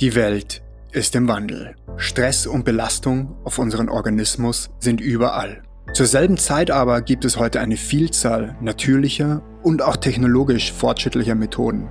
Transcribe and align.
Die 0.00 0.16
Welt 0.16 0.60
ist 0.90 1.14
im 1.14 1.28
Wandel. 1.28 1.76
Stress 1.96 2.48
und 2.48 2.64
Belastung 2.64 3.36
auf 3.44 3.60
unseren 3.60 3.88
Organismus 3.88 4.70
sind 4.80 5.00
überall. 5.00 5.62
Zur 5.92 6.06
selben 6.06 6.36
Zeit 6.36 6.72
aber 6.72 7.00
gibt 7.00 7.24
es 7.24 7.36
heute 7.36 7.60
eine 7.60 7.76
Vielzahl 7.76 8.56
natürlicher 8.60 9.40
und 9.62 9.82
auch 9.82 9.96
technologisch 9.96 10.72
fortschrittlicher 10.72 11.36
Methoden, 11.36 11.88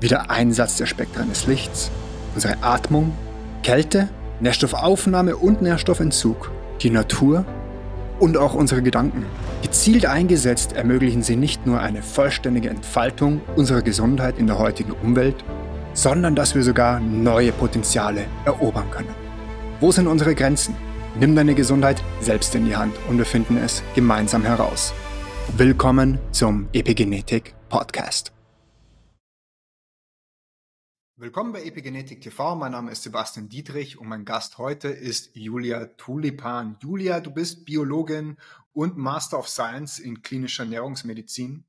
wie 0.00 0.08
der 0.08 0.30
Einsatz 0.30 0.78
der 0.78 0.86
Spektren 0.86 1.28
des 1.28 1.46
Lichts, 1.46 1.90
unsere 2.34 2.62
Atmung, 2.62 3.12
Kälte, 3.62 4.08
Nährstoffaufnahme 4.40 5.36
und 5.36 5.60
Nährstoffentzug, 5.60 6.50
die 6.80 6.88
Natur 6.88 7.44
und 8.18 8.38
auch 8.38 8.54
unsere 8.54 8.80
Gedanken. 8.80 9.26
Gezielt 9.60 10.06
eingesetzt 10.06 10.72
ermöglichen 10.72 11.22
sie 11.22 11.36
nicht 11.36 11.66
nur 11.66 11.80
eine 11.80 12.02
vollständige 12.02 12.70
Entfaltung 12.70 13.42
unserer 13.56 13.82
Gesundheit 13.82 14.38
in 14.38 14.46
der 14.46 14.58
heutigen 14.58 14.92
Umwelt, 14.92 15.44
sondern 15.94 16.34
dass 16.34 16.54
wir 16.54 16.62
sogar 16.62 17.00
neue 17.00 17.52
Potenziale 17.52 18.26
erobern 18.44 18.90
können. 18.90 19.14
Wo 19.80 19.92
sind 19.92 20.06
unsere 20.06 20.34
Grenzen? 20.34 20.74
Nimm 21.18 21.36
deine 21.36 21.54
Gesundheit 21.54 22.02
selbst 22.20 22.54
in 22.54 22.64
die 22.64 22.76
Hand 22.76 22.94
und 23.08 23.18
wir 23.18 23.26
finden 23.26 23.56
es 23.58 23.82
gemeinsam 23.94 24.42
heraus. 24.42 24.94
Willkommen 25.56 26.18
zum 26.30 26.68
Epigenetik 26.72 27.54
Podcast. 27.68 28.32
Willkommen 31.16 31.52
bei 31.52 31.62
Epigenetik 31.62 32.20
TV. 32.20 32.56
Mein 32.56 32.72
Name 32.72 32.90
ist 32.90 33.02
Sebastian 33.02 33.48
Dietrich 33.48 33.98
und 33.98 34.08
mein 34.08 34.24
Gast 34.24 34.58
heute 34.58 34.88
ist 34.88 35.36
Julia 35.36 35.86
Tulipan. 35.96 36.78
Julia, 36.80 37.20
du 37.20 37.30
bist 37.30 37.64
Biologin 37.64 38.38
und 38.72 38.96
Master 38.96 39.38
of 39.38 39.48
Science 39.48 39.98
in 39.98 40.22
klinischer 40.22 40.64
Ernährungsmedizin. 40.64 41.64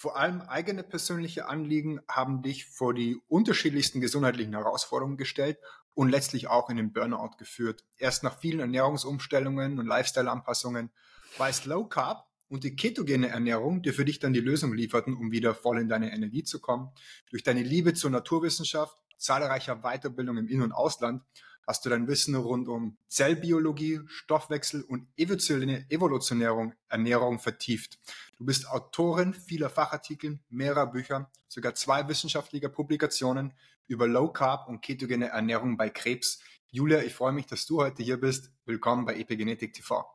Vor 0.00 0.16
allem 0.16 0.42
eigene 0.42 0.84
persönliche 0.84 1.48
Anliegen 1.48 2.00
haben 2.08 2.40
dich 2.40 2.66
vor 2.66 2.94
die 2.94 3.20
unterschiedlichsten 3.26 4.00
gesundheitlichen 4.00 4.52
Herausforderungen 4.52 5.16
gestellt 5.16 5.58
und 5.92 6.08
letztlich 6.08 6.46
auch 6.46 6.70
in 6.70 6.76
den 6.76 6.92
Burnout 6.92 7.32
geführt. 7.36 7.84
Erst 7.96 8.22
nach 8.22 8.38
vielen 8.38 8.60
Ernährungsumstellungen 8.60 9.80
und 9.80 9.86
Lifestyle-Anpassungen 9.86 10.92
war 11.36 11.48
es 11.48 11.64
Low 11.64 11.84
Carb 11.84 12.28
und 12.48 12.62
die 12.62 12.76
ketogene 12.76 13.30
Ernährung, 13.30 13.82
die 13.82 13.90
für 13.90 14.04
dich 14.04 14.20
dann 14.20 14.32
die 14.32 14.38
Lösung 14.38 14.72
lieferten, 14.72 15.16
um 15.16 15.32
wieder 15.32 15.52
voll 15.52 15.80
in 15.80 15.88
deine 15.88 16.12
Energie 16.12 16.44
zu 16.44 16.60
kommen. 16.60 16.90
Durch 17.30 17.42
deine 17.42 17.64
Liebe 17.64 17.92
zur 17.92 18.10
Naturwissenschaft, 18.10 18.96
zahlreicher 19.16 19.80
Weiterbildung 19.82 20.36
im 20.36 20.46
In- 20.46 20.62
und 20.62 20.70
Ausland 20.70 21.24
hast 21.68 21.84
du 21.84 21.90
dein 21.90 22.08
Wissen 22.08 22.34
rund 22.34 22.66
um 22.66 22.96
Zellbiologie, 23.08 24.00
Stoffwechsel 24.06 24.82
und 24.82 25.06
evolutionäre 25.18 26.72
Ernährung 26.88 27.38
vertieft. 27.38 27.98
Du 28.38 28.46
bist 28.46 28.66
Autorin 28.70 29.34
vieler 29.34 29.68
Fachartikel, 29.68 30.38
mehrerer 30.48 30.86
Bücher, 30.86 31.30
sogar 31.46 31.74
zwei 31.74 32.08
wissenschaftlicher 32.08 32.70
Publikationen 32.70 33.52
über 33.86 34.08
Low 34.08 34.28
Carb 34.28 34.66
und 34.66 34.80
ketogene 34.80 35.28
Ernährung 35.28 35.76
bei 35.76 35.90
Krebs. 35.90 36.40
Julia, 36.70 37.02
ich 37.02 37.12
freue 37.12 37.32
mich, 37.32 37.44
dass 37.44 37.66
du 37.66 37.82
heute 37.82 38.02
hier 38.02 38.18
bist. 38.18 38.50
Willkommen 38.64 39.04
bei 39.04 39.16
Epigenetik 39.16 39.74
TV. 39.74 40.06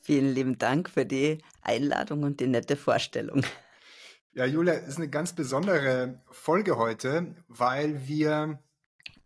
Vielen 0.00 0.32
lieben 0.32 0.56
Dank 0.56 0.88
für 0.88 1.04
die 1.04 1.42
Einladung 1.60 2.22
und 2.22 2.40
die 2.40 2.46
nette 2.46 2.76
Vorstellung. 2.76 3.44
Ja, 4.34 4.46
Julia, 4.46 4.72
es 4.72 4.88
ist 4.88 4.96
eine 4.96 5.10
ganz 5.10 5.34
besondere 5.34 6.22
Folge 6.30 6.78
heute, 6.78 7.36
weil 7.48 8.08
wir 8.08 8.58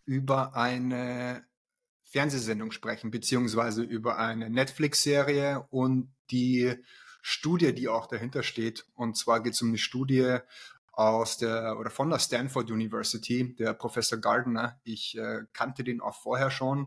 über 0.06 0.56
eine 0.56 1.44
Fernsehsendung 2.04 2.70
sprechen, 2.70 3.10
beziehungsweise 3.10 3.82
über 3.82 4.18
eine 4.18 4.48
Netflix-Serie 4.48 5.66
und 5.70 6.14
die 6.30 6.74
Studie, 7.20 7.74
die 7.74 7.88
auch 7.88 8.06
dahinter 8.06 8.42
steht. 8.42 8.86
Und 8.94 9.16
zwar 9.16 9.42
geht 9.42 9.54
es 9.54 9.62
um 9.62 9.68
eine 9.68 9.78
Studie 9.78 10.38
aus 10.92 11.36
der 11.36 11.76
oder 11.78 11.90
von 11.90 12.08
der 12.08 12.20
Stanford 12.20 12.70
University, 12.70 13.54
der 13.56 13.74
Professor 13.74 14.18
Gardner. 14.18 14.80
Ich 14.84 15.18
äh, 15.18 15.42
kannte 15.52 15.84
den 15.84 16.00
auch 16.00 16.14
vorher 16.14 16.50
schon, 16.50 16.86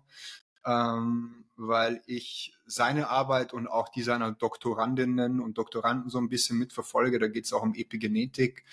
ähm, 0.66 1.46
weil 1.58 2.02
ich 2.08 2.58
seine 2.66 3.10
Arbeit 3.10 3.54
und 3.54 3.68
auch 3.68 3.90
die 3.90 4.02
seiner 4.02 4.32
Doktorandinnen 4.32 5.42
und 5.42 5.58
Doktoranden 5.58 6.10
so 6.10 6.18
ein 6.20 6.30
bisschen 6.30 6.58
mitverfolge. 6.58 7.20
Da 7.20 7.28
geht 7.28 7.46
es 7.46 7.54
auch 7.54 7.62
um 7.62 7.76
Epigenetik 7.76 8.64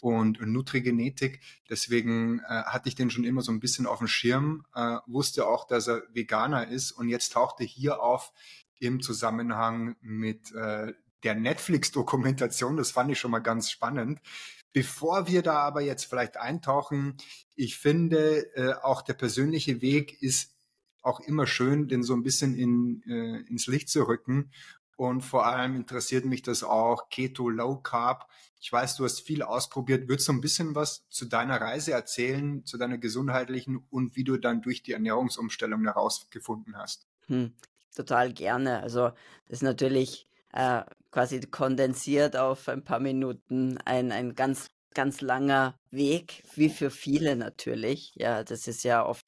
und 0.00 0.40
Nutrigenetik. 0.40 1.40
Deswegen 1.68 2.40
äh, 2.40 2.62
hatte 2.64 2.88
ich 2.88 2.94
den 2.94 3.10
schon 3.10 3.24
immer 3.24 3.42
so 3.42 3.52
ein 3.52 3.60
bisschen 3.60 3.86
auf 3.86 3.98
dem 3.98 4.08
Schirm, 4.08 4.64
äh, 4.74 4.98
wusste 5.06 5.46
auch, 5.46 5.66
dass 5.66 5.88
er 5.88 6.02
Veganer 6.12 6.68
ist 6.68 6.92
und 6.92 7.08
jetzt 7.08 7.32
tauchte 7.32 7.64
hier 7.64 8.02
auf 8.02 8.32
im 8.78 9.00
Zusammenhang 9.00 9.96
mit 10.00 10.52
äh, 10.54 10.92
der 11.22 11.34
Netflix-Dokumentation. 11.34 12.76
Das 12.76 12.90
fand 12.90 13.10
ich 13.10 13.18
schon 13.18 13.30
mal 13.30 13.40
ganz 13.40 13.70
spannend. 13.70 14.20
Bevor 14.72 15.26
wir 15.26 15.42
da 15.42 15.60
aber 15.60 15.80
jetzt 15.80 16.04
vielleicht 16.04 16.36
eintauchen, 16.36 17.16
ich 17.54 17.78
finde, 17.78 18.54
äh, 18.54 18.74
auch 18.74 19.00
der 19.00 19.14
persönliche 19.14 19.80
Weg 19.80 20.22
ist 20.22 20.54
auch 21.02 21.20
immer 21.20 21.46
schön, 21.46 21.88
den 21.88 22.02
so 22.02 22.14
ein 22.14 22.22
bisschen 22.22 22.54
in, 22.54 23.02
äh, 23.06 23.48
ins 23.48 23.66
Licht 23.68 23.88
zu 23.88 24.06
rücken. 24.06 24.50
Und 24.96 25.20
vor 25.22 25.46
allem 25.46 25.76
interessiert 25.76 26.24
mich 26.24 26.42
das 26.42 26.64
auch 26.64 27.08
Keto 27.10 27.48
Low 27.50 27.76
Carb. 27.76 28.28
Ich 28.60 28.72
weiß, 28.72 28.96
du 28.96 29.04
hast 29.04 29.20
viel 29.20 29.42
ausprobiert. 29.42 30.08
Würdest 30.08 30.28
du 30.28 30.32
ein 30.32 30.40
bisschen 30.40 30.74
was 30.74 31.06
zu 31.10 31.26
deiner 31.26 31.60
Reise 31.60 31.92
erzählen, 31.92 32.64
zu 32.64 32.78
deiner 32.78 32.98
gesundheitlichen 32.98 33.84
und 33.90 34.16
wie 34.16 34.24
du 34.24 34.38
dann 34.38 34.62
durch 34.62 34.82
die 34.82 34.92
Ernährungsumstellung 34.92 35.84
herausgefunden 35.84 36.76
hast? 36.76 37.06
Hm, 37.26 37.54
total 37.94 38.32
gerne. 38.32 38.80
Also 38.80 39.10
das 39.46 39.58
ist 39.58 39.62
natürlich 39.62 40.28
äh, 40.52 40.82
quasi 41.10 41.40
kondensiert 41.40 42.36
auf 42.36 42.68
ein 42.68 42.82
paar 42.84 43.00
Minuten 43.00 43.78
ein, 43.84 44.12
ein 44.12 44.34
ganz, 44.34 44.68
ganz 44.94 45.20
langer 45.20 45.78
Weg, 45.90 46.42
wie 46.54 46.70
für 46.70 46.90
viele 46.90 47.36
natürlich. 47.36 48.12
Ja, 48.16 48.42
das 48.44 48.66
ist 48.66 48.82
ja 48.82 49.04
oft 49.04 49.26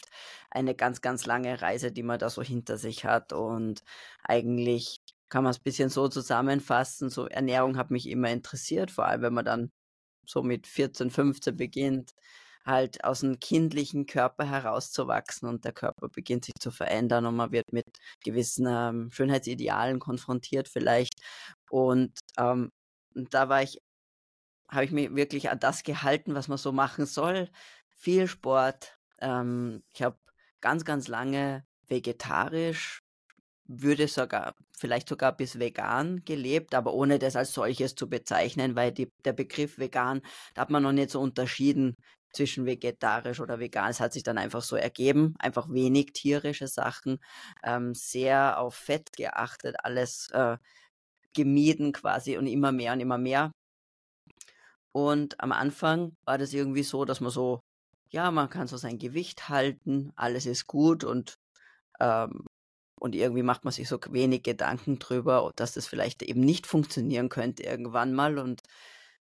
eine 0.51 0.75
ganz, 0.75 1.03
ganz 1.03 1.27
lange 1.27 1.61
Reise, 1.61 1.93
die 1.93 2.03
man 2.03 2.19
da 2.19 2.31
so 2.31 2.43
hinter 2.43 2.79
sich 2.79 3.05
hat. 3.05 3.33
Und 3.33 3.85
eigentlich 4.23 4.99
kann 5.29 5.45
man 5.45 5.51
es 5.51 5.59
ein 5.59 5.65
bisschen 5.65 5.91
so 5.91 6.09
zusammenfassen. 6.09 7.11
So 7.11 7.27
Ernährung 7.27 7.77
hat 7.77 7.91
mich 7.91 8.09
immer 8.09 8.31
interessiert, 8.31 8.91
vor 8.91 9.07
allem 9.07 9.23
wenn 9.23 9.35
man 9.35 9.45
dann 9.45 9.71
so 10.27 10.43
mit 10.43 10.67
14, 10.67 11.11
15 11.11 11.57
beginnt, 11.57 12.15
halt 12.65 13.05
aus 13.05 13.21
dem 13.21 13.41
kindlichen 13.41 14.07
Körper 14.07 14.45
herauszuwachsen 14.45 15.49
und 15.49 15.65
der 15.65 15.73
Körper 15.73 16.09
beginnt 16.09 16.45
sich 16.45 16.55
zu 16.61 16.71
verändern 16.71 17.27
und 17.27 17.37
man 17.37 17.53
wird 17.53 17.73
mit 17.73 17.87
gewissen 18.23 18.67
ähm, 18.69 19.11
Schönheitsidealen 19.11 19.99
konfrontiert 19.99 20.69
vielleicht. 20.69 21.15
Und 21.71 22.19
ähm, 22.39 22.71
da 23.15 23.49
war 23.49 23.63
ich, 23.63 23.81
habe 24.71 24.85
ich 24.85 24.93
mich 24.93 25.15
wirklich 25.15 25.51
an 25.51 25.61
das 25.61 25.83
gehalten, 25.83 26.35
was 26.35 26.49
man 26.49 26.59
so 26.59 26.73
machen 26.73 27.07
soll. 27.07 27.51
Viel 27.97 28.29
Sport. 28.29 28.99
Ähm, 29.21 29.83
ich 29.95 30.03
habe 30.03 30.19
ganz, 30.61 30.85
ganz 30.85 31.09
lange 31.09 31.65
vegetarisch 31.89 33.01
würde 33.69 34.09
sogar, 34.09 34.55
vielleicht 34.77 35.09
sogar 35.09 35.37
bis 35.37 35.59
vegan 35.59 36.25
gelebt, 36.25 36.75
aber 36.75 36.95
ohne 36.95 37.19
das 37.19 37.37
als 37.37 37.53
solches 37.53 37.95
zu 37.95 38.09
bezeichnen, 38.09 38.77
weil 38.77 38.93
die, 38.93 39.13
der 39.25 39.35
Begriff 39.35 39.79
vegan, 39.79 40.23
da 40.55 40.63
hat 40.63 40.71
man 40.71 40.83
noch 40.83 40.93
nicht 40.93 41.11
so 41.11 41.21
unterschieden 41.21 41.97
zwischen 42.33 42.67
vegetarisch 42.67 43.41
oder 43.41 43.59
vegan. 43.61 43.91
Es 43.91 44.01
hat 44.01 44.13
sich 44.13 44.23
dann 44.23 44.39
einfach 44.39 44.63
so 44.63 44.77
ergeben, 44.77 45.35
einfach 45.39 45.69
wenig 45.71 46.13
tierische 46.15 46.69
Sachen, 46.69 47.19
ähm, 47.65 47.95
sehr 47.95 48.59
auf 48.61 48.75
Fett 48.75 49.13
geachtet, 49.17 49.77
alles 49.83 50.29
äh, 50.33 50.57
gemieden 51.35 51.93
quasi 51.93 52.37
und 52.39 52.47
immer 52.47 52.73
mehr 52.73 52.93
und 52.95 53.01
immer 53.01 53.19
mehr. 53.19 53.53
Und 54.93 55.41
am 55.41 55.53
Anfang 55.53 56.17
war 56.25 56.39
das 56.39 56.53
irgendwie 56.53 56.83
so, 56.83 57.05
dass 57.05 57.21
man 57.21 57.31
so, 57.31 57.61
ja, 58.11 58.31
man 58.31 58.49
kann 58.51 58.67
so 58.67 58.77
sein 58.77 58.99
Gewicht 58.99 59.49
halten, 59.49 60.13
alles 60.17 60.47
ist 60.47 60.67
gut 60.67 61.05
und 61.05 61.35
ähm, 62.01 62.48
und 62.99 63.15
irgendwie 63.15 63.43
macht 63.43 63.65
man 63.65 63.73
sich 63.73 63.89
so 63.89 63.99
wenig 64.11 64.43
Gedanken 64.43 64.99
drüber, 64.99 65.53
dass 65.57 65.75
das 65.75 65.87
vielleicht 65.87 66.23
eben 66.23 66.41
nicht 66.41 66.67
funktionieren 66.67 67.29
könnte 67.29 67.63
irgendwann 67.63 68.13
mal. 68.15 68.39
Und 68.39 68.63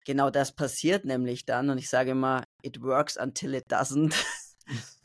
genau 0.04 0.30
das 0.30 0.52
passiert 0.52 1.04
nämlich 1.04 1.44
dann. 1.44 1.70
Und 1.70 1.78
ich 1.78 1.88
sage 1.88 2.12
immer, 2.12 2.44
it 2.62 2.82
works 2.82 3.16
until 3.16 3.54
it 3.54 3.66
doesn't. 3.70 4.14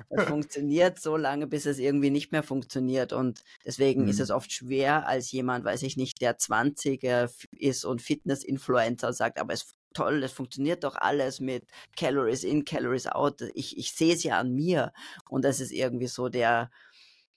es 0.10 0.24
funktioniert 0.28 1.00
so 1.00 1.18
lange, 1.18 1.48
bis 1.48 1.66
es 1.66 1.80
irgendwie 1.80 2.10
nicht 2.10 2.32
mehr 2.32 2.44
funktioniert. 2.44 3.14
Und 3.14 3.44
deswegen 3.66 4.04
mhm. 4.04 4.10
ist 4.10 4.20
es 4.20 4.32
oft 4.32 4.52
schwer, 4.52 5.08
als 5.08 5.32
jemand, 5.32 5.66
weiß 5.66 5.84
ich 5.84 5.98
nicht, 5.98 6.22
der 6.22 6.38
20er 6.38 7.32
ist 7.52 7.86
und 7.86 8.02
Fitness-Influencer 8.02 9.14
sagt, 9.14 9.40
aber 9.40 9.54
es 9.54 9.74
toll, 9.94 10.24
es 10.24 10.32
funktioniert 10.32 10.84
doch 10.84 10.96
alles 10.96 11.40
mit 11.40 11.66
Calories 11.98 12.44
in, 12.44 12.66
Calories 12.66 13.08
out. 13.08 13.42
Ich, 13.54 13.78
ich 13.78 13.92
sehe 13.94 14.14
es 14.14 14.24
ja 14.24 14.40
an 14.40 14.54
mir. 14.54 14.94
Und 15.30 15.44
das 15.44 15.60
ist 15.60 15.72
irgendwie 15.72 16.08
so 16.08 16.30
der, 16.30 16.72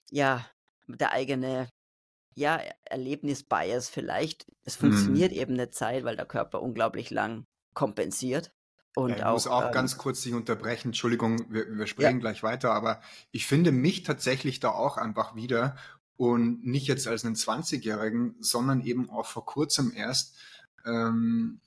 ja, 0.09 0.45
der 0.87 1.11
eigene 1.11 1.69
ja, 2.35 2.61
Erlebnisbias 2.83 3.89
vielleicht. 3.89 4.45
Es 4.63 4.75
funktioniert 4.75 5.31
mhm. 5.31 5.37
eben 5.37 5.53
eine 5.53 5.71
Zeit, 5.71 6.03
weil 6.03 6.17
der 6.17 6.25
Körper 6.25 6.61
unglaublich 6.61 7.09
lang 7.09 7.45
kompensiert. 7.73 8.51
Und 8.95 9.11
ich 9.11 9.23
auch, 9.23 9.33
muss 9.33 9.47
auch 9.47 9.67
ähm, 9.67 9.71
ganz 9.71 9.97
kurz 9.97 10.21
dich 10.21 10.33
unterbrechen. 10.33 10.89
Entschuldigung, 10.89 11.45
wir, 11.49 11.67
wir 11.77 11.87
sprechen 11.87 12.17
ja. 12.17 12.21
gleich 12.21 12.43
weiter, 12.43 12.71
aber 12.73 13.01
ich 13.31 13.45
finde 13.45 13.71
mich 13.71 14.03
tatsächlich 14.03 14.59
da 14.59 14.69
auch 14.69 14.97
einfach 14.97 15.35
wieder 15.35 15.75
und 16.17 16.65
nicht 16.65 16.87
jetzt 16.87 17.07
als 17.07 17.25
einen 17.25 17.35
20-Jährigen, 17.35 18.35
sondern 18.39 18.81
eben 18.81 19.09
auch 19.09 19.25
vor 19.25 19.45
kurzem 19.45 19.91
erst, 19.93 20.35
ähm, 20.85 21.59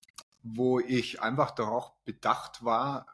wo 0.43 0.81
ich 0.81 1.21
einfach 1.21 1.51
darauf 1.51 1.93
bedacht 2.05 2.65
war, 2.65 3.07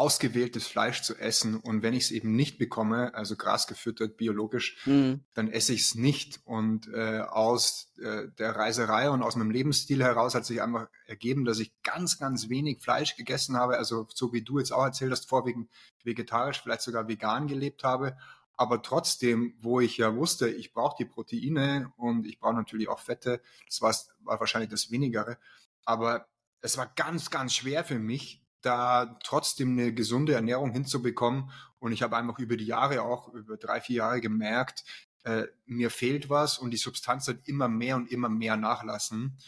ausgewähltes 0.00 0.66
Fleisch 0.66 1.02
zu 1.02 1.14
essen 1.14 1.56
und 1.56 1.82
wenn 1.82 1.92
ich 1.92 2.04
es 2.04 2.10
eben 2.10 2.34
nicht 2.34 2.56
bekomme, 2.56 3.14
also 3.14 3.36
grasgefüttert, 3.36 4.16
biologisch, 4.16 4.78
mhm. 4.86 5.20
dann 5.34 5.48
esse 5.50 5.74
ich 5.74 5.82
es 5.82 5.94
nicht. 5.94 6.40
Und 6.46 6.88
äh, 6.88 7.20
aus 7.20 7.92
äh, 7.98 8.28
der 8.38 8.56
Reiserei 8.56 9.10
und 9.10 9.22
aus 9.22 9.36
meinem 9.36 9.50
Lebensstil 9.50 10.02
heraus 10.02 10.34
hat 10.34 10.46
sich 10.46 10.62
einfach 10.62 10.88
ergeben, 11.04 11.44
dass 11.44 11.58
ich 11.58 11.74
ganz, 11.82 12.18
ganz 12.18 12.48
wenig 12.48 12.80
Fleisch 12.80 13.14
gegessen 13.14 13.58
habe, 13.58 13.76
also 13.76 14.06
so 14.14 14.32
wie 14.32 14.40
du 14.40 14.58
jetzt 14.58 14.72
auch 14.72 14.84
erzählt 14.84 15.12
hast, 15.12 15.28
vorwiegend 15.28 15.68
vegetarisch, 16.02 16.62
vielleicht 16.62 16.80
sogar 16.80 17.06
vegan 17.06 17.46
gelebt 17.46 17.84
habe. 17.84 18.16
Aber 18.56 18.80
trotzdem, 18.80 19.52
wo 19.60 19.80
ich 19.80 19.98
ja 19.98 20.16
wusste, 20.16 20.48
ich 20.48 20.72
brauche 20.72 20.96
die 20.98 21.04
Proteine 21.10 21.92
und 21.98 22.26
ich 22.26 22.40
brauche 22.40 22.54
natürlich 22.54 22.88
auch 22.88 23.00
Fette, 23.00 23.42
das 23.66 23.82
war, 23.82 23.94
war 24.24 24.40
wahrscheinlich 24.40 24.70
das 24.70 24.90
Wenigere. 24.90 25.36
Aber 25.84 26.26
es 26.62 26.78
war 26.78 26.90
ganz, 26.96 27.28
ganz 27.28 27.54
schwer 27.54 27.84
für 27.84 27.98
mich, 27.98 28.39
da 28.62 29.18
trotzdem 29.24 29.72
eine 29.72 29.92
gesunde 29.94 30.34
Ernährung 30.34 30.72
hinzubekommen. 30.72 31.50
Und 31.78 31.92
ich 31.92 32.02
habe 32.02 32.16
einfach 32.16 32.38
über 32.38 32.56
die 32.56 32.66
Jahre 32.66 33.02
auch, 33.02 33.32
über 33.32 33.56
drei, 33.56 33.80
vier 33.80 33.96
Jahre 33.96 34.20
gemerkt, 34.20 34.84
äh, 35.24 35.46
mir 35.66 35.90
fehlt 35.90 36.30
was 36.30 36.58
und 36.58 36.70
die 36.70 36.76
Substanz 36.76 37.28
hat 37.28 37.46
immer 37.46 37.68
mehr 37.68 37.96
und 37.96 38.10
immer 38.10 38.28
mehr 38.28 38.56
nachlassen. 38.56 39.38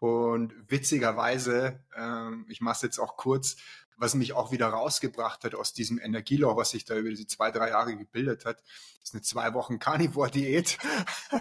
Und 0.00 0.54
witzigerweise, 0.68 1.84
äh, 1.94 2.30
ich 2.48 2.60
mache 2.60 2.76
es 2.76 2.82
jetzt 2.82 2.98
auch 2.98 3.16
kurz, 3.16 3.56
was 3.98 4.14
mich 4.14 4.32
auch 4.32 4.52
wieder 4.52 4.68
rausgebracht 4.68 5.42
hat 5.44 5.54
aus 5.54 5.72
diesem 5.72 5.98
Energieloch, 5.98 6.56
was 6.56 6.70
sich 6.70 6.84
da 6.84 6.96
über 6.96 7.10
diese 7.10 7.26
zwei, 7.26 7.50
drei 7.50 7.70
Jahre 7.70 7.96
gebildet 7.96 8.44
hat, 8.44 8.62
ist 9.02 9.12
eine 9.12 9.22
zwei 9.22 9.54
Wochen 9.54 9.80
Carnivore-Diät, 9.80 10.78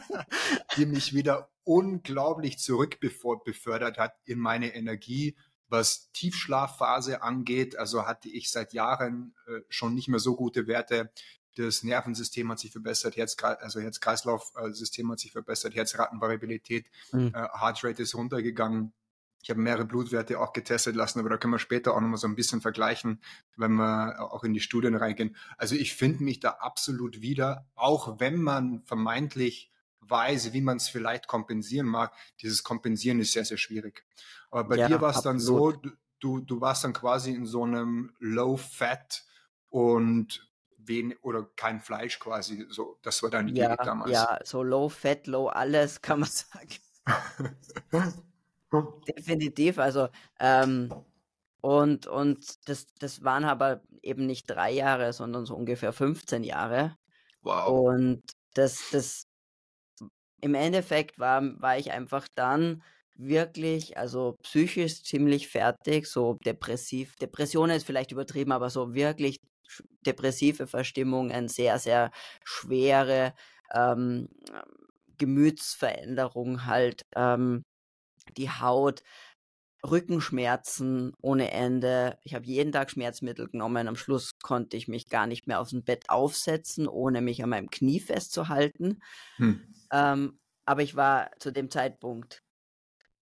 die 0.78 0.88
mich 0.88 1.14
wieder 1.14 1.50
unglaublich 1.64 2.58
zurückbefördert 2.58 4.00
hat 4.00 4.16
in 4.26 4.40
meine 4.40 4.74
Energie, 4.74 5.38
was 5.70 6.12
Tiefschlafphase 6.12 7.22
angeht. 7.22 7.78
Also 7.78 8.06
hatte 8.06 8.30
ich 8.30 8.52
seit 8.52 8.74
Jahren 8.74 9.36
äh, 9.48 9.62
schon 9.70 9.94
nicht 9.94 10.08
mehr 10.08 10.20
so 10.20 10.36
gute 10.36 10.68
Werte. 10.68 11.12
Das 11.56 11.84
Nervensystem 11.84 12.52
hat 12.52 12.60
sich 12.60 12.72
verbessert, 12.72 13.18
Herz, 13.18 13.36
also 13.42 13.80
Herz-Kreislauf-System 13.80 15.12
hat 15.12 15.20
sich 15.20 15.32
verbessert, 15.32 15.74
Herzratenvariabilität, 15.74 16.86
mhm. 17.12 17.32
äh, 17.34 17.48
Heartrate 17.60 18.04
ist 18.04 18.14
runtergegangen. 18.14 18.94
Ich 19.42 19.50
habe 19.50 19.62
mehrere 19.62 19.86
Blutwerte 19.86 20.40
auch 20.40 20.54
getestet 20.54 20.96
lassen, 20.96 21.20
aber 21.20 21.30
da 21.30 21.38
können 21.38 21.54
wir 21.54 21.60
später 21.60 21.94
auch 21.94 22.02
nochmal 22.02 22.18
so 22.18 22.28
ein 22.28 22.36
bisschen 22.36 22.62
vergleichen, 22.62 23.22
wenn 23.56 23.74
wir 23.74 24.20
auch 24.20 24.44
in 24.44 24.54
die 24.54 24.60
Studien 24.60 24.96
reingehen. 24.96 25.36
Also 25.58 25.76
ich 25.76 25.96
finde 25.96 26.24
mich 26.24 26.40
da 26.40 26.50
absolut 26.60 27.22
wieder, 27.22 27.66
auch 27.76 28.20
wenn 28.20 28.42
man 28.42 28.84
vermeintlich 28.84 29.72
weiß, 30.02 30.54
wie 30.54 30.62
man 30.62 30.78
es 30.78 30.90
vielleicht 30.90 31.28
kompensieren 31.28 31.88
mag. 31.88 32.14
Dieses 32.42 32.64
Kompensieren 32.64 33.20
ist 33.20 33.34
sehr, 33.34 33.46
sehr 33.46 33.58
schwierig. 33.58 34.06
Aber 34.50 34.64
bei 34.66 34.78
ja, 34.78 34.88
dir 34.88 35.02
war 35.02 35.12
es 35.12 35.22
dann 35.22 35.40
so, 35.40 35.74
du, 36.20 36.40
du 36.40 36.62
warst 36.62 36.84
dann 36.84 36.94
quasi 36.94 37.34
in 37.34 37.46
so 37.46 37.64
einem 37.64 38.14
Low-Fat 38.20 39.24
und 39.70 40.48
wen 40.78 41.14
oder 41.22 41.44
kein 41.56 41.80
Fleisch 41.82 42.20
quasi. 42.20 42.66
So, 42.70 42.98
das 43.02 43.22
war 43.24 43.30
deine 43.30 43.52
ja, 43.52 43.76
Diät 43.76 43.86
damals. 43.86 44.12
Ja, 44.12 44.40
so 44.44 44.64
Low-Fat, 44.64 45.28
Low 45.28 45.48
alles, 45.48 46.02
kann 46.02 46.22
man 46.22 46.30
sagen. 46.30 46.76
Definitiv, 49.08 49.80
also 49.80 50.10
ähm, 50.40 50.94
und, 51.62 52.08
und 52.08 52.70
das, 52.70 52.88
das 53.00 53.24
waren 53.24 53.46
aber 53.46 53.82
eben 54.02 54.26
nicht 54.26 54.50
drei 54.50 54.72
Jahre, 54.72 55.14
sondern 55.14 55.46
so 55.46 55.56
ungefähr 55.56 55.94
15 55.94 56.44
Jahre. 56.44 56.98
Wow. 57.42 57.68
Und 57.70 58.24
das, 58.54 58.90
das 58.92 59.28
im 60.42 60.54
Endeffekt 60.54 61.20
war, 61.20 61.42
war 61.62 61.78
ich 61.78 61.92
einfach 61.92 62.28
dann 62.36 62.84
wirklich, 63.18 63.98
also 63.98 64.38
psychisch 64.44 65.04
ziemlich 65.04 65.48
fertig, 65.48 66.08
so 66.08 66.38
depressiv. 66.46 67.16
Depression 67.18 67.70
ist 67.70 67.86
vielleicht 67.86 68.12
übertrieben, 68.12 68.52
aber 68.52 68.70
so 68.70 68.94
wirklich 68.94 69.38
depressive 70.06 70.68
Verstimmungen, 70.68 71.48
sehr, 71.48 71.80
sehr 71.80 72.12
schwere 72.44 73.34
ähm, 73.74 74.30
Gemütsveränderung 75.18 76.66
halt. 76.66 77.02
Ähm, 77.16 77.64
die 78.38 78.50
Haut, 78.50 79.04
Rückenschmerzen 79.86 81.14
ohne 81.22 81.52
Ende. 81.52 82.18
Ich 82.24 82.34
habe 82.34 82.46
jeden 82.46 82.72
Tag 82.72 82.92
Schmerzmittel 82.92 83.48
genommen. 83.48 83.88
Am 83.88 83.96
Schluss 83.96 84.32
konnte 84.42 84.76
ich 84.76 84.88
mich 84.88 85.08
gar 85.08 85.28
nicht 85.28 85.48
mehr 85.48 85.60
aus 85.60 85.70
dem 85.70 85.84
Bett 85.84 86.10
aufsetzen, 86.10 86.88
ohne 86.88 87.22
mich 87.22 87.44
an 87.44 87.50
meinem 87.50 87.70
Knie 87.70 88.00
festzuhalten. 88.00 89.02
Hm. 89.38 89.62
Ähm, 89.92 90.40
aber 90.66 90.82
ich 90.82 90.96
war 90.96 91.32
zu 91.40 91.52
dem 91.52 91.70
Zeitpunkt 91.70 92.44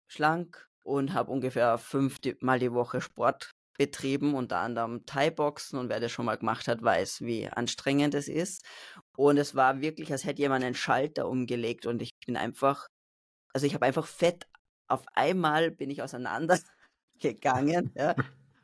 schlank 0.08 0.68
und 0.84 1.14
habe 1.14 1.32
ungefähr 1.32 1.78
fünfmal 1.78 2.60
die 2.60 2.74
Woche 2.74 3.02
Sport 3.02 3.52
betrieben, 3.78 4.34
unter 4.34 4.58
anderem 4.58 5.06
Thai-Boxen 5.06 5.78
und 5.78 5.90
wer 5.90 6.00
das 6.00 6.12
schon 6.12 6.26
mal 6.26 6.38
gemacht 6.38 6.68
hat, 6.68 6.82
weiß, 6.82 7.22
wie 7.22 7.48
anstrengend 7.48 8.16
es 8.16 8.28
ist. 8.28 8.66
Und 9.16 9.38
es 9.38 9.56
war 9.56 9.82
wirklich, 9.82 10.12
als 10.12 10.26
hätte 10.26 10.42
jemand 10.42 10.64
einen 10.64 10.76
Schalter 10.76 11.28
umgelegt 11.28 11.86
und 11.86 12.02
ich 12.02 12.12
bin 12.26 12.38
einfach, 12.38 12.88
also 13.54 13.68
ich 13.68 13.74
habe 13.74 13.86
einfach 13.86 14.08
Fett 14.08 14.48
auf 14.88 15.04
einmal 15.14 15.72
bin 15.72 15.90
ich 15.90 16.02
auseinandergegangen, 16.02 16.64
ja. 17.96 18.16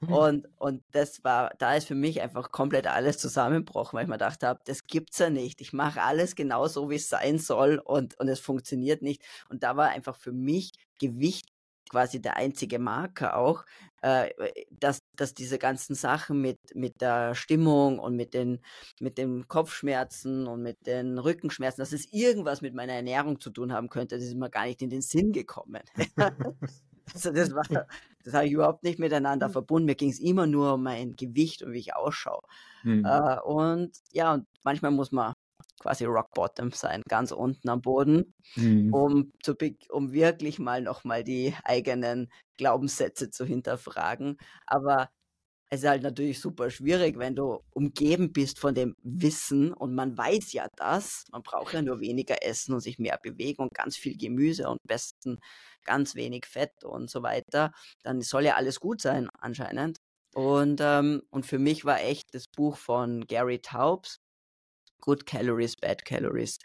Und, 0.08 0.48
und 0.58 0.84
das 0.92 1.24
war, 1.24 1.52
da 1.60 1.76
ist 1.76 1.88
für 1.88 1.96
mich 1.96 2.22
einfach 2.22 2.52
komplett 2.52 2.88
alles 2.88 3.18
zusammengebrochen, 3.20 3.96
weil 3.96 4.04
ich 4.04 4.10
mir 4.10 4.16
gedacht 4.16 4.44
habe, 4.44 4.60
das 4.66 4.86
gibt's 4.86 5.20
ja 5.20 5.30
nicht. 5.30 5.62
Ich 5.62 5.72
mache 5.72 6.02
alles 6.02 6.36
genau 6.36 6.68
so, 6.68 6.90
wie 6.90 6.96
es 6.96 7.08
sein 7.08 7.40
soll 7.40 7.80
und, 7.80 8.20
und 8.20 8.28
es 8.28 8.42
funktioniert 8.42 9.02
nicht. 9.02 9.22
Und 9.48 9.64
da 9.64 9.78
war 9.78 9.90
einfach 9.90 10.18
für 10.18 10.34
mich 10.34 10.74
Gewicht 11.08 11.48
quasi 11.90 12.20
der 12.22 12.38
einzige 12.38 12.80
Marker 12.80 13.38
auch, 13.38 13.66
äh, 14.02 14.30
dass, 14.72 15.00
dass 15.16 15.34
diese 15.34 15.60
ganzen 15.60 15.96
Sachen 15.96 16.42
mit, 16.42 16.58
mit 16.74 17.02
der 17.02 17.36
Stimmung 17.36 18.00
und 18.00 18.16
mit 18.16 18.34
den, 18.34 18.60
mit 19.00 19.18
den 19.18 19.48
Kopfschmerzen 19.48 20.48
und 20.48 20.64
mit 20.64 20.88
den 20.88 21.20
Rückenschmerzen, 21.20 21.82
dass 21.82 21.94
es 21.94 22.12
irgendwas 22.12 22.62
mit 22.62 22.74
meiner 22.74 22.94
Ernährung 22.94 23.40
zu 23.40 23.52
tun 23.52 23.72
haben 23.72 23.90
könnte, 23.90 24.16
das 24.16 24.26
ist 24.26 24.36
mir 24.36 24.50
gar 24.50 24.66
nicht 24.66 24.82
in 24.82 24.90
den 24.90 25.02
Sinn 25.02 25.32
gekommen. 25.32 25.84
also 27.14 27.32
das 27.32 27.54
war, 27.54 27.64
das 28.24 28.34
habe 28.34 28.48
ich 28.48 28.54
überhaupt 28.54 28.84
nicht 28.84 29.00
miteinander 29.00 29.50
verbunden. 29.50 29.86
Mir 29.86 29.96
ging 29.96 30.10
es 30.10 30.20
immer 30.20 30.48
nur 30.48 30.74
um 30.74 30.84
mein 30.84 31.16
Gewicht 31.16 31.62
und 31.62 31.74
wie 31.74 31.80
ich 31.80 31.96
ausschaue. 31.96 32.42
Mhm. 32.84 33.06
Äh, 33.06 33.40
und 33.42 33.92
ja, 34.12 34.34
und 34.34 34.48
manchmal 34.64 34.92
muss 34.92 35.12
man 35.12 35.33
quasi 35.84 36.06
Rock 36.06 36.32
Bottom 36.34 36.72
sein, 36.72 37.02
ganz 37.08 37.32
unten 37.32 37.70
am 37.70 37.82
Boden, 37.82 38.34
mhm. 38.56 38.94
um, 38.94 39.32
zu, 39.44 39.54
um 39.90 40.14
wirklich 40.14 40.60
mal 40.60 40.82
nochmal 40.82 41.24
die 41.24 41.54
eigenen 41.64 42.32
Glaubenssätze 42.58 43.30
zu 43.30 43.46
hinterfragen. 43.46 44.38
Aber 44.66 45.10
es 45.70 45.82
ist 45.82 45.90
halt 45.90 46.04
natürlich 46.04 46.40
super 46.40 46.70
schwierig, 46.70 47.18
wenn 47.18 47.36
du 47.36 47.60
umgeben 47.72 48.32
bist 48.32 48.60
von 48.60 48.76
dem 48.76 48.96
Wissen 49.04 49.74
und 49.74 49.94
man 49.94 50.18
weiß 50.18 50.54
ja 50.54 50.68
das, 50.78 51.26
man 51.32 51.44
braucht 51.44 51.74
ja 51.74 51.82
nur 51.82 52.00
weniger 52.00 52.44
essen 52.44 52.74
und 52.74 52.80
sich 52.80 52.98
mehr 52.98 53.20
bewegen 53.22 53.64
und 53.64 53.74
ganz 53.74 53.98
viel 53.98 54.16
Gemüse 54.18 54.70
und 54.70 54.80
besten 54.88 55.40
ganz 55.84 56.16
wenig 56.16 56.46
Fett 56.46 56.84
und 56.86 57.10
so 57.10 57.24
weiter, 57.24 57.72
dann 58.04 58.22
soll 58.22 58.46
ja 58.46 58.56
alles 58.56 58.80
gut 58.80 59.02
sein 59.02 59.30
anscheinend. 59.40 59.98
Und, 60.34 60.80
ähm, 60.82 61.22
und 61.30 61.46
für 61.46 61.60
mich 61.60 61.86
war 61.86 62.02
echt 62.02 62.34
das 62.34 62.48
Buch 62.48 62.78
von 62.78 63.26
Gary 63.28 63.60
Taubes, 63.60 64.20
Good 65.04 65.26
Calories, 65.26 65.76
Bad 65.76 66.06
Calories. 66.06 66.60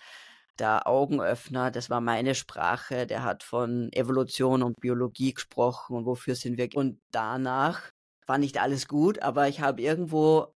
Der 0.60 0.86
Augenöffner, 0.86 1.70
das 1.72 1.90
war 1.90 2.00
meine 2.00 2.34
Sprache, 2.34 3.06
der 3.06 3.24
hat 3.24 3.42
von 3.42 3.92
Evolution 3.92 4.62
und 4.62 4.80
Biologie 4.80 5.34
gesprochen 5.34 5.96
und 5.96 6.06
wofür 6.06 6.36
sind 6.36 6.56
wir. 6.56 6.68
Und 6.74 7.00
danach 7.10 7.90
war 8.26 8.38
nicht 8.38 8.58
alles 8.60 8.86
gut, 8.86 9.22
aber 9.22 9.48
ich 9.48 9.60
habe 9.60 9.82
irgendwo 9.82 10.54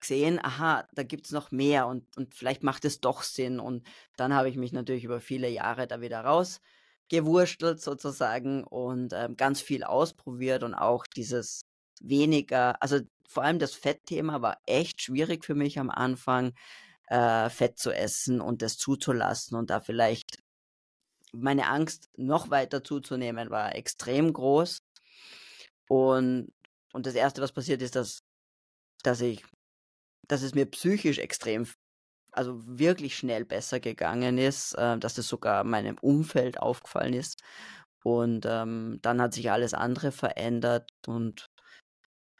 gesehen, 0.00 0.40
aha, 0.42 0.86
da 0.92 1.02
gibt 1.04 1.26
es 1.26 1.32
noch 1.32 1.52
mehr 1.52 1.86
und, 1.86 2.04
und 2.16 2.34
vielleicht 2.34 2.62
macht 2.64 2.84
es 2.84 3.00
doch 3.00 3.22
Sinn. 3.22 3.60
Und 3.60 3.86
dann 4.16 4.34
habe 4.34 4.48
ich 4.48 4.56
mich 4.56 4.72
natürlich 4.72 5.04
über 5.04 5.20
viele 5.20 5.48
Jahre 5.48 5.86
da 5.86 6.00
wieder 6.00 6.22
rausgewurstelt 6.22 7.80
sozusagen 7.80 8.64
und 8.64 9.12
ähm, 9.14 9.36
ganz 9.36 9.60
viel 9.60 9.84
ausprobiert 9.84 10.64
und 10.64 10.74
auch 10.74 11.06
dieses 11.06 11.62
weniger, 12.00 12.82
also 12.82 13.00
vor 13.28 13.42
allem 13.44 13.58
das 13.58 13.74
Fettthema 13.74 14.42
war 14.42 14.58
echt 14.66 15.02
schwierig 15.02 15.44
für 15.44 15.54
mich 15.54 15.78
am 15.78 15.90
Anfang, 15.90 16.52
äh, 17.08 17.50
Fett 17.50 17.78
zu 17.78 17.92
essen 17.92 18.40
und 18.40 18.62
das 18.62 18.76
zuzulassen 18.78 19.56
und 19.56 19.70
da 19.70 19.80
vielleicht 19.80 20.38
meine 21.32 21.68
Angst 21.68 22.08
noch 22.16 22.50
weiter 22.50 22.84
zuzunehmen 22.84 23.50
war 23.50 23.74
extrem 23.74 24.32
groß. 24.32 24.82
Und, 25.88 26.52
und 26.92 27.06
das 27.06 27.14
erste, 27.14 27.42
was 27.42 27.52
passiert 27.52 27.82
ist, 27.82 27.96
dass, 27.96 28.22
dass 29.02 29.20
ich, 29.20 29.44
dass 30.28 30.42
es 30.42 30.54
mir 30.54 30.66
psychisch 30.66 31.18
extrem, 31.18 31.66
also 32.32 32.60
wirklich 32.64 33.16
schnell 33.16 33.44
besser 33.44 33.80
gegangen 33.80 34.38
ist, 34.38 34.74
äh, 34.74 34.98
dass 34.98 35.14
das 35.14 35.28
sogar 35.28 35.64
meinem 35.64 35.98
Umfeld 36.00 36.58
aufgefallen 36.58 37.14
ist. 37.14 37.42
Und 38.02 38.46
ähm, 38.46 38.98
dann 39.02 39.20
hat 39.20 39.34
sich 39.34 39.50
alles 39.50 39.74
andere 39.74 40.12
verändert 40.12 40.90
und 41.06 41.50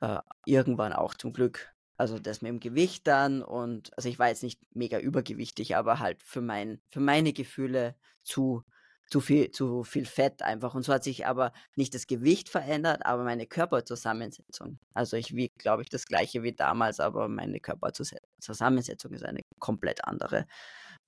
äh, 0.04 0.20
irgendwann 0.46 0.92
auch 0.92 1.14
zum 1.14 1.32
Glück. 1.32 1.72
Also 1.96 2.18
das 2.18 2.42
mit 2.42 2.50
dem 2.50 2.60
Gewicht 2.60 3.06
dann 3.06 3.42
und 3.42 3.96
also 3.96 4.08
ich 4.08 4.18
war 4.18 4.28
jetzt 4.28 4.42
nicht 4.42 4.60
mega 4.74 4.98
übergewichtig, 4.98 5.76
aber 5.76 6.00
halt 6.00 6.22
für 6.22 6.40
mein, 6.40 6.80
für 6.90 7.00
meine 7.00 7.32
Gefühle 7.32 7.94
zu 8.24 8.64
zu 9.06 9.20
viel, 9.20 9.50
zu 9.50 9.84
viel 9.84 10.06
Fett 10.06 10.42
einfach. 10.42 10.74
Und 10.74 10.82
so 10.82 10.92
hat 10.92 11.04
sich 11.04 11.26
aber 11.26 11.52
nicht 11.76 11.94
das 11.94 12.06
Gewicht 12.06 12.48
verändert, 12.48 13.04
aber 13.04 13.22
meine 13.22 13.46
Körperzusammensetzung. 13.46 14.78
Also 14.94 15.16
ich 15.18 15.34
wiege, 15.34 15.52
glaube 15.58 15.82
ich, 15.82 15.90
das 15.90 16.06
gleiche 16.06 16.42
wie 16.42 16.54
damals, 16.54 17.00
aber 17.00 17.28
meine 17.28 17.60
Körperzusammensetzung 17.60 19.12
ist 19.12 19.24
eine 19.24 19.40
komplett 19.58 20.04
andere. 20.04 20.46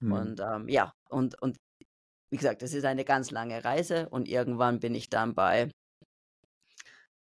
Mhm. 0.00 0.12
Und 0.12 0.40
ähm, 0.40 0.68
ja, 0.68 0.92
und, 1.08 1.40
und 1.40 1.56
wie 2.30 2.36
gesagt, 2.36 2.62
das 2.62 2.74
ist 2.74 2.84
eine 2.84 3.04
ganz 3.04 3.30
lange 3.30 3.64
Reise 3.64 4.08
und 4.10 4.28
irgendwann 4.28 4.78
bin 4.78 4.94
ich 4.94 5.08
dann 5.08 5.34
bei, 5.34 5.70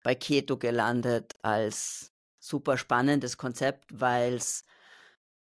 bei 0.03 0.15
Keto 0.15 0.57
gelandet 0.57 1.35
als 1.41 2.11
super 2.39 2.77
spannendes 2.77 3.37
Konzept, 3.37 3.85
weil 3.93 4.33
es 4.33 4.63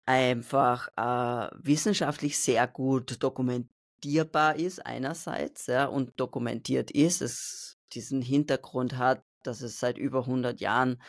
einfach 0.05 0.87
äh, 0.97 1.49
wissenschaftlich 1.61 2.37
sehr 2.37 2.67
gut 2.67 3.23
dokumentierbar 3.23 4.55
ist 4.55 4.85
einerseits 4.85 5.67
ja, 5.67 5.85
und 5.85 6.19
dokumentiert 6.19 6.91
ist, 6.91 7.21
es 7.21 7.77
diesen 7.93 8.21
Hintergrund 8.21 8.97
hat, 8.97 9.23
dass 9.43 9.61
es 9.61 9.79
seit 9.79 9.97
über 9.97 10.21
100 10.21 10.59
Jahren 10.61 11.01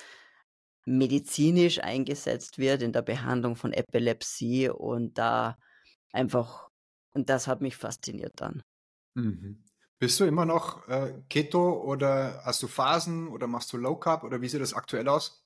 medizinisch 0.87 1.81
eingesetzt 1.81 2.59
wird 2.59 2.81
in 2.81 2.93
der 2.93 3.03
Behandlung 3.03 3.57
von 3.57 3.73
Epilepsie 3.73 4.71
und 4.71 5.19
da 5.19 5.59
einfach, 6.13 6.71
und 7.13 7.29
das 7.29 7.49
hat 7.49 7.61
mich 7.61 7.77
fasziniert 7.77 8.35
dann. 8.37 8.63
Mhm. 9.15 9.66
Bist 9.99 10.21
du 10.21 10.25
immer 10.25 10.45
noch 10.45 10.87
äh, 10.89 11.15
Keto 11.31 11.83
oder 11.83 12.43
hast 12.45 12.63
du 12.63 12.69
Phasen 12.69 13.29
oder 13.29 13.47
machst 13.47 13.73
du 13.73 13.79
Low 13.79 13.97
Carb 13.97 14.25
oder 14.25 14.43
wie 14.43 14.49
sieht 14.49 14.61
das 14.61 14.75
aktuell 14.75 15.09
aus? 15.09 15.43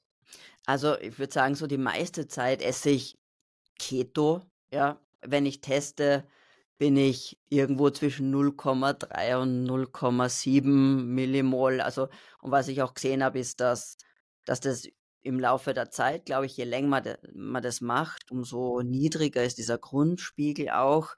Also 0.66 0.98
ich 0.98 1.18
würde 1.18 1.32
sagen, 1.32 1.54
so 1.54 1.66
die 1.66 1.78
meiste 1.78 2.26
Zeit 2.26 2.62
esse 2.62 2.90
ich 2.90 3.18
Keto. 3.78 4.42
Ja, 4.72 5.00
wenn 5.22 5.46
ich 5.46 5.60
teste, 5.60 6.26
bin 6.78 6.96
ich 6.96 7.38
irgendwo 7.48 7.90
zwischen 7.90 8.34
0,3 8.34 9.36
und 9.36 9.66
0,7 9.66 10.62
Millimol. 10.62 11.80
Also, 11.80 12.08
und 12.40 12.50
was 12.50 12.68
ich 12.68 12.82
auch 12.82 12.94
gesehen 12.94 13.22
habe, 13.22 13.38
ist, 13.38 13.60
dass, 13.60 13.98
dass 14.46 14.60
das 14.60 14.88
im 15.22 15.38
Laufe 15.38 15.74
der 15.74 15.90
Zeit, 15.90 16.24
glaube 16.26 16.46
ich, 16.46 16.56
je 16.56 16.64
länger 16.64 17.02
man, 17.34 17.62
das 17.62 17.80
macht, 17.80 18.30
umso 18.30 18.80
niedriger 18.82 19.44
ist 19.44 19.58
dieser 19.58 19.78
Grundspiegel 19.78 20.70
auch. 20.70 21.16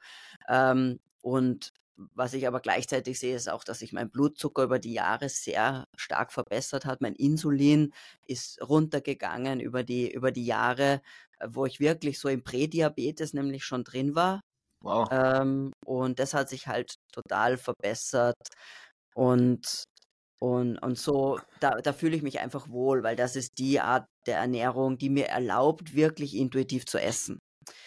Ähm, 0.49 0.99
und 1.21 1.73
was 1.97 2.35
ich 2.35 2.47
aber 2.47 2.61
gleichzeitig 2.61 3.19
sehe, 3.19 3.37
ist 3.37 3.49
auch, 3.49 3.65
dass 3.65 3.81
sich 3.81 3.93
mein 3.93 4.11
Blutzucker 4.11 4.65
über 4.65 4.79
die 4.79 4.95
Jahre 4.95 5.29
sehr 5.29 5.87
stark 5.97 6.33
verbessert 6.33 6.87
hat. 6.87 7.01
Mein 7.01 7.15
Insulin 7.15 7.93
ist 8.27 8.61
runtergegangen 8.63 9.61
über 9.61 9.83
die, 9.83 10.11
über 10.11 10.33
die 10.33 10.47
Jahre, 10.47 11.03
äh, 11.39 11.49
wo 11.51 11.67
ich 11.67 11.81
wirklich 11.81 12.19
so 12.19 12.29
im 12.29 12.43
Prädiabetes 12.43 13.35
nämlich 13.35 13.65
schon 13.65 13.85
drin 13.85 14.15
war. 14.15 14.41
Wow. 14.81 15.09
Ähm, 15.13 15.73
und 15.85 16.19
das 16.19 16.35
hat 16.35 16.49
sich 16.49 16.67
halt 16.67 16.95
total 17.13 17.57
verbessert. 17.57 18.49
Und, 19.15 19.85
und, 20.41 20.79
und 20.79 20.99
so, 20.99 21.39
da, 21.61 21.81
da 21.81 21.93
fühle 21.93 22.17
ich 22.17 22.23
mich 22.23 22.41
einfach 22.41 22.69
wohl, 22.69 23.03
weil 23.03 23.17
das 23.17 23.37
ist 23.37 23.59
die 23.59 23.81
Art 23.81 24.07
der 24.27 24.39
Ernährung, 24.39 24.99
die 24.99 25.11
mir 25.11 25.27
erlaubt, 25.27 25.95
wirklich 25.95 26.35
intuitiv 26.35 26.87
zu 26.87 26.99
essen. 26.99 27.39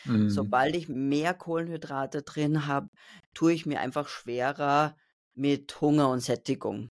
Mhm. 0.05 0.29
Sobald 0.29 0.75
ich 0.75 0.87
mehr 0.87 1.33
Kohlenhydrate 1.33 2.21
drin 2.21 2.67
habe, 2.67 2.87
tue 3.35 3.53
ich 3.53 3.67
mir 3.67 3.79
einfach 3.79 4.07
schwerer 4.07 4.97
mit 5.35 5.79
Hunger 5.79 6.09
und 6.09 6.21
Sättigung. 6.21 6.89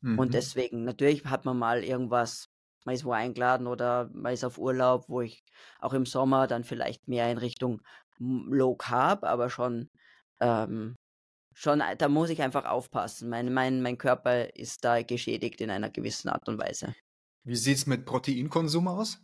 Mhm. 0.00 0.18
Und 0.18 0.34
deswegen, 0.34 0.84
natürlich 0.84 1.24
hat 1.26 1.44
man 1.44 1.56
mal 1.56 1.84
irgendwas, 1.84 2.48
man 2.84 2.96
ist 2.96 3.04
wo 3.04 3.12
eingeladen 3.12 3.68
oder 3.68 4.10
man 4.12 4.32
ist 4.32 4.44
auf 4.44 4.58
Urlaub, 4.58 5.08
wo 5.08 5.20
ich 5.20 5.44
auch 5.78 5.92
im 5.92 6.06
Sommer 6.06 6.48
dann 6.48 6.64
vielleicht 6.64 7.06
mehr 7.06 7.30
in 7.30 7.38
Richtung 7.38 7.80
Low 8.18 8.74
Carb, 8.74 9.24
aber 9.24 9.50
schon, 9.50 9.90
ähm, 10.40 10.96
schon, 11.52 11.80
äh, 11.80 11.96
da 11.96 12.08
muss 12.08 12.30
ich 12.30 12.42
einfach 12.42 12.64
aufpassen. 12.64 13.28
Mein, 13.28 13.52
mein, 13.52 13.82
mein 13.82 13.98
Körper 13.98 14.54
ist 14.56 14.84
da 14.84 15.02
geschädigt 15.02 15.60
in 15.60 15.70
einer 15.70 15.90
gewissen 15.90 16.28
Art 16.28 16.48
und 16.48 16.58
Weise. 16.58 16.94
Wie 17.44 17.56
sieht 17.56 17.76
es 17.78 17.86
mit 17.86 18.06
Proteinkonsum 18.06 18.88
aus? 18.88 19.18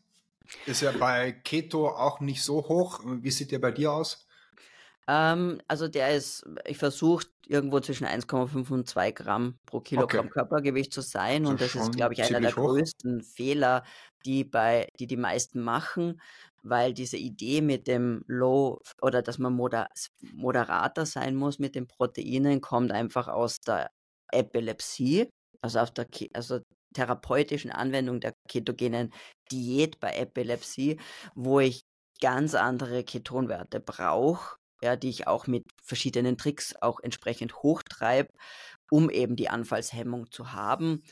Ist 0.66 0.82
ja 0.82 0.92
bei 0.92 1.32
Keto 1.32 1.88
auch 1.88 2.20
nicht 2.20 2.42
so 2.42 2.68
hoch. 2.68 3.00
Wie 3.04 3.30
sieht 3.30 3.52
der 3.52 3.60
bei 3.60 3.70
dir 3.70 3.92
aus? 3.92 4.26
Ähm, 5.10 5.60
also 5.66 5.88
der 5.88 6.14
ist, 6.14 6.44
ich 6.64 6.78
versuche 6.78 7.26
irgendwo 7.48 7.80
zwischen 7.80 8.06
1,5 8.06 8.70
und 8.70 8.88
2 8.88 9.10
Gramm 9.10 9.58
pro 9.66 9.80
Kilogramm 9.80 10.26
okay. 10.26 10.34
Körpergewicht 10.34 10.92
zu 10.92 11.00
sein. 11.00 11.42
Das 11.42 11.50
und 11.50 11.60
das 11.60 11.74
ist, 11.74 11.96
glaube 11.96 12.14
ich, 12.14 12.22
einer 12.22 12.40
der 12.40 12.54
hoch. 12.54 12.66
größten 12.66 13.22
Fehler, 13.22 13.82
die 14.24 14.44
bei, 14.44 14.86
die 15.00 15.08
die 15.08 15.16
meisten 15.16 15.62
machen, 15.62 16.20
weil 16.62 16.94
diese 16.94 17.16
Idee 17.16 17.60
mit 17.60 17.88
dem 17.88 18.22
Low 18.28 18.78
oder 19.02 19.20
dass 19.20 19.38
man 19.38 19.52
moder 19.52 19.88
moderater 20.32 21.06
sein 21.06 21.34
muss 21.34 21.58
mit 21.58 21.74
den 21.74 21.88
Proteinen, 21.88 22.60
kommt 22.60 22.92
einfach 22.92 23.26
aus 23.26 23.58
der 23.66 23.90
Epilepsie, 24.30 25.28
also 25.60 25.80
aus 25.80 25.92
der, 25.92 26.06
also 26.34 26.60
therapeutischen 26.94 27.72
Anwendung 27.72 28.20
der 28.20 28.34
ketogenen 28.48 29.12
Diät 29.50 29.98
bei 29.98 30.12
Epilepsie, 30.12 31.00
wo 31.34 31.58
ich 31.58 31.82
ganz 32.20 32.54
andere 32.54 33.02
Ketonwerte 33.02 33.80
brauche, 33.80 34.59
ja, 34.82 34.96
die 34.96 35.10
ich 35.10 35.26
auch 35.26 35.46
mit 35.46 35.64
verschiedenen 35.82 36.36
Tricks 36.38 36.74
auch 36.80 37.00
entsprechend 37.00 37.62
hochtreibe, 37.62 38.32
um 38.90 39.10
eben 39.10 39.36
die 39.36 39.48
Anfallshemmung 39.48 40.30
zu 40.30 40.52
haben. 40.52 41.02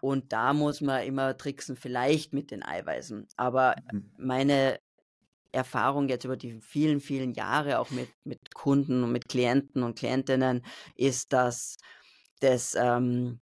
Und 0.00 0.32
da 0.32 0.52
muss 0.52 0.80
man 0.80 1.02
immer 1.02 1.36
tricksen, 1.36 1.76
vielleicht 1.76 2.32
mit 2.32 2.50
den 2.50 2.62
Eiweißen. 2.62 3.26
Aber 3.36 3.76
mhm. 3.92 4.10
meine 4.16 4.78
Erfahrung 5.52 6.08
jetzt 6.08 6.24
über 6.24 6.36
die 6.36 6.60
vielen, 6.60 7.00
vielen 7.00 7.32
Jahre 7.32 7.78
auch 7.78 7.90
mit, 7.90 8.08
mit 8.24 8.54
Kunden 8.54 9.02
und 9.02 9.12
mit 9.12 9.28
Klienten 9.28 9.82
und 9.82 9.98
Klientinnen 9.98 10.64
ist, 10.94 11.32
dass 11.32 11.78
das 12.40 12.76
ähm, 12.78 13.40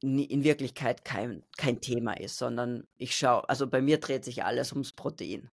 in 0.00 0.44
Wirklichkeit 0.44 1.04
kein, 1.04 1.44
kein 1.56 1.80
Thema 1.80 2.12
ist, 2.12 2.36
sondern 2.36 2.86
ich 2.98 3.16
schaue, 3.16 3.48
also 3.48 3.66
bei 3.66 3.80
mir 3.80 3.98
dreht 3.98 4.24
sich 4.24 4.44
alles 4.44 4.72
ums 4.72 4.92
Protein. 4.92 5.50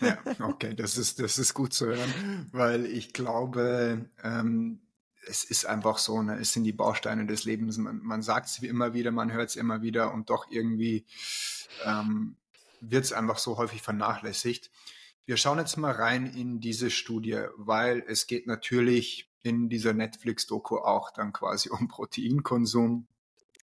Ja, 0.00 0.18
okay, 0.40 0.74
das 0.74 0.98
ist, 0.98 1.20
das 1.20 1.38
ist 1.38 1.54
gut 1.54 1.72
zu 1.72 1.86
hören, 1.86 2.48
weil 2.52 2.86
ich 2.86 3.12
glaube, 3.12 4.08
ähm, 4.22 4.80
es 5.26 5.44
ist 5.44 5.66
einfach 5.66 5.98
so, 5.98 6.22
ne, 6.22 6.38
es 6.38 6.52
sind 6.52 6.64
die 6.64 6.72
Bausteine 6.72 7.26
des 7.26 7.44
Lebens. 7.44 7.78
Man, 7.78 8.00
man 8.02 8.22
sagt 8.22 8.48
es 8.48 8.58
immer 8.58 8.94
wieder, 8.94 9.10
man 9.10 9.32
hört 9.32 9.50
es 9.50 9.56
immer 9.56 9.82
wieder 9.82 10.12
und 10.12 10.30
doch 10.30 10.50
irgendwie 10.50 11.06
ähm, 11.84 12.36
wird 12.80 13.04
es 13.04 13.12
einfach 13.12 13.38
so 13.38 13.56
häufig 13.56 13.82
vernachlässigt. 13.82 14.70
Wir 15.26 15.36
schauen 15.36 15.58
jetzt 15.58 15.76
mal 15.76 15.92
rein 15.92 16.26
in 16.26 16.60
diese 16.60 16.90
Studie, 16.90 17.44
weil 17.56 18.04
es 18.06 18.26
geht 18.26 18.46
natürlich 18.46 19.30
in 19.42 19.68
dieser 19.68 19.94
Netflix-Doku 19.94 20.78
auch 20.78 21.10
dann 21.10 21.32
quasi 21.32 21.70
um 21.70 21.88
Proteinkonsum 21.88 23.06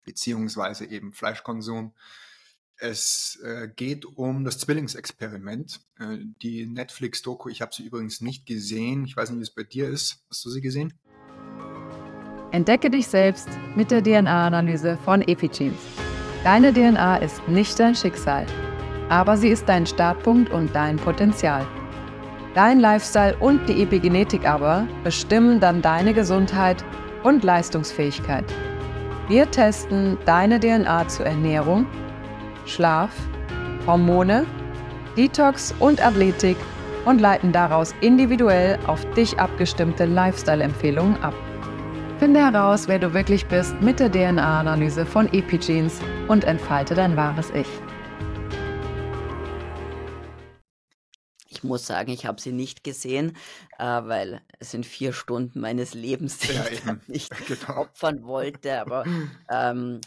beziehungsweise 0.05 0.87
eben 0.87 1.13
Fleischkonsum. 1.13 1.95
Es 2.83 3.39
äh, 3.45 3.69
geht 3.69 4.07
um 4.07 4.43
das 4.43 4.59
Zwillingsexperiment. 4.59 5.81
Äh, 5.99 6.17
die 6.41 6.65
Netflix-Doku, 6.65 7.51
ich 7.51 7.61
habe 7.61 7.75
sie 7.75 7.85
übrigens 7.85 8.23
nicht 8.23 8.47
gesehen. 8.47 9.05
Ich 9.05 9.15
weiß 9.15 9.29
nicht, 9.31 9.39
wie 9.39 9.43
es 9.43 9.51
bei 9.51 9.65
dir 9.65 9.89
ist. 9.91 10.25
Hast 10.31 10.47
du 10.47 10.51
sie 10.51 10.63
gesehen? 10.63 10.95
Entdecke 12.53 12.89
dich 12.91 13.07
selbst 13.07 13.49
mit 13.77 13.91
der 13.91 14.03
DNA-Analyse 14.03 14.99
von 15.05 15.21
Epigenes. 15.21 15.79
Deine 16.43 16.73
DNA 16.73 17.19
ist 17.19 17.47
nicht 17.49 17.79
dein 17.79 17.95
Schicksal, 17.95 18.47
aber 19.11 19.37
sie 19.37 19.49
ist 19.49 19.69
dein 19.69 19.85
Startpunkt 19.87 20.51
und 20.51 20.75
dein 20.75 20.97
Potenzial. 20.97 21.67
Dein 22.55 22.81
Lifestyle 22.81 23.37
und 23.39 23.69
die 23.69 23.83
Epigenetik 23.83 24.47
aber 24.47 24.89
bestimmen 25.05 25.61
dann 25.61 25.83
deine 25.83 26.15
Gesundheit 26.15 26.83
und 27.25 27.45
Leistungsfähigkeit. 27.45 28.47
Wir 29.29 29.49
testen 29.51 30.17
deine 30.25 30.59
DNA 30.59 31.07
zur 31.09 31.27
Ernährung, 31.27 31.87
Schlaf, 32.71 33.11
Hormone, 33.87 34.47
Detox 35.17 35.75
und 35.81 36.01
Athletik 36.01 36.57
und 37.05 37.21
leiten 37.21 37.53
daraus 37.53 37.95
individuell 38.01 38.79
auf 38.87 39.05
dich 39.15 39.39
abgestimmte 39.39 40.05
Lifestyle-Empfehlungen 40.05 41.21
ab. 41.23 41.35
Finde 42.21 42.41
heraus, 42.41 42.87
wer 42.87 43.01
du 43.01 43.13
wirklich 43.13 43.47
bist 43.47 43.75
mit 43.81 43.99
der 43.99 44.13
DNA-Analyse 44.13 45.05
von 45.05 45.27
Epigenes 45.33 45.99
und 46.29 46.45
entfalte 46.45 46.95
dein 46.95 47.17
wahres 47.17 47.51
Ich. 47.51 47.67
Ich 51.49 51.65
muss 51.65 51.87
sagen, 51.87 52.11
ich 52.13 52.25
habe 52.25 52.41
sie 52.41 52.53
nicht 52.53 52.85
gesehen, 52.85 53.37
äh, 53.79 53.85
weil 53.85 54.43
es 54.61 54.71
sind 54.71 54.87
vier 54.87 55.13
Stunden 55.13 55.61
meines 55.61 55.95
Lebens, 55.95 56.39
die 56.39 56.53
ja, 56.53 56.65
ich 56.71 57.09
nicht 57.09 57.33
genau. 57.47 57.81
opfern 57.81 58.23
wollte. 58.25 58.81
Aber 58.81 59.05
ähm, 59.51 60.01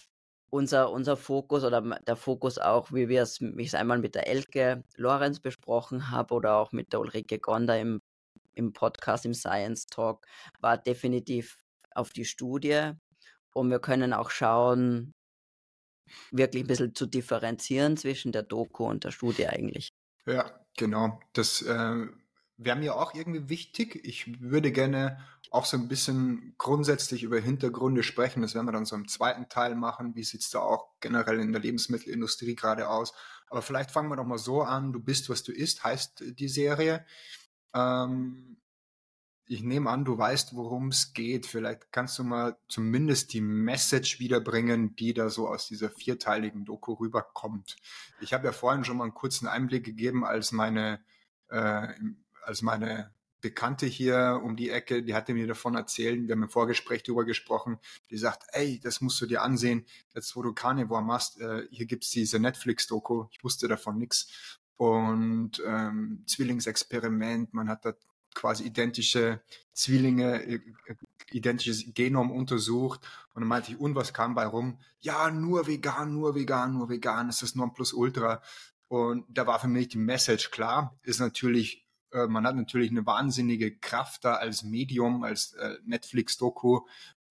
unser, 0.53 0.91
unser 0.91 1.17
Fokus 1.17 1.63
oder 1.63 1.81
der 1.81 2.15
Fokus 2.15 2.60
auch, 2.60 2.93
wie 2.93 3.10
wir 3.10 3.24
es, 3.24 3.41
wie 3.41 3.63
ich 3.63 3.69
es 3.69 3.74
einmal 3.74 3.98
mit 3.98 4.13
der 4.13 4.27
Elke 4.27 4.83
Lorenz 4.95 5.39
besprochen 5.39 6.12
habe 6.12 6.36
oder 6.36 6.57
auch 6.57 6.72
mit 6.72 6.93
der 6.93 7.00
Ulrike 7.00 7.39
Gonda 7.39 7.75
im, 7.75 8.01
im 8.53 8.72
Podcast, 8.72 9.25
im 9.25 9.33
Science 9.33 9.88
Talk, 9.88 10.27
war 10.60 10.77
definitiv 10.77 11.57
auf 11.95 12.12
die 12.12 12.25
Studie. 12.25 12.91
Und 13.55 13.72
wir 13.72 13.79
können 13.79 14.13
auch 14.13 14.29
schauen, 14.29 15.12
wirklich 16.29 16.65
ein 16.65 16.67
bisschen 16.67 16.93
zu 16.93 17.07
differenzieren 17.07 17.98
zwischen 17.98 18.31
der 18.31 18.43
Doku 18.43 18.86
und 18.86 19.03
der 19.05 19.12
Studie 19.12 19.48
eigentlich. 19.48 19.89
Ja, 20.27 20.51
genau. 20.77 21.19
Das 21.33 21.63
äh, 21.63 22.05
wäre 22.57 22.77
mir 22.77 22.95
auch 22.95 23.13
irgendwie 23.13 23.50
wichtig. 23.50 24.00
Ich 24.03 24.41
würde 24.41 24.72
gerne 24.72 25.19
auch 25.51 25.65
so 25.65 25.77
ein 25.77 25.88
bisschen 25.88 26.55
grundsätzlich 26.57 27.24
über 27.24 27.39
Hintergründe 27.39 28.03
sprechen. 28.03 28.41
Das 28.41 28.55
werden 28.55 28.67
wir 28.67 28.72
dann 28.72 28.86
so 28.86 28.95
im 28.95 29.07
zweiten 29.07 29.50
Teil 29.50 29.75
machen. 29.75 30.15
Wie 30.15 30.24
sieht's 30.24 30.50
da 30.50 30.60
auch 30.60 30.88
generell 31.00 31.39
in 31.39 31.51
der 31.51 31.62
Lebensmittelindustrie 31.62 32.55
gerade 32.55 32.89
aus? 32.89 33.13
Aber 33.50 33.62
vielleicht 33.62 33.91
fangen 33.91 34.10
wir 34.10 34.15
doch 34.15 34.25
mal 34.25 34.38
so 34.38 34.62
an. 34.63 34.93
Du 34.93 35.00
bist, 35.00 35.29
was 35.29 35.43
du 35.43 35.51
isst, 35.51 35.83
heißt 35.83 36.24
die 36.39 36.48
Serie. 36.48 37.05
Ähm, 37.74 38.57
ich 39.45 39.62
nehme 39.62 39.89
an, 39.89 40.05
du 40.05 40.17
weißt, 40.17 40.55
worum 40.55 40.88
es 40.88 41.13
geht. 41.13 41.45
Vielleicht 41.45 41.91
kannst 41.91 42.17
du 42.17 42.24
mal 42.24 42.57
zumindest 42.69 43.33
die 43.33 43.41
Message 43.41 44.19
wiederbringen, 44.19 44.95
die 44.95 45.13
da 45.13 45.29
so 45.29 45.48
aus 45.48 45.67
dieser 45.67 45.89
vierteiligen 45.89 46.65
Doku 46.65 46.93
rüberkommt. 46.93 47.75
Ich 48.22 48.33
habe 48.33 48.45
ja 48.45 48.53
vorhin 48.53 48.86
schon 48.86 48.98
mal 48.98 49.03
einen 49.03 49.13
kurzen 49.13 49.48
Einblick 49.48 49.83
gegeben, 49.83 50.24
als 50.24 50.51
meine, 50.51 51.03
äh, 51.50 51.88
als 52.45 52.62
meine 52.62 53.13
Bekannte 53.41 53.85
hier 53.85 54.41
um 54.41 54.55
die 54.55 54.69
Ecke, 54.69 55.03
die 55.03 55.13
hatte 55.13 55.33
mir 55.33 55.47
davon 55.47 55.75
erzählt, 55.75 56.27
wir 56.27 56.33
haben 56.33 56.43
im 56.43 56.50
Vorgespräch 56.50 57.03
darüber 57.03 57.25
gesprochen, 57.25 57.77
die 58.09 58.17
sagt, 58.17 58.43
ey, 58.53 58.79
das 58.79 59.01
musst 59.01 59.19
du 59.19 59.25
dir 59.25 59.41
ansehen, 59.41 59.85
jetzt 60.15 60.35
wo 60.35 60.41
du 60.41 60.53
Carnivore 60.53 61.03
machst, 61.03 61.41
äh, 61.41 61.67
hier 61.69 61.85
gibt's 61.85 62.09
diese 62.09 62.39
Netflix-Doku, 62.39 63.25
ich 63.31 63.43
wusste 63.43 63.67
davon 63.67 63.97
nichts. 63.97 64.59
Und 64.77 65.62
ähm, 65.65 66.23
Zwillingsexperiment, 66.25 67.53
man 67.53 67.67
hat 67.67 67.83
da 67.83 67.93
quasi 68.33 68.63
identische 68.63 69.41
Zwillinge, 69.73 70.41
äh, 70.45 70.59
identisches 71.31 71.93
Genom 71.93 72.31
untersucht 72.31 73.01
und 73.33 73.41
dann 73.41 73.50
meinte 73.50 73.71
ich, 73.71 73.79
und 73.79 73.95
was 73.95 74.13
kam 74.13 74.35
bei 74.35 74.45
rum? 74.45 74.79
Ja, 75.00 75.29
nur 75.31 75.67
vegan, 75.67 76.13
nur 76.13 76.35
vegan, 76.35 76.73
nur 76.73 76.89
vegan, 76.89 77.29
es 77.29 77.41
ist 77.41 77.55
Nonplusultra. 77.55 78.41
Und 78.88 79.25
da 79.27 79.47
war 79.47 79.59
für 79.59 79.67
mich 79.67 79.88
die 79.89 79.97
Message 79.97 80.51
klar, 80.51 80.95
ist 81.01 81.19
natürlich, 81.19 81.82
äh, 82.13 82.27
man 82.27 82.46
hat 82.46 82.55
natürlich 82.55 82.91
eine 82.91 83.05
wahnsinnige 83.05 83.75
Kraft 83.77 84.25
da 84.25 84.36
als 84.36 84.63
Medium, 84.63 85.24
als 85.24 85.53
äh, 85.53 85.75
Netflix-Doku, 85.86 86.82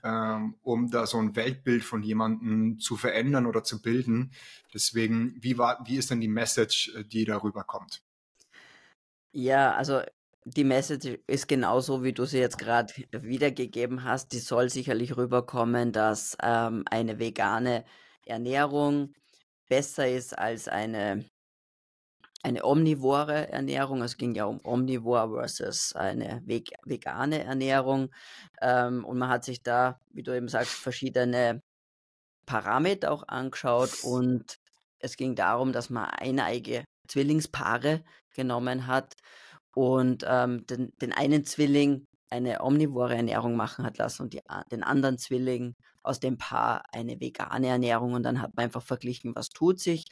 ähm, 0.05 0.57
um 0.63 0.91
da 0.91 1.07
so 1.07 1.19
ein 1.19 1.37
Weltbild 1.37 1.85
von 1.85 2.03
jemandem 2.03 2.79
zu 2.81 2.97
verändern 2.97 3.47
oder 3.47 3.63
zu 3.63 3.81
bilden. 3.81 4.33
Deswegen, 4.75 5.37
wie 5.41 5.59
war, 5.59 5.81
wie 5.87 5.97
ist 5.97 6.11
denn 6.11 6.21
die 6.21 6.29
Message, 6.29 6.93
äh, 6.95 7.05
die 7.05 7.25
darüber 7.25 7.65
kommt? 7.65 8.03
Ja, 9.33 9.73
also 9.75 10.03
die 10.45 10.65
Message 10.65 11.19
ist 11.27 11.47
genauso, 11.47 12.03
wie 12.03 12.13
du 12.13 12.25
sie 12.25 12.39
jetzt 12.39 12.59
gerade 12.59 12.93
wiedergegeben 13.13 14.05
hast. 14.05 14.33
Die 14.33 14.41
soll 14.41 14.69
sicherlich 14.69 15.17
rüberkommen, 15.17 15.93
dass 15.93 16.37
ähm, 16.43 16.83
eine 16.91 17.19
vegane 17.19 17.85
Ernährung 18.27 19.15
besser 19.69 20.09
ist 20.09 20.37
als 20.37 20.69
eine, 20.69 21.25
eine 22.43 22.65
omnivore 22.65 23.49
Ernährung. 23.49 24.03
Es 24.03 24.17
ging 24.17 24.35
ja 24.35 24.45
um 24.47 24.61
Omnivore 24.65 25.31
versus 25.31 25.95
eine 25.95 26.43
veg 26.45 26.73
vegane 26.85 27.45
Ernährung. 27.45 28.11
Ähm, 28.61 29.05
und 29.05 29.19
man 29.19 29.29
hat 29.29 29.45
sich 29.45 29.63
da, 29.63 30.01
wie 30.13 30.23
du 30.23 30.35
eben 30.35 30.49
sagst, 30.49 30.73
verschiedene 30.73 31.63
Parameter 32.47 33.13
auch 33.13 33.29
angeschaut. 33.29 34.03
Und 34.03 34.59
es 34.99 35.17
ging 35.17 35.35
darum, 35.35 35.73
dass 35.73 35.91
man 35.91 36.07
eineige 36.07 36.85
Zwillingspaare 37.09 38.05
genommen 38.35 38.87
hat 38.87 39.15
und 39.75 40.25
ähm, 40.27 40.67
den, 40.67 40.93
den 41.01 41.13
einen 41.13 41.45
Zwilling 41.45 42.07
eine 42.31 42.63
omnivore 42.63 43.15
Ernährung 43.15 43.57
machen 43.57 43.85
hat 43.85 43.99
lassen 43.99 44.23
und 44.23 44.33
die, 44.33 44.41
den 44.71 44.83
anderen 44.83 45.19
Zwilling 45.19 45.75
aus 46.03 46.19
dem 46.19 46.39
Paar 46.39 46.85
eine 46.93 47.21
vegane 47.21 47.69
Ernährung 47.69 48.15
und 48.15 48.23
dann 48.23 48.41
hat 48.41 48.57
man 48.57 48.65
einfach 48.65 48.83
verglichen, 48.83 49.35
was 49.35 49.51
tut 49.51 49.81
sich. 49.81 50.07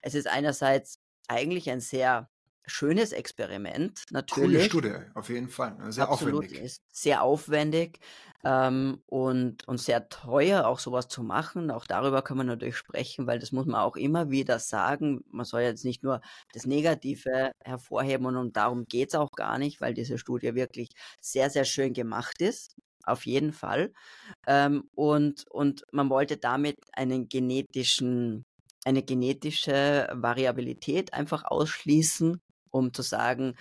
Es 0.00 0.14
ist 0.14 0.26
einerseits 0.26 0.98
eigentlich 1.28 1.70
ein 1.70 1.80
sehr 1.80 2.28
schönes 2.66 3.12
Experiment, 3.12 4.04
natürlich. 4.10 4.70
Coole 4.70 4.90
Studie, 4.90 4.94
auf 5.14 5.28
jeden 5.28 5.48
Fall. 5.48 5.76
Sehr 5.92 6.08
Absolut, 6.08 6.44
aufwendig. 6.44 6.62
Ist 6.64 6.82
sehr 6.90 7.22
aufwendig 7.22 8.00
ähm, 8.44 9.02
und, 9.06 9.66
und 9.68 9.78
sehr 9.80 10.08
teuer, 10.08 10.66
auch 10.66 10.78
sowas 10.78 11.08
zu 11.08 11.22
machen. 11.22 11.70
Auch 11.70 11.86
darüber 11.86 12.22
kann 12.22 12.36
man 12.36 12.46
natürlich 12.46 12.76
sprechen, 12.76 13.26
weil 13.26 13.38
das 13.38 13.52
muss 13.52 13.66
man 13.66 13.80
auch 13.80 13.96
immer 13.96 14.30
wieder 14.30 14.58
sagen. 14.58 15.24
Man 15.30 15.44
soll 15.44 15.62
jetzt 15.62 15.84
nicht 15.84 16.02
nur 16.02 16.20
das 16.52 16.66
Negative 16.66 17.52
hervorheben 17.64 18.26
und, 18.26 18.36
und 18.36 18.56
darum 18.56 18.86
geht's 18.86 19.14
auch 19.14 19.32
gar 19.32 19.58
nicht, 19.58 19.80
weil 19.80 19.94
diese 19.94 20.18
Studie 20.18 20.54
wirklich 20.54 20.90
sehr, 21.20 21.50
sehr 21.50 21.64
schön 21.64 21.92
gemacht 21.92 22.40
ist. 22.42 22.74
Auf 23.04 23.24
jeden 23.26 23.52
Fall. 23.52 23.92
Ähm, 24.48 24.88
und, 24.96 25.44
und 25.50 25.84
man 25.92 26.10
wollte 26.10 26.36
damit 26.36 26.76
einen 26.92 27.28
genetischen 27.28 28.44
eine 28.86 29.02
genetische 29.02 30.08
Variabilität 30.14 31.12
einfach 31.12 31.44
ausschließen 31.44 32.40
um 32.76 32.92
zu 32.92 33.02
sagen, 33.02 33.56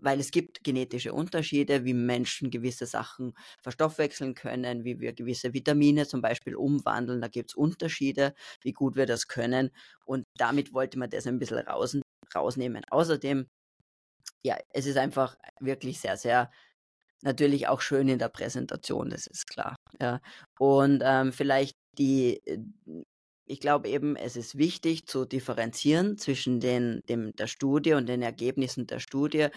weil 0.00 0.20
es 0.20 0.30
gibt 0.30 0.62
genetische 0.64 1.12
Unterschiede, 1.12 1.84
wie 1.84 1.94
Menschen 1.94 2.50
gewisse 2.50 2.86
Sachen 2.86 3.34
verstoffwechseln 3.62 4.34
können, 4.34 4.84
wie 4.84 5.00
wir 5.00 5.12
gewisse 5.12 5.52
Vitamine 5.52 6.06
zum 6.06 6.20
Beispiel 6.22 6.54
umwandeln. 6.54 7.20
Da 7.20 7.28
gibt 7.28 7.50
es 7.50 7.54
Unterschiede, 7.56 8.34
wie 8.62 8.72
gut 8.72 8.96
wir 8.96 9.06
das 9.06 9.26
können. 9.28 9.70
Und 10.04 10.24
damit 10.36 10.72
wollte 10.72 10.98
man 10.98 11.10
das 11.10 11.26
ein 11.26 11.38
bisschen 11.38 11.58
raus, 11.58 11.98
rausnehmen. 12.34 12.84
Außerdem, 12.90 13.48
ja, 14.44 14.56
es 14.72 14.86
ist 14.86 14.98
einfach 14.98 15.36
wirklich 15.60 16.00
sehr, 16.00 16.16
sehr 16.16 16.50
natürlich 17.22 17.66
auch 17.68 17.80
schön 17.80 18.08
in 18.08 18.18
der 18.18 18.28
Präsentation, 18.28 19.10
das 19.10 19.26
ist 19.26 19.48
klar. 19.48 19.74
Ja. 20.00 20.20
Und 20.58 21.02
ähm, 21.04 21.32
vielleicht 21.32 21.74
die 21.98 22.40
äh, 22.46 22.58
ich 23.46 23.60
glaube 23.60 23.88
eben, 23.88 24.16
es 24.16 24.36
ist 24.36 24.58
wichtig 24.58 25.06
zu 25.06 25.24
differenzieren 25.24 26.18
zwischen 26.18 26.60
den, 26.60 27.00
dem, 27.08 27.34
der 27.36 27.46
Studie 27.46 27.94
und 27.94 28.06
den 28.08 28.20
Ergebnissen 28.22 28.86
der 28.86 29.00
Studie 29.00 29.48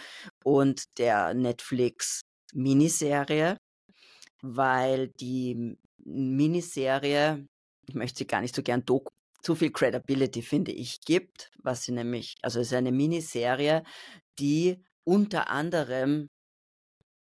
und 0.43 0.97
der 0.97 1.33
Netflix-Miniserie, 1.33 3.57
weil 4.41 5.09
die 5.09 5.77
Miniserie, 5.97 7.45
ich 7.87 7.95
möchte 7.95 8.19
sie 8.19 8.27
gar 8.27 8.41
nicht 8.41 8.55
so 8.55 8.63
gern 8.63 8.85
Doku, 8.85 9.09
zu 9.41 9.55
viel 9.55 9.71
Credibility, 9.71 10.41
finde 10.41 10.71
ich, 10.71 11.01
gibt, 11.01 11.51
was 11.63 11.83
sie 11.83 11.91
nämlich, 11.93 12.35
also 12.41 12.59
es 12.59 12.67
ist 12.67 12.73
eine 12.73 12.91
Miniserie, 12.91 13.83
die 14.37 14.83
unter 15.03 15.49
anderem 15.49 16.29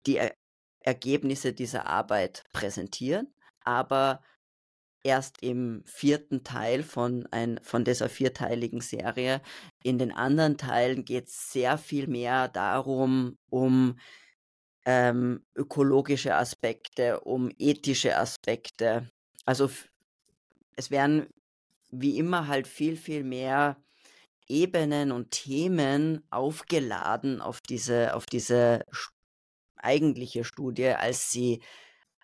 die 0.06 0.16
er 0.16 0.34
Ergebnisse 0.80 1.52
dieser 1.52 1.86
Arbeit 1.86 2.44
präsentieren, 2.52 3.34
aber 3.64 4.22
erst 5.06 5.40
im 5.40 5.82
vierten 5.86 6.42
Teil 6.42 6.82
von, 6.82 7.26
ein, 7.30 7.60
von 7.62 7.84
dieser 7.84 8.08
vierteiligen 8.08 8.80
Serie. 8.80 9.40
In 9.84 9.98
den 9.98 10.10
anderen 10.10 10.58
Teilen 10.58 11.04
geht 11.04 11.28
es 11.28 11.52
sehr 11.52 11.78
viel 11.78 12.08
mehr 12.08 12.48
darum, 12.48 13.38
um 13.48 13.98
ähm, 14.84 15.44
ökologische 15.54 16.34
Aspekte, 16.34 17.20
um 17.20 17.50
ethische 17.56 18.16
Aspekte. 18.16 19.08
Also 19.44 19.70
es 20.74 20.90
werden 20.90 21.28
wie 21.90 22.18
immer 22.18 22.48
halt 22.48 22.66
viel, 22.66 22.96
viel 22.96 23.22
mehr 23.22 23.76
Ebenen 24.48 25.12
und 25.12 25.30
Themen 25.30 26.24
aufgeladen 26.30 27.40
auf 27.40 27.60
diese, 27.60 28.14
auf 28.14 28.26
diese 28.26 28.84
eigentliche 29.76 30.42
Studie, 30.42 30.88
als 30.88 31.30
sie 31.30 31.62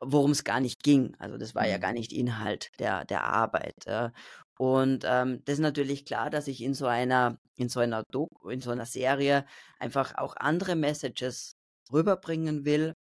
worum 0.03 0.33
es 0.33 0.45
gar 0.45 0.61
nicht 0.61 0.83
ging. 0.83 1.15
Also 1.19 1.39
das 1.39 1.55
war 1.55 1.67
ja 1.67 1.79
mhm. 1.79 1.81
gar 1.81 1.93
nicht 1.93 2.13
Inhalt 2.13 2.71
der, 2.79 3.05
der 3.05 3.25
Arbeit. 3.25 3.77
Ja. 3.87 4.13
Und 4.59 5.05
ähm, 5.07 5.43
das 5.45 5.55
ist 5.55 5.61
natürlich 5.61 6.05
klar, 6.05 6.31
dass 6.31 6.49
ich 6.49 6.63
in 6.63 6.75
so 6.75 6.87
einer, 6.87 7.39
in 7.57 7.69
so 7.69 7.81
einer 7.81 8.03
Doku, 8.11 8.51
in 8.51 8.61
so 8.61 8.71
einer 8.71 8.87
Serie 8.87 9.47
einfach 9.79 10.17
auch 10.17 10.37
andere 10.37 10.77
Messages 10.77 11.57
rüberbringen 11.93 12.65
will 12.65 12.95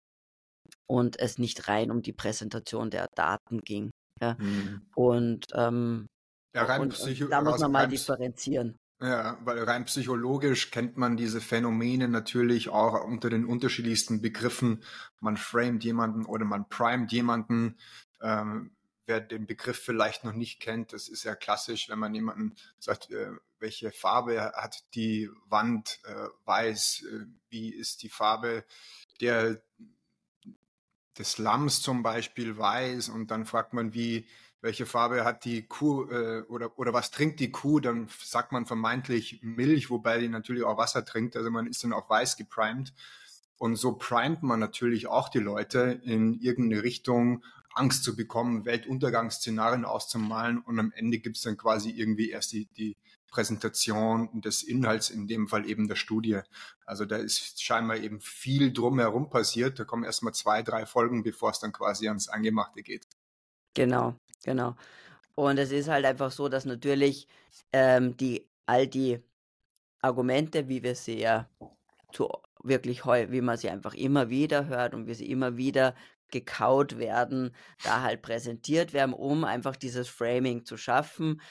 und 0.87 1.19
es 1.19 1.37
nicht 1.37 1.67
rein 1.67 1.91
um 1.91 2.01
die 2.01 2.13
Präsentation 2.13 2.89
der 2.89 3.07
Daten 3.15 3.61
ging. 3.61 3.91
Ja. 4.21 4.35
Mhm. 4.39 4.81
Und, 4.95 5.47
ähm, 5.53 6.07
ja, 6.53 6.63
rein 6.63 6.81
und, 6.81 6.99
und 6.99 7.31
da 7.31 7.41
muss 7.41 7.59
man 7.59 7.71
mal 7.71 7.87
differenzieren. 7.87 8.77
Ja, 9.01 9.37
weil 9.45 9.63
rein 9.63 9.85
psychologisch 9.85 10.71
kennt 10.71 10.97
man 10.97 11.15
diese 11.15 11.39
Phänomene 11.39 12.09
natürlich 12.09 12.67
auch 12.67 13.01
unter 13.05 13.29
den 13.29 13.45
unterschiedlichsten 13.45 14.21
Begriffen. 14.21 14.83
Man 15.21 15.37
framet 15.37 15.85
jemanden 15.85 16.25
oder 16.25 16.43
man 16.43 16.67
primet 16.67 17.11
jemanden. 17.13 17.77
Ähm, 18.21 18.71
wer 19.05 19.21
den 19.21 19.47
Begriff 19.47 19.79
vielleicht 19.79 20.25
noch 20.25 20.33
nicht 20.33 20.59
kennt, 20.59 20.91
das 20.91 21.07
ist 21.07 21.23
ja 21.23 21.33
klassisch, 21.35 21.87
wenn 21.87 21.99
man 21.99 22.13
jemanden 22.13 22.55
sagt, 22.77 23.09
äh, 23.09 23.31
welche 23.59 23.91
Farbe 23.91 24.51
hat 24.53 24.83
die 24.93 25.29
Wand 25.47 25.99
äh, 26.03 26.27
weiß, 26.43 27.05
äh, 27.09 27.25
wie 27.49 27.73
ist 27.73 28.03
die 28.03 28.09
Farbe 28.09 28.65
der 29.21 29.61
des 31.17 31.37
Lamms 31.37 31.81
zum 31.81 32.01
Beispiel 32.03 32.57
weiß 32.57 33.09
und 33.09 33.31
dann 33.31 33.45
fragt 33.45 33.73
man, 33.73 33.93
wie 33.93 34.25
welche 34.61 34.85
Farbe 34.85 35.23
hat 35.23 35.45
die 35.45 35.67
Kuh 35.67 36.09
äh, 36.09 36.41
oder, 36.49 36.77
oder 36.77 36.93
was 36.93 37.11
trinkt 37.11 37.39
die 37.39 37.51
Kuh, 37.51 37.79
dann 37.79 38.09
sagt 38.23 38.51
man 38.51 38.65
vermeintlich 38.65 39.39
Milch, 39.41 39.89
wobei 39.89 40.19
die 40.19 40.29
natürlich 40.29 40.63
auch 40.63 40.77
Wasser 40.77 41.05
trinkt, 41.05 41.35
also 41.35 41.49
man 41.49 41.67
ist 41.67 41.83
dann 41.83 41.93
auch 41.93 42.09
weiß 42.09 42.37
geprimed. 42.37 42.93
Und 43.57 43.75
so 43.75 43.93
primet 43.93 44.41
man 44.41 44.59
natürlich 44.59 45.07
auch 45.07 45.27
die 45.27 45.39
Leute 45.39 45.99
in 46.03 46.39
irgendeine 46.39 46.83
Richtung, 46.83 47.43
Angst 47.73 48.03
zu 48.03 48.15
bekommen, 48.15 48.65
Weltuntergangsszenarien 48.65 49.85
auszumalen 49.85 50.59
und 50.59 50.79
am 50.79 50.91
Ende 50.95 51.19
gibt 51.19 51.37
es 51.37 51.43
dann 51.43 51.57
quasi 51.57 51.91
irgendwie 51.91 52.29
erst 52.29 52.51
die, 52.53 52.65
die 52.77 52.97
Präsentation 53.29 54.41
des 54.41 54.63
Inhalts, 54.63 55.09
in 55.09 55.27
dem 55.27 55.47
Fall 55.47 55.69
eben 55.69 55.87
der 55.87 55.95
Studie. 55.95 56.39
Also 56.85 57.05
da 57.05 57.17
ist 57.17 57.61
scheinbar 57.61 57.97
eben 57.97 58.19
viel 58.21 58.73
drumherum 58.73 59.29
passiert. 59.29 59.79
Da 59.79 59.83
kommen 59.83 60.03
erstmal 60.03 60.33
zwei, 60.33 60.63
drei 60.63 60.85
Folgen, 60.85 61.21
bevor 61.21 61.51
es 61.51 61.59
dann 61.59 61.71
quasi 61.71 62.07
ans 62.07 62.27
Angemachte 62.27 62.81
geht. 62.81 63.05
Genau, 63.75 64.15
genau. 64.43 64.75
Und 65.35 65.59
es 65.59 65.71
ist 65.71 65.89
halt 65.89 66.05
einfach 66.05 66.31
so, 66.31 66.49
dass 66.49 66.65
natürlich 66.65 67.27
ähm, 67.73 68.17
die 68.17 68.49
all 68.65 68.87
die 68.87 69.23
Argumente, 70.01 70.67
wie 70.69 70.83
wir 70.83 70.95
sie 70.95 71.19
ja 71.19 71.49
zu 72.13 72.29
wirklich 72.63 73.05
heu, 73.05 73.27
wie 73.31 73.41
man 73.41 73.57
sie 73.57 73.69
einfach 73.69 73.93
immer 73.93 74.29
wieder 74.29 74.67
hört 74.67 74.93
und 74.93 75.07
wie 75.07 75.13
sie 75.13 75.29
immer 75.29 75.57
wieder 75.57 75.95
gekaut 76.31 76.97
werden, 76.97 77.55
da 77.83 78.01
halt 78.03 78.21
präsentiert 78.21 78.93
werden, 78.93 79.13
um 79.13 79.43
einfach 79.43 79.75
dieses 79.75 80.07
Framing 80.09 80.65
zu 80.65 80.77
schaffen. 80.77 81.41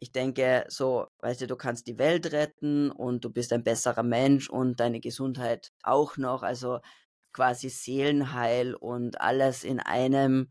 Ich 0.00 0.12
denke, 0.12 0.64
so, 0.68 1.06
weißt 1.20 1.42
du, 1.42 1.46
du 1.46 1.56
kannst 1.56 1.86
die 1.86 1.98
Welt 1.98 2.32
retten 2.32 2.90
und 2.90 3.24
du 3.24 3.30
bist 3.30 3.52
ein 3.52 3.64
besserer 3.64 4.02
Mensch 4.02 4.50
und 4.50 4.80
deine 4.80 5.00
Gesundheit 5.00 5.72
auch 5.82 6.16
noch, 6.16 6.42
also 6.42 6.80
quasi 7.32 7.68
Seelenheil 7.68 8.74
und 8.74 9.20
alles 9.20 9.64
in 9.64 9.80
einem 9.80 10.50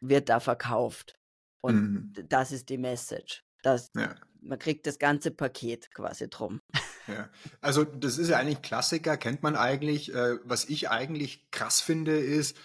wird 0.00 0.28
da 0.28 0.40
verkauft. 0.40 1.14
Und 1.60 1.76
mhm. 1.76 2.28
das 2.28 2.52
ist 2.52 2.68
die 2.68 2.78
Message. 2.78 3.44
Das, 3.62 3.90
ja. 3.94 4.14
Man 4.40 4.58
kriegt 4.58 4.86
das 4.86 4.98
ganze 4.98 5.30
Paket 5.30 5.92
quasi 5.92 6.28
drum. 6.28 6.60
Ja. 7.06 7.28
Also 7.60 7.82
das 7.82 8.18
ist 8.18 8.28
ja 8.28 8.36
eigentlich 8.36 8.62
Klassiker, 8.62 9.16
kennt 9.16 9.42
man 9.42 9.56
eigentlich. 9.56 10.14
Äh, 10.14 10.36
was 10.44 10.66
ich 10.66 10.90
eigentlich 10.90 11.50
krass 11.50 11.80
finde, 11.80 12.16
ist, 12.16 12.56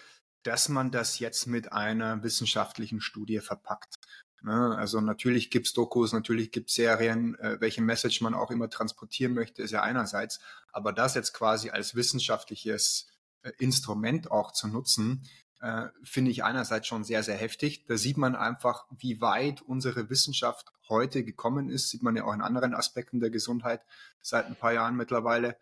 dass 0.44 0.70
man 0.70 0.92
das 0.92 1.18
jetzt 1.18 1.48
mit 1.48 1.74
einer 1.74 2.22
wissenschaftlichen 2.22 3.02
Studie 3.02 3.40
verpackt. 3.40 3.96
Ne? 4.44 4.76
Also 4.78 5.02
natürlich 5.02 5.50
gibt's 5.50 5.74
Dokus, 5.74 6.14
natürlich 6.14 6.52
gibt's 6.52 6.76
Serien, 6.76 7.34
äh, 7.40 7.60
welche 7.60 7.82
Message 7.82 8.22
man 8.22 8.36
auch 8.36 8.52
immer 8.52 8.70
transportieren 8.70 9.34
möchte, 9.34 9.64
ist 9.64 9.72
ja 9.72 9.82
einerseits. 9.82 10.40
Aber 10.72 10.94
das 10.94 11.16
jetzt 11.16 11.34
quasi 11.34 11.72
als 11.72 11.96
wissenschaftliches 11.96 13.08
äh, 13.42 13.52
Instrument 13.58 14.30
auch 14.30 14.52
zu 14.52 14.68
nutzen, 14.68 15.28
äh, 15.66 15.90
finde 16.04 16.30
ich 16.30 16.44
einerseits 16.44 16.86
schon 16.86 17.04
sehr, 17.04 17.24
sehr 17.24 17.38
heftig. 17.38 17.86
Da 17.88 17.98
sieht 17.98 18.18
man 18.18 18.36
einfach, 18.36 18.86
wie 18.96 19.20
weit 19.20 19.64
unsere 19.64 20.12
Wissenschaft 20.12 20.72
heute 20.90 21.24
gekommen 21.24 21.70
ist. 21.70 21.90
Sieht 21.90 22.04
man 22.04 22.16
ja 22.16 22.24
auch 22.24 22.34
in 22.36 22.42
anderen 22.42 22.76
Aspekten 22.76 23.20
der 23.20 23.32
Gesundheit 23.32 23.82
seit 24.22 24.46
ein 24.46 24.56
paar 24.56 24.74
Jahren 24.74 24.96
mittlerweile. 24.96 25.58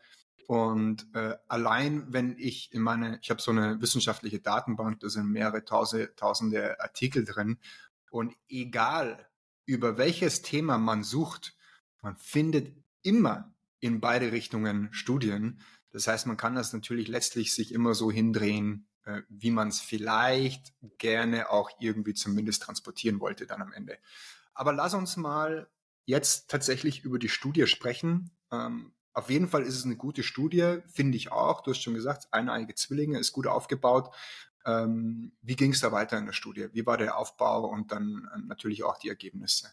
Und 0.46 1.08
äh, 1.16 1.38
allein 1.48 2.12
wenn 2.12 2.36
ich 2.38 2.74
in 2.74 2.82
meine, 2.82 3.18
ich 3.22 3.30
habe 3.30 3.42
so 3.42 3.52
eine 3.52 3.80
wissenschaftliche 3.80 4.42
Datenbank, 4.42 5.00
da 5.00 5.08
sind 5.08 5.32
mehrere 5.32 5.64
tausende, 5.64 6.14
tausende 6.18 6.82
Artikel 6.82 7.24
drin. 7.24 7.58
Und 8.12 8.36
egal 8.50 9.30
über 9.66 9.98
welches 9.98 10.42
Thema 10.42 10.78
man 10.78 11.04
sucht, 11.04 11.56
man 12.02 12.18
findet 12.18 12.76
immer 13.04 13.54
in 13.80 14.02
beide 14.02 14.34
Richtungen 14.34 14.90
Studien. 14.92 15.62
Das 15.92 16.08
heißt, 16.08 16.28
man 16.28 16.36
kann 16.36 16.56
das 16.56 16.74
natürlich 16.74 17.08
letztlich 17.08 17.54
sich 17.54 17.74
immer 17.74 17.96
so 17.96 18.12
hindrehen, 18.12 18.86
wie 19.30 19.52
man 19.52 19.68
es 19.68 19.82
vielleicht 19.82 20.74
gerne 20.98 21.50
auch 21.50 21.70
irgendwie 21.80 22.14
zumindest 22.14 22.64
transportieren 22.64 23.20
wollte 23.20 23.46
dann 23.46 23.62
am 23.62 23.74
Ende. 23.74 23.98
Aber 24.54 24.74
lass 24.74 24.94
uns 24.94 25.18
mal 25.18 25.70
jetzt 26.06 26.50
tatsächlich 26.50 27.04
über 27.04 27.20
die 27.20 27.30
Studie 27.30 27.68
sprechen. 27.68 28.32
Ähm, 28.52 28.94
auf 29.14 29.30
jeden 29.30 29.48
Fall 29.48 29.64
ist 29.64 29.78
es 29.78 29.86
eine 29.86 29.96
gute 29.96 30.24
Studie, 30.24 30.80
finde 30.88 31.18
ich 31.18 31.32
auch. 31.32 31.62
Du 31.62 31.72
hast 31.72 31.82
schon 31.82 31.94
gesagt, 31.94 32.28
eineiige 32.32 32.76
Zwillinge 32.76 33.20
ist 33.20 33.32
gut 33.32 33.48
aufgebaut. 33.48 34.14
Ähm, 34.66 35.34
wie 35.42 35.56
ging 35.56 35.72
es 35.72 35.82
da 35.82 35.92
weiter 35.92 36.18
in 36.18 36.26
der 36.26 36.34
Studie? 36.34 36.70
Wie 36.72 36.86
war 36.86 36.98
der 36.98 37.18
Aufbau 37.18 37.66
und 37.66 37.92
dann 37.92 38.30
äh, 38.34 38.40
natürlich 38.40 38.84
auch 38.84 38.98
die 38.98 39.10
Ergebnisse? 39.10 39.72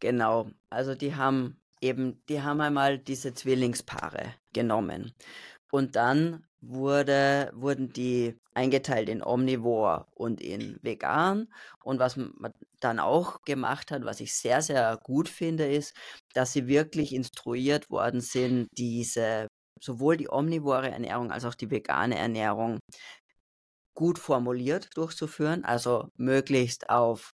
Genau, 0.00 0.50
also 0.68 0.94
die 0.94 1.16
haben 1.16 1.60
eben, 1.80 2.22
die 2.28 2.42
haben 2.42 2.60
einmal 2.60 2.98
diese 2.98 3.32
Zwillingspaare 3.34 4.34
genommen 4.52 5.14
und 5.70 5.96
dann 5.96 6.44
wurde, 6.60 7.50
wurden 7.54 7.92
die 7.92 8.36
eingeteilt 8.54 9.08
in 9.08 9.22
Omnivore 9.22 10.06
und 10.14 10.40
in 10.40 10.78
Vegan. 10.82 11.48
Und 11.84 11.98
was 11.98 12.16
man 12.16 12.52
dann 12.80 12.98
auch 12.98 13.42
gemacht 13.42 13.90
hat, 13.90 14.04
was 14.04 14.20
ich 14.20 14.34
sehr, 14.34 14.62
sehr 14.62 14.98
gut 15.02 15.28
finde, 15.28 15.66
ist, 15.66 15.94
dass 16.34 16.52
sie 16.52 16.66
wirklich 16.66 17.14
instruiert 17.14 17.90
worden 17.90 18.20
sind, 18.20 18.68
diese 18.76 19.48
sowohl 19.80 20.16
die 20.16 20.30
omnivore 20.30 20.90
Ernährung 20.90 21.30
als 21.30 21.44
auch 21.44 21.54
die 21.54 21.70
vegane 21.70 22.16
Ernährung 22.16 22.78
gut 23.94 24.18
formuliert 24.18 24.88
durchzuführen, 24.96 25.64
also 25.64 26.08
möglichst 26.16 26.90
auf 26.90 27.32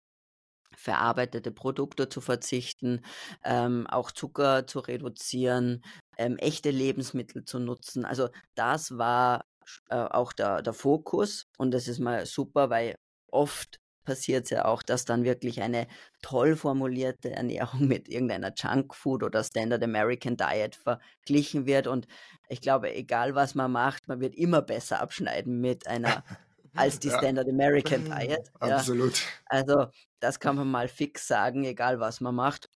verarbeitete 0.79 1.51
Produkte 1.51 2.09
zu 2.09 2.21
verzichten, 2.21 3.03
ähm, 3.45 3.87
auch 3.89 4.13
Zucker 4.13 4.67
zu 4.67 4.79
reduzieren, 4.79 5.83
ähm, 6.17 6.37
echte 6.39 6.71
Lebensmittel 6.71 7.45
zu 7.45 7.59
nutzen. 7.59 8.05
Also 8.05 8.29
das 8.55 8.97
war 8.97 9.45
äh, 9.91 9.97
auch 9.97 10.33
der, 10.33 10.63
der 10.63 10.73
Fokus 10.73 11.47
und 11.59 11.73
das 11.73 11.89
ist 11.89 11.99
mal 11.99 12.27
super, 12.27 12.71
weil 12.71 12.95
oft 13.31 13.79
passiert 14.05 14.45
es 14.45 14.51
ja 14.51 14.65
auch, 14.65 14.83
dass 14.83 15.05
dann 15.05 15.25
wirklich 15.25 15.61
eine 15.61 15.87
toll 16.23 16.57
formulierte 16.57 17.31
Ernährung 17.31 17.81
mit 17.89 18.09
irgendeiner 18.09 18.53
Junkfood 18.57 19.23
oder 19.23 19.45
Standard 19.45 19.83
American 19.83 20.37
Diet 20.37 20.77
verglichen 20.77 21.67
wird. 21.67 21.87
Und 21.87 22.07
ich 22.49 22.61
glaube, 22.61 22.95
egal 22.95 23.35
was 23.35 23.55
man 23.55 23.71
macht, 23.71 24.09
man 24.09 24.21
wird 24.21 24.35
immer 24.35 24.63
besser 24.63 25.01
abschneiden 25.01 25.61
mit 25.61 25.87
einer 25.87 26.25
als 26.75 26.99
die 26.99 27.09
ja. 27.09 27.19
Standard 27.19 27.49
American 27.49 28.05
Diet. 28.05 28.51
Absolut. 28.61 29.17
Ja. 29.17 29.27
Also 29.47 29.87
das 30.21 30.41
kann 30.41 30.57
man 30.57 30.71
mal 30.71 30.89
fix 30.89 31.27
sagen, 31.27 31.65
egal 31.65 32.01
was 32.01 32.21
man 32.21 32.35
macht. 32.35 32.71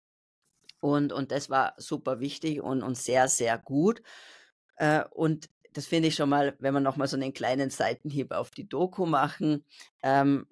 Und, 0.80 1.12
und 1.12 1.30
das 1.30 1.48
war 1.48 1.74
super 1.76 2.20
wichtig 2.20 2.60
und, 2.60 2.82
und 2.82 2.96
sehr, 2.96 3.28
sehr 3.28 3.56
gut. 3.58 4.02
Äh, 4.76 5.04
und 5.10 5.48
das 5.72 5.86
finde 5.86 6.08
ich 6.08 6.14
schon 6.14 6.28
mal, 6.28 6.54
wenn 6.58 6.74
wir 6.74 6.80
nochmal 6.80 7.06
so 7.06 7.16
einen 7.16 7.32
kleinen 7.32 7.70
Seitenhieb 7.70 8.32
auf 8.32 8.50
die 8.50 8.68
Doku 8.68 9.06
machen, 9.06 9.64
ähm, 10.02 10.46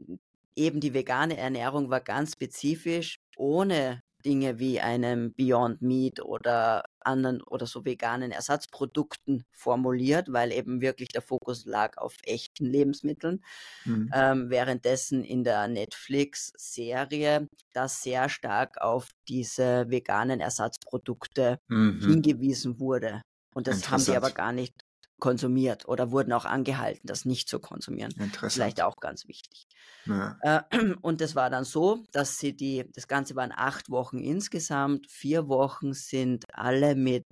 eben 0.56 0.80
die 0.80 0.94
vegane 0.94 1.36
Ernährung 1.36 1.90
war 1.90 2.00
ganz 2.00 2.32
spezifisch, 2.32 3.20
ohne 3.36 4.02
Dinge 4.24 4.58
wie 4.58 4.80
einem 4.80 5.34
Beyond 5.34 5.82
Meat 5.82 6.20
oder 6.20 6.84
anderen 7.02 7.42
oder 7.42 7.66
so 7.66 7.84
veganen 7.84 8.32
Ersatzprodukten 8.32 9.44
formuliert, 9.52 10.32
weil 10.32 10.52
eben 10.52 10.80
wirklich 10.80 11.08
der 11.08 11.22
Fokus 11.22 11.64
lag 11.64 11.96
auf 11.96 12.16
echten 12.24 12.66
Lebensmitteln. 12.66 13.44
Mhm. 13.84 14.10
Ähm, 14.12 14.50
währenddessen 14.50 15.24
in 15.24 15.44
der 15.44 15.68
Netflix-Serie 15.68 17.48
das 17.72 18.02
sehr 18.02 18.28
stark 18.28 18.80
auf 18.80 19.10
diese 19.28 19.88
veganen 19.88 20.40
Ersatzprodukte 20.40 21.58
mhm. 21.68 22.00
hingewiesen 22.00 22.78
wurde. 22.78 23.22
Und 23.54 23.66
das 23.66 23.90
haben 23.90 24.04
die 24.04 24.16
aber 24.16 24.30
gar 24.30 24.52
nicht 24.52 24.74
konsumiert 25.20 25.86
oder 25.86 26.10
wurden 26.10 26.32
auch 26.32 26.44
angehalten, 26.44 27.06
das 27.06 27.24
nicht 27.24 27.48
zu 27.48 27.60
konsumieren. 27.60 28.12
Vielleicht 28.54 28.82
auch 28.82 28.96
ganz 28.96 29.28
wichtig. 29.28 29.66
Ja. 30.06 30.38
Äh, 30.42 30.62
und 31.02 31.20
das 31.20 31.34
war 31.34 31.50
dann 31.50 31.64
so, 31.64 32.04
dass 32.12 32.38
sie 32.38 32.56
die, 32.56 32.84
das 32.92 33.06
Ganze 33.06 33.36
waren 33.36 33.52
acht 33.54 33.90
Wochen 33.90 34.18
insgesamt, 34.18 35.08
vier 35.08 35.48
Wochen 35.48 35.92
sind 35.92 36.46
alle 36.52 36.94
mit, 36.94 37.26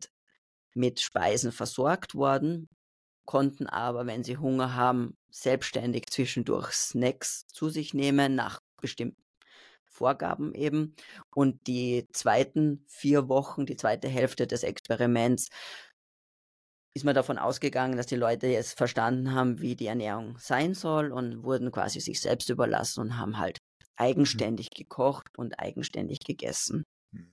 mit 0.74 1.00
Speisen 1.00 1.50
versorgt 1.52 2.14
worden, 2.14 2.68
konnten 3.24 3.66
aber, 3.66 4.06
wenn 4.06 4.24
sie 4.24 4.38
Hunger 4.38 4.74
haben, 4.74 5.16
selbstständig 5.30 6.06
zwischendurch 6.10 6.72
Snacks 6.72 7.46
zu 7.46 7.68
sich 7.68 7.94
nehmen, 7.94 8.34
nach 8.34 8.60
bestimmten 8.80 9.22
Vorgaben 9.84 10.54
eben. 10.54 10.94
Und 11.34 11.66
die 11.66 12.06
zweiten 12.12 12.84
vier 12.86 13.28
Wochen, 13.28 13.66
die 13.66 13.76
zweite 13.76 14.08
Hälfte 14.08 14.46
des 14.46 14.62
Experiments, 14.62 15.48
ist 16.98 17.04
man 17.04 17.14
davon 17.14 17.38
ausgegangen, 17.38 17.96
dass 17.96 18.06
die 18.06 18.16
Leute 18.16 18.48
jetzt 18.48 18.76
verstanden 18.76 19.32
haben, 19.32 19.60
wie 19.60 19.76
die 19.76 19.86
Ernährung 19.86 20.36
sein 20.38 20.74
soll 20.74 21.12
und 21.12 21.44
wurden 21.44 21.70
quasi 21.70 22.00
sich 22.00 22.20
selbst 22.20 22.50
überlassen 22.50 23.00
und 23.00 23.18
haben 23.18 23.38
halt 23.38 23.58
eigenständig 23.94 24.70
gekocht 24.70 25.38
und 25.38 25.60
eigenständig 25.60 26.18
gegessen. 26.20 26.84
Mhm. 27.12 27.32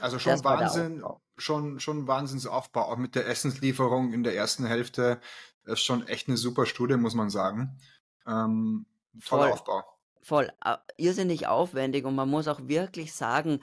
Also 0.00 0.18
schon 0.18 0.32
das 0.32 0.44
Wahnsinn, 0.44 1.04
schon, 1.36 1.80
schon 1.80 2.08
Wahnsinnsaufbau, 2.08 2.82
auch 2.92 2.96
mit 2.96 3.14
der 3.14 3.26
Essenslieferung 3.26 4.14
in 4.14 4.24
der 4.24 4.34
ersten 4.34 4.64
Hälfte. 4.64 5.20
Das 5.64 5.80
ist 5.80 5.84
schon 5.84 6.06
echt 6.06 6.28
eine 6.28 6.38
super 6.38 6.64
Studie, 6.64 6.96
muss 6.96 7.14
man 7.14 7.28
sagen. 7.28 7.78
Ähm, 8.26 8.86
toller 9.22 9.42
voll, 9.42 9.52
Aufbau. 9.52 9.84
Voll, 10.22 10.50
irrsinnig 10.96 11.46
aufwendig 11.46 12.06
und 12.06 12.14
man 12.14 12.30
muss 12.30 12.48
auch 12.48 12.68
wirklich 12.68 13.12
sagen, 13.12 13.60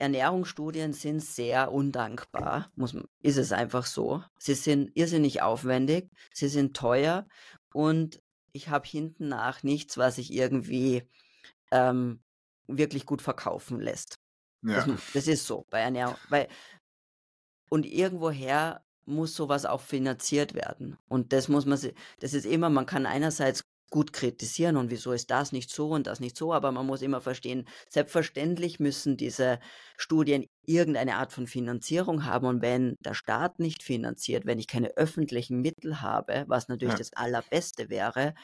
Ernährungsstudien 0.00 0.92
sind 0.92 1.20
sehr 1.20 1.72
undankbar, 1.72 2.70
muss 2.74 2.96
ist 3.20 3.36
es 3.36 3.52
einfach 3.52 3.84
so. 3.84 4.22
Sie 4.38 4.54
sind 4.54 4.90
irrsinnig 4.94 5.42
aufwendig, 5.42 6.10
sie 6.32 6.48
sind 6.48 6.74
teuer 6.74 7.28
und 7.72 8.22
ich 8.52 8.68
habe 8.68 8.88
hinten 8.88 9.28
nach 9.28 9.62
nichts, 9.62 9.98
was 9.98 10.16
sich 10.16 10.32
irgendwie 10.32 11.08
ähm, 11.70 12.20
wirklich 12.66 13.04
gut 13.04 13.22
verkaufen 13.22 13.78
lässt. 13.78 14.18
Ja. 14.62 14.86
Das, 14.86 15.00
das, 15.12 15.26
ist 15.28 15.46
so 15.46 15.66
bei 15.70 15.80
Ernährung. 15.80 16.16
Weil, 16.28 16.48
und 17.68 17.86
irgendwoher 17.86 18.82
muss 19.04 19.34
sowas 19.34 19.66
auch 19.66 19.80
finanziert 19.80 20.54
werden. 20.54 20.96
Und 21.08 21.32
das 21.32 21.48
muss 21.48 21.66
man, 21.66 21.78
das 22.20 22.34
ist 22.34 22.46
immer, 22.46 22.70
man 22.70 22.86
kann 22.86 23.06
einerseits 23.06 23.64
gut 23.90 24.12
kritisieren 24.12 24.76
und 24.76 24.90
wieso 24.90 25.12
ist 25.12 25.30
das 25.30 25.52
nicht 25.52 25.70
so 25.70 25.90
und 25.90 26.06
das 26.06 26.20
nicht 26.20 26.36
so, 26.36 26.52
aber 26.54 26.72
man 26.72 26.86
muss 26.86 27.02
immer 27.02 27.20
verstehen, 27.20 27.66
selbstverständlich 27.88 28.80
müssen 28.80 29.16
diese 29.16 29.58
Studien 29.96 30.46
irgendeine 30.64 31.16
Art 31.16 31.32
von 31.32 31.46
Finanzierung 31.46 32.24
haben 32.24 32.46
und 32.46 32.62
wenn 32.62 32.94
der 33.00 33.14
Staat 33.14 33.58
nicht 33.58 33.82
finanziert, 33.82 34.46
wenn 34.46 34.60
ich 34.60 34.68
keine 34.68 34.96
öffentlichen 34.96 35.60
Mittel 35.60 36.00
habe, 36.00 36.44
was 36.46 36.68
natürlich 36.68 36.94
ja. 36.94 36.98
das 36.98 37.12
Allerbeste 37.14 37.90
wäre, 37.90 38.34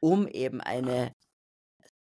um 0.00 0.28
eben 0.28 0.60
eine 0.60 1.12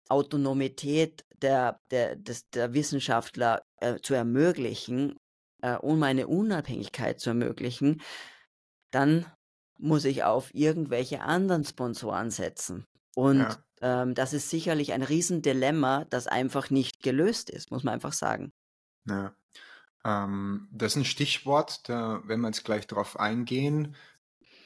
Autonomität 0.09 1.25
der, 1.43 1.81
der, 1.91 2.17
des, 2.17 2.49
der 2.51 2.75
Wissenschaftler 2.75 3.63
äh, 3.77 3.97
zu 4.01 4.15
ermöglichen, 4.15 5.17
äh, 5.63 5.77
um 5.77 6.03
eine 6.03 6.27
Unabhängigkeit 6.27 7.21
zu 7.21 7.31
ermöglichen, 7.31 8.03
dann 8.91 9.27
muss 9.81 10.05
ich 10.05 10.25
auf 10.25 10.55
irgendwelche 10.55 11.23
anderen 11.23 11.65
Sponsoren 11.65 12.31
setzen. 12.31 12.87
Und 13.15 13.41
ja. 13.41 13.59
ähm, 13.81 14.15
das 14.15 14.33
ist 14.33 14.51
sicherlich 14.51 14.93
ein 14.93 15.03
Riesendilemma, 15.03 16.07
das 16.11 16.27
einfach 16.27 16.71
nicht 16.71 17.03
gelöst 17.03 17.51
ist, 17.51 17.71
muss 17.71 17.83
man 17.83 17.95
einfach 17.95 18.13
sagen. 18.13 18.53
Ja. 19.07 19.35
Ähm, 20.05 20.69
das 20.73 20.93
ist 20.93 20.97
ein 20.97 21.05
Stichwort, 21.05 21.89
da 21.89 22.23
werden 22.27 22.41
wir 22.41 22.49
jetzt 22.49 22.65
gleich 22.65 22.87
drauf 22.87 23.19
eingehen. 23.19 23.97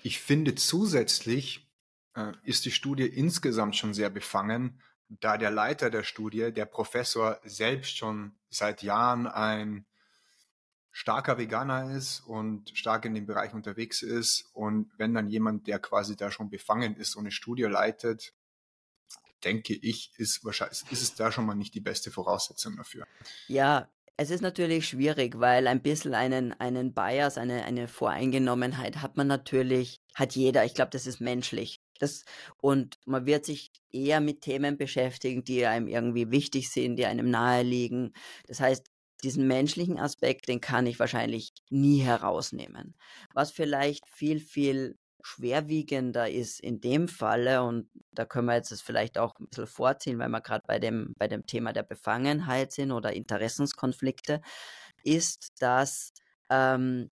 Ich 0.03 0.21
finde 0.21 0.55
zusätzlich 0.55 1.71
äh, 2.15 2.33
ist 2.43 2.65
die 2.65 2.71
Studie 2.71 3.07
insgesamt 3.07 3.77
schon 3.77 3.95
sehr 3.95 4.11
befangen, 4.11 4.81
da 5.09 5.37
der 5.37 5.51
Leiter 5.51 5.91
der 5.91 6.03
Studie, 6.03 6.53
der 6.53 6.67
Professor 6.67 7.39
selbst 7.45 7.97
schon 7.97 8.33
seit 8.51 8.83
Jahren 8.83 9.27
ein 9.27 9.87
starker 10.95 11.39
Veganer 11.39 11.91
ist 11.91 12.21
und 12.21 12.71
stark 12.73 13.05
in 13.05 13.15
dem 13.15 13.27
Bereich 13.27 13.53
unterwegs 13.53 14.01
ist 14.01 14.49
und 14.53 14.93
wenn 14.97 15.13
dann 15.13 15.29
jemand, 15.29 15.67
der 15.67 15.81
quasi 15.81 16.15
da 16.15 16.31
schon 16.31 16.51
befangen 16.51 16.97
ist 16.97 17.17
und 17.17 17.25
eine 17.25 17.33
Studie 17.33 17.65
leitet, 17.65 18.33
denke 19.43 19.75
ich, 19.75 20.13
ist 20.19 20.45
wahrscheinlich 20.45 20.85
ist 20.91 21.03
es 21.03 21.15
da 21.17 21.33
schon 21.33 21.47
mal 21.47 21.57
nicht 21.57 21.75
die 21.75 21.81
beste 21.81 22.13
Voraussetzung 22.13 22.77
dafür. 22.77 23.09
Ja, 23.49 23.91
es 24.17 24.31
ist 24.31 24.41
natürlich 24.41 24.87
schwierig, 24.87 25.41
weil 25.41 25.67
ein 25.67 25.83
bisschen 25.83 26.15
einen, 26.15 26.53
einen 26.61 26.95
Bias, 26.95 27.39
eine, 27.39 27.65
eine 27.65 27.89
Voreingenommenheit 27.89 29.03
hat 29.03 29.17
man 29.17 29.27
natürlich, 29.27 30.01
hat 30.15 30.37
jeder. 30.37 30.65
Ich 30.65 30.75
glaube, 30.75 30.91
das 30.93 31.09
ist 31.09 31.21
menschlich. 31.21 31.81
Das, 31.99 32.25
und 32.59 32.99
man 33.05 33.27
wird 33.27 33.45
sich 33.45 33.73
eher 33.91 34.21
mit 34.21 34.43
Themen 34.43 34.77
beschäftigen, 34.77 35.43
die 35.43 35.67
einem 35.67 35.89
irgendwie 35.89 36.31
wichtig 36.31 36.71
sind, 36.71 36.97
die 36.97 37.07
einem 37.07 37.31
nahe 37.31 37.65
liegen. 37.65 38.13
Das 38.47 38.61
heißt, 38.61 38.94
diesen 39.25 39.47
menschlichen 39.47 39.99
Aspekt, 39.99 40.49
den 40.49 40.61
kann 40.61 40.87
ich 40.87 40.99
wahrscheinlich 40.99 41.53
nie 41.71 42.01
herausnehmen. 42.01 42.95
Was 43.33 43.51
vielleicht 43.51 44.07
viel, 44.07 44.41
viel 44.41 44.99
schwerwiegender 45.23 46.31
ist 46.31 46.61
in 46.61 46.81
dem 46.81 47.09
Falle, 47.09 47.63
und 47.63 47.89
da 48.13 48.27
können 48.27 48.47
wir 48.47 48.55
jetzt 48.55 48.71
das 48.71 48.83
vielleicht 48.83 49.17
auch 49.17 49.39
ein 49.41 49.47
bisschen 49.49 49.67
vorziehen, 49.67 50.19
weil 50.19 50.29
wir 50.29 50.43
gerade 50.43 50.65
bei 50.67 50.79
dem, 50.79 51.15
bei 51.19 51.29
dem 51.29 51.47
Thema 51.47 51.73
der 51.73 51.83
Befangenheit 51.83 52.73
sind 52.73 52.93
oder 52.93 53.15
Interessenskonflikte, 53.15 54.43
ist, 55.03 55.53
dass 55.61 56.13
ähm, 56.51 57.11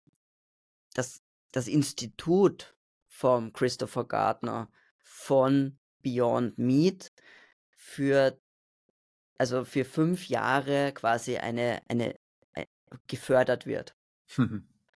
das, 0.94 1.20
das 1.50 1.66
Institut 1.66 2.76
vom 3.08 3.52
Christopher 3.52 4.04
Gardner 4.04 4.70
von 4.98 5.78
Beyond 6.02 6.58
Meat 6.58 7.12
für 7.70 8.38
also 9.38 9.64
für 9.64 9.84
fünf 9.84 10.28
Jahre 10.28 10.92
quasi 10.92 11.36
eine, 11.36 11.80
eine, 11.88 12.16
ein, 12.54 12.64
äh, 12.64 12.66
gefördert 13.06 13.66
wird. 13.66 13.94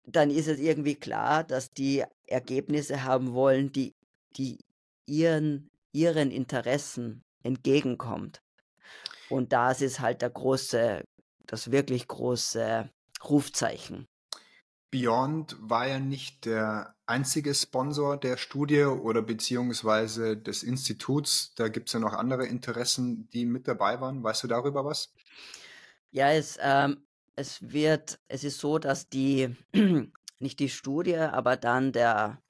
dann 0.07 0.29
ist 0.31 0.49
es 0.49 0.61
irgendwie 0.61 0.97
klar, 0.97 1.43
dass 1.43 1.73
die 1.73 2.05
Ergebnisse 2.27 3.05
haben 3.05 3.33
wollen, 3.33 3.73
die, 3.73 3.95
die 4.37 4.59
ihren, 5.07 5.71
ihren 5.93 6.31
Interessen 6.31 7.23
entgegenkommt. 7.43 8.43
Und 9.31 9.53
das 9.55 9.81
ist 9.81 10.01
halt 10.01 10.21
der 10.21 10.31
große, 10.31 11.05
das 11.47 11.71
wirklich 11.71 12.07
große 12.07 12.91
Rufzeichen. 13.29 14.07
Beyond 14.91 15.57
war 15.59 15.89
ja 15.89 15.99
nicht 15.99 16.45
der 16.45 16.94
einzige 17.07 17.55
Sponsor 17.55 18.17
der 18.17 18.37
Studie 18.37 18.85
oder 18.85 19.23
beziehungsweise 19.23 20.37
des 20.37 20.63
Instituts. 20.63 21.55
Da 21.55 21.69
gibt 21.69 21.89
es 21.89 21.93
ja 21.93 22.01
noch 22.01 22.15
andere 22.15 22.47
Interessen, 22.47 23.29
die 23.31 23.45
mit 23.45 23.69
dabei 23.69 24.01
waren. 24.01 24.23
Weißt 24.23 24.45
du 24.45 24.49
darüber 24.49 24.85
was? 24.85 25.13
Ja, 26.11 26.31
es, 26.31 26.59
ähm, 26.61 27.05
es 27.37 27.73
wird, 27.73 28.19
es 28.29 28.45
ist 28.45 28.59
so, 28.59 28.79
dass 28.79 29.09
die, 29.09 29.55
nicht 30.39 30.61
die 30.61 30.69
Studie, 30.69 31.17
aber 31.17 31.57
dann 31.57 31.93
der, 31.93 32.43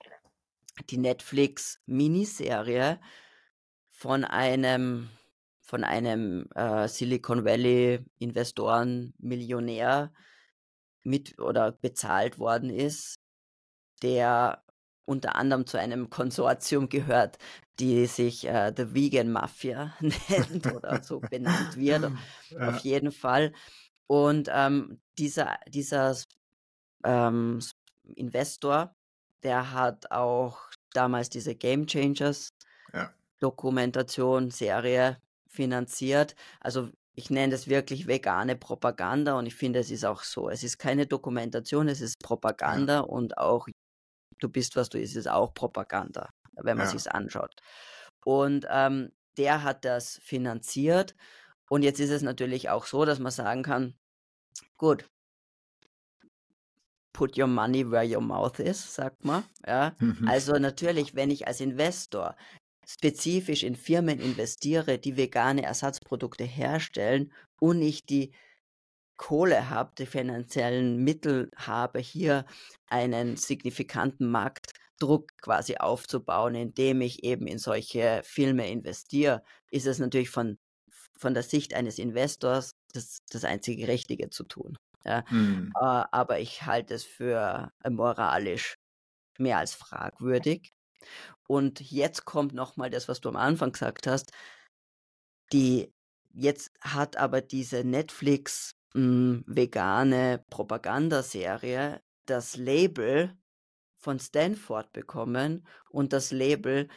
die 0.90 0.98
Netflix-Miniserie 0.98 3.00
von 3.90 4.24
einem, 4.24 5.08
von 5.62 5.84
einem 5.84 6.48
äh, 6.54 6.88
Silicon 6.88 7.44
Valley 7.44 8.04
Investoren 8.18 9.14
Millionär 9.18 10.12
mit 11.02 11.38
oder 11.38 11.72
bezahlt 11.72 12.38
worden 12.38 12.70
ist, 12.70 13.23
der 14.02 14.62
unter 15.06 15.36
anderem 15.36 15.66
zu 15.66 15.78
einem 15.78 16.08
Konsortium 16.10 16.88
gehört, 16.88 17.38
die 17.78 18.06
sich 18.06 18.46
äh, 18.46 18.72
The 18.74 18.94
Vegan 18.94 19.30
Mafia 19.30 19.94
nennt 20.00 20.72
oder 20.72 21.02
so 21.02 21.20
benannt 21.20 21.76
wird, 21.76 22.10
ja. 22.50 22.68
auf 22.68 22.78
jeden 22.78 23.12
Fall. 23.12 23.52
Und 24.06 24.48
ähm, 24.52 25.00
dieser, 25.18 25.58
dieser 25.68 26.16
ähm, 27.04 27.60
Investor, 28.16 28.94
der 29.42 29.72
hat 29.72 30.10
auch 30.10 30.58
damals 30.92 31.30
diese 31.30 31.54
Game 31.54 31.86
Changers 31.86 32.50
ja. 32.92 33.12
Dokumentation, 33.40 34.50
Serie 34.50 35.18
finanziert. 35.48 36.34
Also 36.60 36.90
ich 37.14 37.30
nenne 37.30 37.52
das 37.52 37.68
wirklich 37.68 38.06
vegane 38.06 38.56
Propaganda 38.56 39.38
und 39.38 39.46
ich 39.46 39.54
finde, 39.54 39.78
es 39.80 39.90
ist 39.90 40.04
auch 40.04 40.22
so. 40.22 40.48
Es 40.48 40.64
ist 40.64 40.78
keine 40.78 41.06
Dokumentation, 41.06 41.88
es 41.88 42.00
ist 42.00 42.18
Propaganda 42.20 42.94
ja. 42.94 43.00
und 43.00 43.38
auch 43.38 43.68
du 44.38 44.48
bist, 44.48 44.76
was 44.76 44.88
du 44.88 44.98
ist, 44.98 45.16
ist 45.16 45.28
auch 45.28 45.54
Propaganda, 45.54 46.30
wenn 46.54 46.76
man 46.76 46.86
ja. 46.86 46.92
sich 46.92 47.10
anschaut. 47.10 47.54
Und 48.24 48.66
ähm, 48.70 49.12
der 49.36 49.62
hat 49.62 49.84
das 49.84 50.18
finanziert 50.22 51.14
und 51.68 51.82
jetzt 51.82 52.00
ist 52.00 52.10
es 52.10 52.22
natürlich 52.22 52.70
auch 52.70 52.86
so, 52.86 53.04
dass 53.04 53.18
man 53.18 53.32
sagen 53.32 53.62
kann, 53.62 53.94
gut, 54.76 55.08
put 57.12 57.38
your 57.38 57.46
money 57.46 57.90
where 57.90 58.06
your 58.06 58.20
mouth 58.20 58.58
is, 58.58 58.94
sagt 58.94 59.24
man. 59.24 59.44
Ja? 59.66 59.96
Mhm. 59.98 60.28
Also 60.28 60.52
natürlich, 60.54 61.14
wenn 61.14 61.30
ich 61.30 61.46
als 61.46 61.60
Investor 61.60 62.36
spezifisch 62.86 63.62
in 63.62 63.76
Firmen 63.76 64.20
investiere, 64.20 64.98
die 64.98 65.16
vegane 65.16 65.62
Ersatzprodukte 65.62 66.44
herstellen 66.44 67.32
und 67.58 67.80
ich 67.80 68.04
die 68.04 68.32
Kohle 69.16 69.70
habe, 69.70 69.92
die 69.98 70.06
finanziellen 70.06 70.98
Mittel 71.04 71.50
habe, 71.56 72.00
hier 72.00 72.46
einen 72.88 73.36
signifikanten 73.36 74.30
Marktdruck 74.30 75.30
quasi 75.40 75.76
aufzubauen, 75.76 76.54
indem 76.54 77.00
ich 77.00 77.24
eben 77.24 77.46
in 77.46 77.58
solche 77.58 78.22
Filme 78.24 78.68
investiere, 78.70 79.42
ist 79.70 79.86
es 79.86 79.98
natürlich 79.98 80.30
von, 80.30 80.58
von 81.18 81.34
der 81.34 81.42
Sicht 81.42 81.74
eines 81.74 81.98
Investors 81.98 82.72
das, 82.92 83.18
das 83.30 83.44
einzige 83.44 83.88
Richtige 83.88 84.30
zu 84.30 84.44
tun. 84.44 84.76
Ja. 85.06 85.22
Mhm. 85.30 85.70
aber 85.74 86.40
ich 86.40 86.62
halte 86.64 86.94
es 86.94 87.04
für 87.04 87.70
moralisch 87.86 88.76
mehr 89.38 89.58
als 89.58 89.74
fragwürdig. 89.74 90.72
Und 91.48 91.80
jetzt 91.80 92.24
kommt 92.24 92.54
nochmal 92.54 92.90
das, 92.90 93.08
was 93.08 93.20
du 93.20 93.28
am 93.28 93.36
Anfang 93.36 93.72
gesagt 93.72 94.06
hast. 94.06 94.32
die 95.52 95.92
jetzt 96.32 96.70
hat 96.80 97.16
aber 97.16 97.40
diese 97.40 97.84
Netflix 97.84 98.73
mh, 98.94 99.42
vegane 99.46 100.44
Propagandaserie 100.50 102.00
das 102.26 102.56
Label 102.56 103.36
von 103.98 104.18
Stanford 104.20 104.92
bekommen 104.92 105.66
und 105.90 106.12
das 106.12 106.30
Label, 106.32 106.88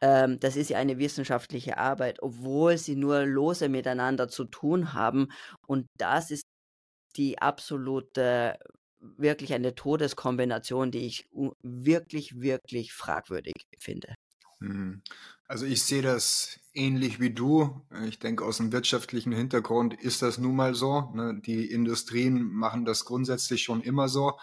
ähm, 0.00 0.38
das 0.40 0.56
ist 0.56 0.70
ja 0.70 0.78
eine 0.78 0.98
wissenschaftliche 0.98 1.78
Arbeit, 1.78 2.22
obwohl 2.22 2.78
sie 2.78 2.96
nur 2.96 3.24
lose 3.26 3.68
miteinander 3.68 4.28
zu 4.28 4.44
tun 4.46 4.92
haben. 4.94 5.28
Und 5.66 5.86
das 5.98 6.30
ist 6.30 6.44
die 7.16 7.38
absolute, 7.40 8.58
wirklich 9.00 9.54
eine 9.54 9.74
Todeskombination, 9.74 10.90
die 10.90 11.06
ich 11.06 11.28
wirklich, 11.62 12.40
wirklich 12.40 12.92
fragwürdig 12.92 13.54
finde. 13.78 14.14
Hm. 14.60 15.02
Also 15.48 15.66
ich 15.66 15.82
sehe 15.82 16.02
das 16.02 16.58
ähnlich 16.76 17.20
wie 17.20 17.30
du. 17.30 17.82
Ich 18.06 18.18
denke, 18.18 18.44
aus 18.44 18.58
dem 18.58 18.72
wirtschaftlichen 18.72 19.32
Hintergrund 19.32 19.94
ist 19.94 20.22
das 20.22 20.38
nun 20.38 20.56
mal 20.56 20.74
so. 20.74 21.10
Ne? 21.14 21.40
Die 21.44 21.70
Industrien 21.70 22.52
machen 22.52 22.84
das 22.84 23.04
grundsätzlich 23.04 23.62
schon 23.62 23.80
immer 23.80 24.08
so. 24.08 24.38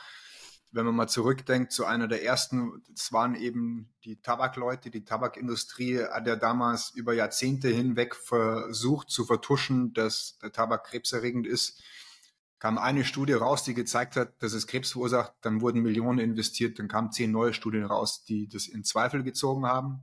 Wenn 0.72 0.86
man 0.86 0.96
mal 0.96 1.08
zurückdenkt 1.08 1.72
zu 1.72 1.86
einer 1.86 2.08
der 2.08 2.24
ersten, 2.24 2.84
das 2.90 3.14
waren 3.14 3.36
eben 3.36 3.94
die 4.04 4.20
Tabakleute, 4.20 4.90
die 4.90 5.06
Tabakindustrie 5.06 6.00
hat 6.00 6.26
ja 6.26 6.36
damals 6.36 6.90
über 6.96 7.14
Jahrzehnte 7.14 7.70
hinweg 7.70 8.16
versucht 8.16 9.12
zu 9.12 9.24
vertuschen, 9.26 9.94
dass 9.94 10.40
der 10.42 10.52
Tabak 10.52 10.86
krebserregend 10.86 11.46
ist 11.46 11.80
kam 12.64 12.78
eine 12.78 13.04
Studie 13.04 13.34
raus, 13.34 13.66
die 13.66 13.74
gezeigt 13.74 14.16
hat, 14.16 14.42
dass 14.42 14.54
es 14.54 14.68
Krebs 14.68 14.94
verursacht. 14.94 15.34
Dann 15.42 15.60
wurden 15.60 15.82
Millionen 15.82 16.20
investiert. 16.20 16.80
Dann 16.80 16.88
kamen 16.88 17.12
zehn 17.12 17.30
neue 17.30 17.54
Studien 17.54 17.84
raus, 17.84 18.24
die 18.24 18.48
das 18.48 18.68
in 18.68 18.86
Zweifel 18.86 19.22
gezogen 19.22 19.66
haben. 19.66 20.02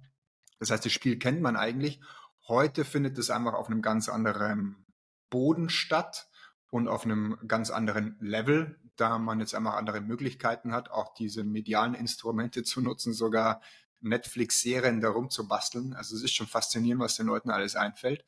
Das 0.58 0.70
heißt, 0.70 0.84
das 0.84 0.92
Spiel 0.92 1.18
kennt 1.18 1.40
man 1.40 1.56
eigentlich. 1.56 2.02
Heute 2.50 2.84
findet 2.84 3.16
es 3.16 3.30
einfach 3.30 3.54
auf 3.54 3.68
einem 3.68 3.80
ganz 3.80 4.08
anderen 4.08 4.84
Boden 5.30 5.70
statt 5.70 6.28
und 6.72 6.88
auf 6.88 7.04
einem 7.04 7.38
ganz 7.46 7.70
anderen 7.70 8.16
Level, 8.18 8.76
da 8.96 9.20
man 9.20 9.38
jetzt 9.38 9.54
einfach 9.54 9.74
andere 9.74 10.00
Möglichkeiten 10.00 10.72
hat, 10.72 10.90
auch 10.90 11.14
diese 11.14 11.44
medialen 11.44 11.94
Instrumente 11.94 12.62
zu 12.64 12.80
nutzen, 12.80 13.12
sogar 13.12 13.62
Netflix-Serien 14.00 15.00
darum 15.00 15.30
zu 15.30 15.46
basteln. 15.46 15.94
Also 15.94 16.16
es 16.16 16.24
ist 16.24 16.34
schon 16.34 16.48
faszinierend, 16.48 17.00
was 17.00 17.14
den 17.14 17.26
Leuten 17.26 17.50
alles 17.50 17.76
einfällt. 17.76 18.24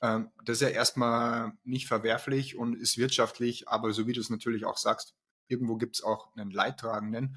Ähm, 0.00 0.30
das 0.46 0.56
ist 0.56 0.62
ja 0.62 0.68
erstmal 0.68 1.52
nicht 1.64 1.86
verwerflich 1.86 2.56
und 2.56 2.74
ist 2.74 2.96
wirtschaftlich, 2.96 3.68
aber 3.68 3.92
so 3.92 4.06
wie 4.06 4.14
du 4.14 4.22
es 4.22 4.30
natürlich 4.30 4.64
auch 4.64 4.78
sagst, 4.78 5.14
irgendwo 5.48 5.76
gibt 5.76 5.96
es 5.96 6.02
auch 6.02 6.34
einen 6.34 6.50
Leidtragenden. 6.50 7.36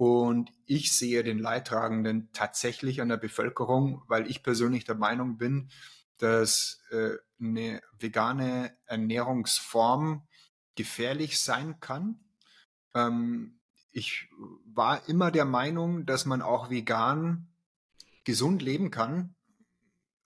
Und 0.00 0.50
ich 0.64 0.92
sehe 0.94 1.22
den 1.22 1.38
Leidtragenden 1.38 2.30
tatsächlich 2.32 3.02
an 3.02 3.10
der 3.10 3.18
Bevölkerung, 3.18 4.02
weil 4.08 4.30
ich 4.30 4.42
persönlich 4.42 4.86
der 4.86 4.94
Meinung 4.94 5.36
bin, 5.36 5.68
dass 6.16 6.80
äh, 6.90 7.18
eine 7.38 7.82
vegane 7.98 8.74
Ernährungsform 8.86 10.26
gefährlich 10.74 11.38
sein 11.38 11.80
kann. 11.80 12.18
Ähm, 12.94 13.60
ich 13.92 14.30
war 14.64 15.06
immer 15.06 15.30
der 15.30 15.44
Meinung, 15.44 16.06
dass 16.06 16.24
man 16.24 16.40
auch 16.40 16.70
vegan 16.70 17.52
gesund 18.24 18.62
leben 18.62 18.90
kann. 18.90 19.34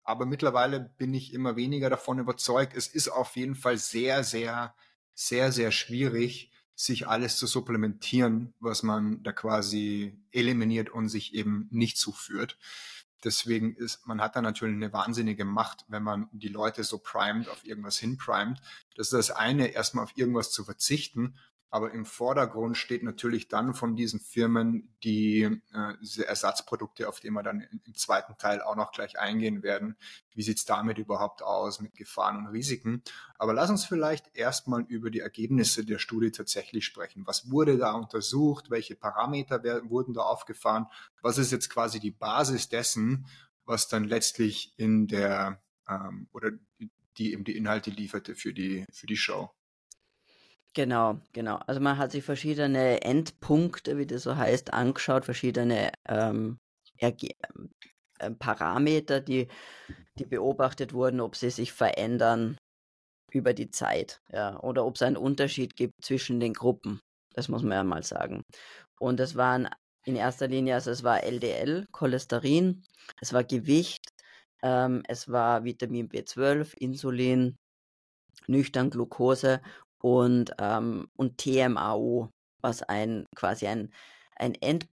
Aber 0.05 0.27
mittlerweile 0.27 0.79
bin 0.79 1.13
ich 1.13 1.35
immer 1.35 1.57
weniger 1.57 1.91
davon 1.91 2.21
überzeugt. 2.21 2.77
Es 2.77 2.87
ist 2.87 3.09
auf 3.09 3.35
jeden 3.35 3.57
Fall 3.57 3.79
sehr, 3.79 4.23
sehr, 4.23 4.77
sehr, 5.13 5.51
sehr 5.51 5.73
schwierig, 5.73 6.53
sich 6.77 7.09
alles 7.09 7.39
zu 7.39 7.47
supplementieren, 7.47 8.55
was 8.61 8.83
man 8.83 9.23
da 9.23 9.33
quasi 9.33 10.15
eliminiert 10.31 10.91
und 10.91 11.09
sich 11.09 11.35
eben 11.35 11.67
nicht 11.71 11.97
zuführt. 11.97 12.59
Deswegen 13.25 13.75
ist, 13.75 14.07
man 14.07 14.21
hat 14.21 14.37
da 14.37 14.43
natürlich 14.43 14.77
eine 14.77 14.93
wahnsinnige 14.93 15.47
Macht, 15.47 15.87
wenn 15.89 16.03
man 16.03 16.29
die 16.33 16.49
Leute 16.49 16.85
so 16.85 16.99
primet, 16.99 17.49
auf 17.49 17.65
irgendwas 17.65 17.99
hinprimet. 17.99 18.61
Das 18.95 19.07
ist 19.07 19.15
das 19.15 19.31
eine, 19.31 19.69
erstmal 19.69 20.05
auf 20.05 20.17
irgendwas 20.17 20.53
zu 20.53 20.65
verzichten 20.65 21.35
aber 21.77 21.93
im 21.93 22.07
Vordergrund 22.07 22.79
steht 22.79 23.03
natürlich 23.03 23.49
dann 23.49 23.75
von 23.75 23.97
diesen 23.97 24.19
Firmen 24.19 24.97
die 25.05 25.43
äh, 25.43 25.93
diese 26.01 26.27
Ersatzprodukte, 26.27 27.07
auf 27.07 27.21
die 27.21 27.29
wir 27.29 27.43
dann 27.43 27.61
im, 27.61 27.95
zweiten 27.95 28.39
Teil 28.39 28.63
auch 28.63 28.77
noch 28.77 28.93
gleich 28.93 29.19
eingehen 29.19 29.63
werden. 29.63 29.95
Wie 30.33 30.41
sieht's 30.41 30.65
damit 30.65 30.97
überhaupt 30.97 31.43
aus 31.43 31.83
mit 31.83 31.95
Gefahren 31.95 32.39
und 32.39 32.47
Risiken? 32.47 33.03
Aber 33.37 33.53
lass 33.53 33.69
uns 33.69 33.85
vielleicht 33.85 34.35
erstmal 34.35 34.85
über 34.89 35.11
die 35.11 35.21
Ergebnisse 35.21 35.85
der 35.85 35.99
Studie 35.99 36.31
tatsächlich 36.31 36.87
sprechen. 36.87 37.27
Was 37.27 37.51
wurde 37.51 37.77
da 37.77 37.93
untersucht? 37.93 38.71
Welche 38.71 38.97
Parameter 38.97 39.63
werden, 39.63 39.91
wurden 39.91 40.15
da 40.15 40.23
aufgefahren? 40.23 40.87
Was 41.21 41.37
ist 41.37 41.53
jetzt 41.53 41.69
quasi 41.69 42.01
die 42.01 42.11
Basis 42.11 42.71
dessen, 42.71 43.27
was 43.67 43.87
dann 43.87 44.05
letztlich 44.05 44.73
in 44.79 45.09
der 45.09 45.61
ähm, 45.91 46.31
oder 46.33 46.53
die 47.19 47.35
eben 47.35 47.45
die 47.45 47.59
Inhalte 47.59 47.91
lieferte 47.91 48.35
für 48.35 48.55
die 48.55 48.87
für 48.91 49.07
die 49.07 49.19
Show? 49.19 49.51
Genau, 50.77 51.19
genau. 51.33 51.57
Also 51.67 51.81
man 51.81 51.97
hat 51.97 52.13
sich 52.13 52.23
verschiedene 52.23 53.01
Endpunkte, 53.01 53.97
wie 53.97 54.05
das 54.05 54.25
so 54.25 54.37
heißt, 54.37 54.75
angeschaut, 54.75 55.25
verschiedene 55.25 55.91
ähm, 56.07 56.59
äh, 58.19 58.31
Parameter, 58.39 59.21
die, 59.21 59.49
die 60.19 60.27
beobachtet 60.27 60.93
wurden, 60.93 61.21
ob 61.21 61.37
sie 61.37 61.51
sich 61.51 61.73
verändern 61.73 62.59
über 63.33 63.55
die 63.55 63.71
Zeit, 63.71 64.21
ja, 64.33 64.61
oder 64.61 64.87
ob 64.87 64.97
es 64.97 65.03
einen 65.03 65.17
Unterschied 65.17 65.77
gibt 65.77 66.05
zwischen 66.05 66.41
den 66.41 66.55
Gruppen. 66.55 67.01
Das 67.35 67.49
muss 67.49 67.63
man 67.63 67.73
ja 67.73 67.85
mal 67.85 68.03
sagen. 68.03 68.43
Und 69.01 69.21
es 69.21 69.37
waren 69.37 69.69
in 70.07 70.17
erster 70.17 70.49
Linie, 70.49 70.75
also 70.75 70.91
es 70.91 71.05
war 71.05 71.25
LDL, 71.25 71.87
Cholesterin, 71.93 72.85
es 73.21 73.33
war 73.33 73.45
Gewicht, 73.45 74.11
ähm, 74.63 75.03
es 75.09 75.31
war 75.31 75.65
Vitamin 75.65 76.09
B12, 76.09 76.75
Insulin, 76.75 77.57
nüchtern 78.49 78.91
Glucose 78.91 79.61
und, 80.07 80.53
ähm, 80.61 81.09
und 81.17 81.37
TMAO, 81.39 82.31
was 82.61 82.85
ein 82.85 83.27
quasi 83.35 83.67
ein, 83.67 83.93
ein, 84.37 84.55
End, 84.55 84.87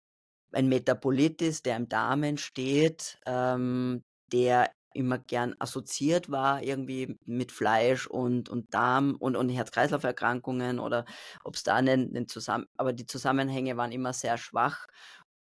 ein 0.54 0.67
Metabolit 0.67 1.39
ist, 1.43 1.67
der 1.67 1.76
im 1.78 1.88
Darm 1.88 2.23
entsteht, 2.23 3.19
ähm, 3.28 4.02
der 4.32 4.71
immer 4.95 5.19
gern 5.19 5.56
assoziiert 5.60 6.32
war, 6.32 6.63
irgendwie 6.63 7.15
mit 7.26 7.52
Fleisch 7.52 8.08
und, 8.08 8.49
und 8.49 8.73
Darm 8.73 9.15
und, 9.19 9.36
und 9.36 9.49
Herz-Kreislauf-Erkrankungen 9.49 10.80
oder 10.80 11.06
ob 11.43 11.56
es 11.56 11.63
da 11.63 11.76
einen, 11.76 12.15
einen 12.15 12.28
Zusammen, 12.28 12.65
aber 12.78 12.91
die 12.91 13.06
Zusammenhänge 13.06 13.78
waren 13.78 13.91
immer 13.91 14.13
sehr 14.13 14.39
schwach 14.39 14.88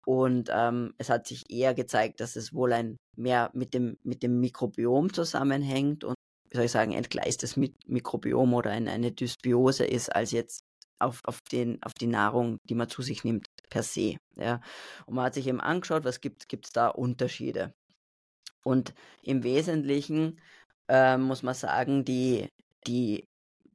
und 0.05 0.51
ähm, 0.53 0.93
es 0.99 1.09
hat 1.09 1.25
sich 1.25 1.49
eher 1.49 1.73
gezeigt, 1.73 2.19
dass 2.19 2.35
es 2.35 2.53
wohl 2.53 2.73
ein 2.73 2.97
mehr 3.15 3.49
mit 3.53 3.73
dem, 3.73 3.97
mit 4.03 4.21
dem 4.21 4.39
Mikrobiom 4.39 5.13
zusammenhängt 5.13 6.03
und 6.03 6.15
wie 6.53 6.57
soll 6.57 6.65
ich 6.65 6.71
sagen, 6.71 6.93
entgleistes 6.93 7.57
Mikrobiom 7.57 8.53
oder 8.53 8.69
eine, 8.69 8.91
eine 8.91 9.11
Dysbiose 9.11 9.85
ist, 9.85 10.15
als 10.15 10.29
jetzt 10.29 10.63
auf, 10.99 11.19
auf, 11.23 11.41
den, 11.51 11.81
auf 11.81 11.95
die 11.95 12.05
Nahrung, 12.05 12.59
die 12.69 12.75
man 12.75 12.89
zu 12.89 13.01
sich 13.01 13.23
nimmt, 13.23 13.47
per 13.71 13.81
se. 13.81 14.17
Ja. 14.35 14.61
Und 15.07 15.15
man 15.15 15.25
hat 15.25 15.33
sich 15.33 15.47
eben 15.47 15.59
angeschaut, 15.59 16.03
was 16.03 16.21
gibt 16.21 16.45
es 16.63 16.71
da 16.71 16.89
Unterschiede. 16.89 17.73
Und 18.63 18.93
im 19.23 19.43
Wesentlichen 19.43 20.39
äh, 20.87 21.17
muss 21.17 21.41
man 21.41 21.55
sagen, 21.55 22.05
die, 22.05 22.49
die, 22.85 23.25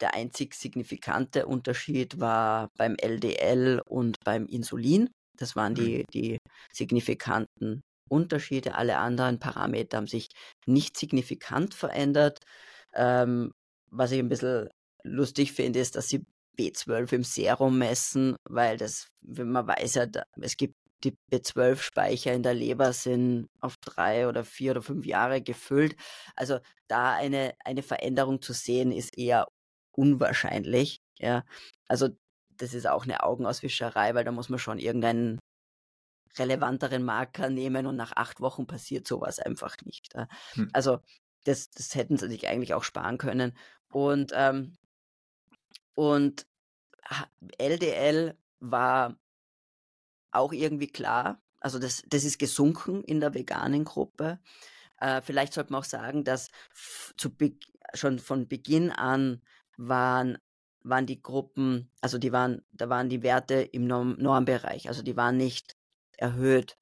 der 0.01 0.15
einzig 0.15 0.55
signifikante 0.55 1.47
Unterschied 1.47 2.21
war 2.21 2.69
beim 2.77 2.95
LDL 2.95 3.83
und 3.87 4.21
beim 4.25 4.47
Insulin. 4.47 5.11
Das 5.37 5.57
waren 5.57 5.75
die, 5.75 5.99
mhm. 5.99 6.05
die 6.15 6.39
signifikanten 6.73 7.83
Unterschiede. 8.09 8.75
Alle 8.75 8.99
anderen 8.99 9.39
Parameter 9.39 9.99
haben 9.99 10.07
sich 10.07 10.29
nicht 10.67 10.97
signifikant 10.99 11.75
verändert. 11.75 12.41
Ähm, 12.95 13.53
was 13.91 14.13
ich 14.13 14.19
ein 14.19 14.29
bisschen 14.29 14.69
lustig 15.03 15.53
finde, 15.53 15.81
ist, 15.81 15.97
dass 15.97 16.09
sie 16.09 16.27
B12 16.59 17.13
im 17.15 17.25
Serum 17.25 17.79
messen, 17.79 18.37
weil 18.49 18.77
das, 18.77 19.09
wenn 19.21 19.51
man 19.51 19.67
weiß 19.67 19.95
ja, 19.95 20.07
es 20.41 20.57
gibt 20.57 20.75
die 21.05 21.17
B12-Speicher 21.31 22.33
in 22.33 22.43
der 22.43 22.55
Leber 22.55 22.93
sind 22.93 23.49
auf 23.61 23.77
drei 23.77 24.29
oder 24.29 24.45
vier 24.45 24.73
oder 24.73 24.83
fünf 24.83 25.07
Jahre 25.07 25.41
gefüllt. 25.41 25.97
Also 26.35 26.59
da 26.89 27.15
eine, 27.15 27.55
eine 27.65 27.83
Veränderung 27.83 28.43
zu 28.43 28.53
sehen, 28.53 28.91
ist 28.91 29.17
eher 29.17 29.47
unwahrscheinlich. 29.93 31.01
Ja, 31.19 31.45
also 31.87 32.09
das 32.57 32.75
ist 32.75 32.87
auch 32.89 33.05
eine 33.05 33.23
Augenauswischerei, 33.23 34.15
weil 34.15 34.25
da 34.25 34.33
muss 34.33 34.49
man 34.49 34.59
schon 34.59 34.79
irgendeinen 34.79 35.39
relevanteren 36.37 37.05
Marker 37.05 37.51
nehmen 37.51 37.87
und 37.87 37.97
nach 37.97 38.13
acht 38.15 38.41
Wochen 38.41 38.67
passiert 38.67 39.07
sowas 39.07 39.39
einfach 39.39 39.77
nicht. 39.85 40.15
Hm. 40.53 40.71
Also 40.73 41.01
das, 41.45 41.71
das 41.71 41.95
hätten 41.95 42.17
sie 42.17 42.29
sich 42.29 42.47
eigentlich 42.49 42.75
auch 42.75 42.85
sparen 42.85 43.19
können. 43.19 43.57
Und, 43.91 44.33
ähm, 44.35 44.77
und 45.95 46.47
LDL 47.59 48.37
war 48.61 49.17
auch 50.31 50.53
irgendwie 50.53 50.89
klar, 50.89 51.41
also 51.61 51.79
das, 51.79 52.03
das 52.07 52.25
ist 52.25 52.39
gesunken 52.39 53.03
in 53.03 53.21
der 53.21 53.35
veganen 53.35 53.85
Gruppe. 53.85 54.39
Äh, 54.99 55.23
vielleicht 55.23 55.55
sollte 55.55 55.73
man 55.73 55.81
auch 55.81 55.87
sagen, 55.87 56.25
dass 56.25 56.51
zu 57.17 57.31
schon 57.95 58.19
von 58.19 58.47
Beginn 58.47 58.91
an 58.91 59.43
waren, 59.77 60.39
waren 60.83 61.07
die 61.07 61.23
Gruppen, 61.23 61.91
also 62.01 62.19
die 62.19 62.33
waren, 62.33 62.63
da 62.73 62.89
waren 62.89 63.09
die 63.09 63.23
Werte 63.23 63.55
im 63.55 63.87
Norm 63.87 64.17
Normbereich, 64.19 64.89
also 64.89 65.03
die 65.03 65.17
waren 65.17 65.37
nicht 65.37 65.78
erhöht 66.19 66.77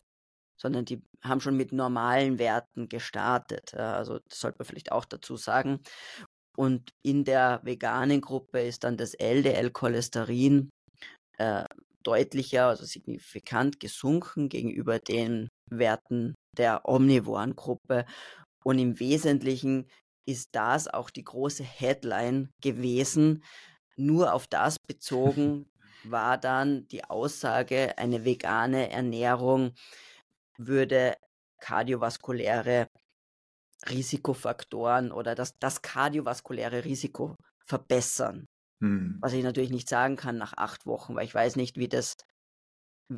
sondern 0.57 0.85
die 0.85 1.03
haben 1.23 1.41
schon 1.41 1.57
mit 1.57 1.73
normalen 1.73 2.39
Werten 2.39 2.89
gestartet. 2.89 3.75
Also 3.75 4.19
das 4.29 4.41
sollte 4.41 4.59
man 4.59 4.67
vielleicht 4.67 4.93
auch 4.93 5.05
dazu 5.05 5.37
sagen. 5.37 5.81
Und 6.57 6.91
in 7.03 7.25
der 7.25 7.61
veganen 7.65 8.21
Gruppe 8.21 8.63
ist 8.63 8.85
dann 8.85 8.97
das 8.97 9.15
LDL-Cholesterin 9.15 10.71
äh, 11.37 11.65
deutlicher, 12.03 12.69
also 12.69 12.87
signifikant 12.87 13.79
gesunken 13.79 14.49
gegenüber 14.49 14.99
den 14.99 15.49
Werten 15.71 16.35
der 16.57 16.89
omnivoren 16.89 17.55
Gruppe. 17.55 18.07
Und 18.65 18.79
im 18.79 18.99
Wesentlichen 18.99 19.87
ist 20.27 20.49
das 20.53 20.89
auch 20.89 21.11
die 21.11 21.25
große 21.25 21.63
Headline 21.63 22.49
gewesen. 22.63 23.45
Nur 23.97 24.33
auf 24.33 24.47
das 24.47 24.79
bezogen 24.87 25.67
war 26.11 26.39
dann 26.39 26.87
die 26.89 27.05
Aussage, 27.05 27.97
eine 27.99 28.25
vegane 28.25 28.91
Ernährung 28.91 29.73
würde 30.59 31.17
kardiovaskuläre 31.61 32.89
Risikofaktoren 33.89 35.13
oder 35.13 35.35
das, 35.35 35.59
das 35.59 35.83
kardiovaskuläre 35.83 36.85
Risiko 36.85 37.37
verbessern. 37.65 38.49
Hm. 38.81 39.19
Was 39.21 39.33
ich 39.33 39.43
natürlich 39.43 39.71
nicht 39.71 39.89
sagen 39.89 40.17
kann 40.17 40.39
nach 40.39 40.55
acht 40.57 40.87
Wochen, 40.87 41.15
weil 41.15 41.25
ich 41.25 41.35
weiß 41.35 41.57
nicht, 41.57 41.77
wie 41.77 41.89
das, 41.89 42.17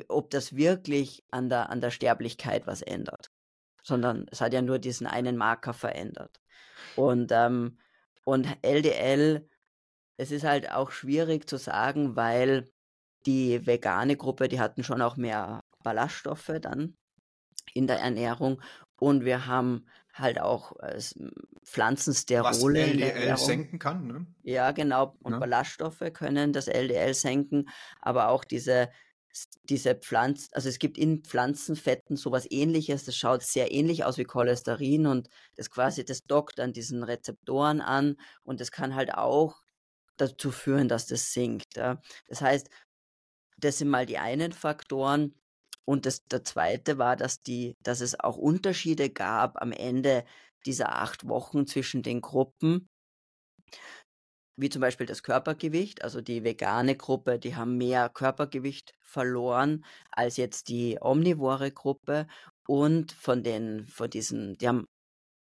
ob 0.08 0.30
das 0.30 0.54
wirklich 0.54 1.24
an 1.30 1.48
der, 1.48 1.70
an 1.70 1.80
der 1.80 1.90
Sterblichkeit 1.90 2.66
was 2.66 2.82
ändert. 2.82 3.30
Sondern 3.82 4.26
es 4.30 4.40
hat 4.40 4.52
ja 4.52 4.62
nur 4.62 4.78
diesen 4.78 5.06
einen 5.06 5.36
Marker 5.36 5.72
verändert. 5.72 6.40
Und, 6.96 7.32
ähm, 7.32 7.78
und 8.24 8.46
LDL, 8.62 9.48
es 10.16 10.30
ist 10.30 10.44
halt 10.44 10.70
auch 10.70 10.90
schwierig 10.90 11.48
zu 11.48 11.56
sagen, 11.56 12.16
weil 12.16 12.68
die 13.28 13.66
vegane 13.66 14.16
Gruppe, 14.16 14.48
die 14.48 14.58
hatten 14.58 14.82
schon 14.82 15.02
auch 15.02 15.18
mehr 15.18 15.62
Ballaststoffe 15.84 16.52
dann 16.62 16.96
in 17.74 17.86
der 17.86 18.00
Ernährung 18.00 18.62
und 18.98 19.26
wir 19.26 19.44
haben 19.46 19.86
halt 20.14 20.40
auch 20.40 20.74
äh, 20.80 20.98
Pflanzensterole 21.62 22.48
Was 22.48 22.62
LDL 22.62 23.36
senken 23.36 23.78
kann, 23.78 24.06
ne? 24.06 24.26
Ja, 24.42 24.72
genau. 24.72 25.14
Und 25.22 25.34
ja. 25.34 25.38
Ballaststoffe 25.38 26.02
können 26.14 26.54
das 26.54 26.68
LDL 26.68 27.12
senken, 27.12 27.68
aber 28.00 28.30
auch 28.30 28.44
diese 28.44 28.88
diese 29.62 29.94
Pflanzen, 29.94 30.48
also 30.52 30.70
es 30.70 30.78
gibt 30.78 30.96
in 30.96 31.22
Pflanzenfetten 31.22 32.16
sowas 32.16 32.46
ähnliches, 32.50 33.04
das 33.04 33.14
schaut 33.14 33.42
sehr 33.42 33.70
ähnlich 33.70 34.04
aus 34.04 34.16
wie 34.16 34.24
Cholesterin 34.24 35.06
und 35.06 35.28
das 35.54 35.70
quasi, 35.70 36.04
das 36.04 36.24
dockt 36.24 36.58
an 36.58 36.72
diesen 36.72 37.04
Rezeptoren 37.04 37.80
an 37.82 38.16
und 38.42 38.60
das 38.60 38.72
kann 38.72 38.94
halt 38.94 39.14
auch 39.14 39.60
dazu 40.16 40.50
führen, 40.50 40.88
dass 40.88 41.06
das 41.06 41.32
sinkt. 41.32 41.76
Ja. 41.76 42.00
Das 42.26 42.40
heißt, 42.40 42.68
das 43.58 43.78
sind 43.78 43.88
mal 43.88 44.06
die 44.06 44.18
einen 44.18 44.52
Faktoren. 44.52 45.34
Und 45.84 46.06
das, 46.06 46.24
der 46.26 46.44
zweite 46.44 46.98
war, 46.98 47.16
dass, 47.16 47.42
die, 47.42 47.76
dass 47.82 48.00
es 48.00 48.18
auch 48.18 48.36
Unterschiede 48.36 49.10
gab 49.10 49.60
am 49.60 49.72
Ende 49.72 50.24
dieser 50.66 51.00
acht 51.00 51.26
Wochen 51.28 51.66
zwischen 51.66 52.02
den 52.02 52.20
Gruppen, 52.20 52.88
wie 54.56 54.68
zum 54.68 54.80
Beispiel 54.80 55.06
das 55.06 55.22
Körpergewicht. 55.22 56.02
Also 56.02 56.20
die 56.20 56.44
vegane 56.44 56.96
Gruppe, 56.96 57.38
die 57.38 57.56
haben 57.56 57.78
mehr 57.78 58.08
Körpergewicht 58.10 58.94
verloren 59.00 59.84
als 60.10 60.36
jetzt 60.36 60.68
die 60.68 60.98
omnivore 61.00 61.72
Gruppe. 61.72 62.26
Und 62.66 63.12
von 63.12 63.42
den, 63.42 63.86
von 63.86 64.10
diesen, 64.10 64.58
die 64.58 64.68
haben 64.68 64.86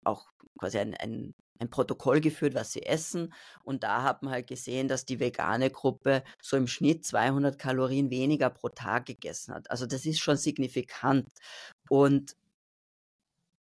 auch 0.04 0.26
quasi 0.58 0.78
ein, 0.78 0.94
ein 0.94 1.34
ein 1.60 1.70
Protokoll 1.70 2.20
geführt, 2.20 2.54
was 2.54 2.72
sie 2.72 2.82
essen. 2.82 3.32
Und 3.62 3.84
da 3.84 4.02
hat 4.02 4.22
man 4.22 4.32
halt 4.32 4.46
gesehen, 4.48 4.88
dass 4.88 5.04
die 5.04 5.20
vegane 5.20 5.70
Gruppe 5.70 6.24
so 6.42 6.56
im 6.56 6.66
Schnitt 6.66 7.04
200 7.04 7.58
Kalorien 7.58 8.10
weniger 8.10 8.50
pro 8.50 8.70
Tag 8.70 9.06
gegessen 9.06 9.54
hat. 9.54 9.70
Also 9.70 9.86
das 9.86 10.06
ist 10.06 10.20
schon 10.20 10.36
signifikant. 10.36 11.28
Und 11.88 12.34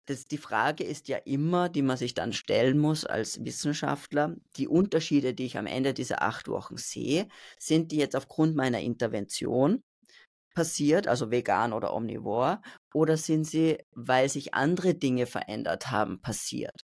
das, 0.07 0.26
die 0.26 0.39
Frage 0.39 0.85
ist 0.85 1.09
ja 1.09 1.18
immer, 1.18 1.68
die 1.68 1.83
man 1.83 1.97
sich 1.97 2.14
dann 2.14 2.33
stellen 2.33 2.78
muss 2.78 3.05
als 3.05 3.45
Wissenschaftler, 3.45 4.37
die 4.57 4.68
Unterschiede, 4.68 5.35
die 5.35 5.47
ich 5.47 5.59
am 5.59 5.66
Ende 5.66 5.95
dieser 5.95 6.22
acht 6.22 6.49
Wochen 6.49 6.76
sehe, 6.76 7.28
sind 7.59 7.93
die 7.93 7.97
jetzt 7.97 8.16
aufgrund 8.16 8.57
meiner 8.57 8.80
Intervention 8.80 9.83
passiert, 10.55 11.09
also 11.09 11.30
vegan 11.30 11.72
oder 11.72 11.95
omnivor, 11.95 12.62
oder 12.95 13.16
sind 13.16 13.45
sie, 13.45 13.78
weil 13.93 14.28
sich 14.28 14.55
andere 14.55 14.95
Dinge 14.95 15.26
verändert 15.26 15.91
haben, 15.91 16.20
passiert? 16.20 16.83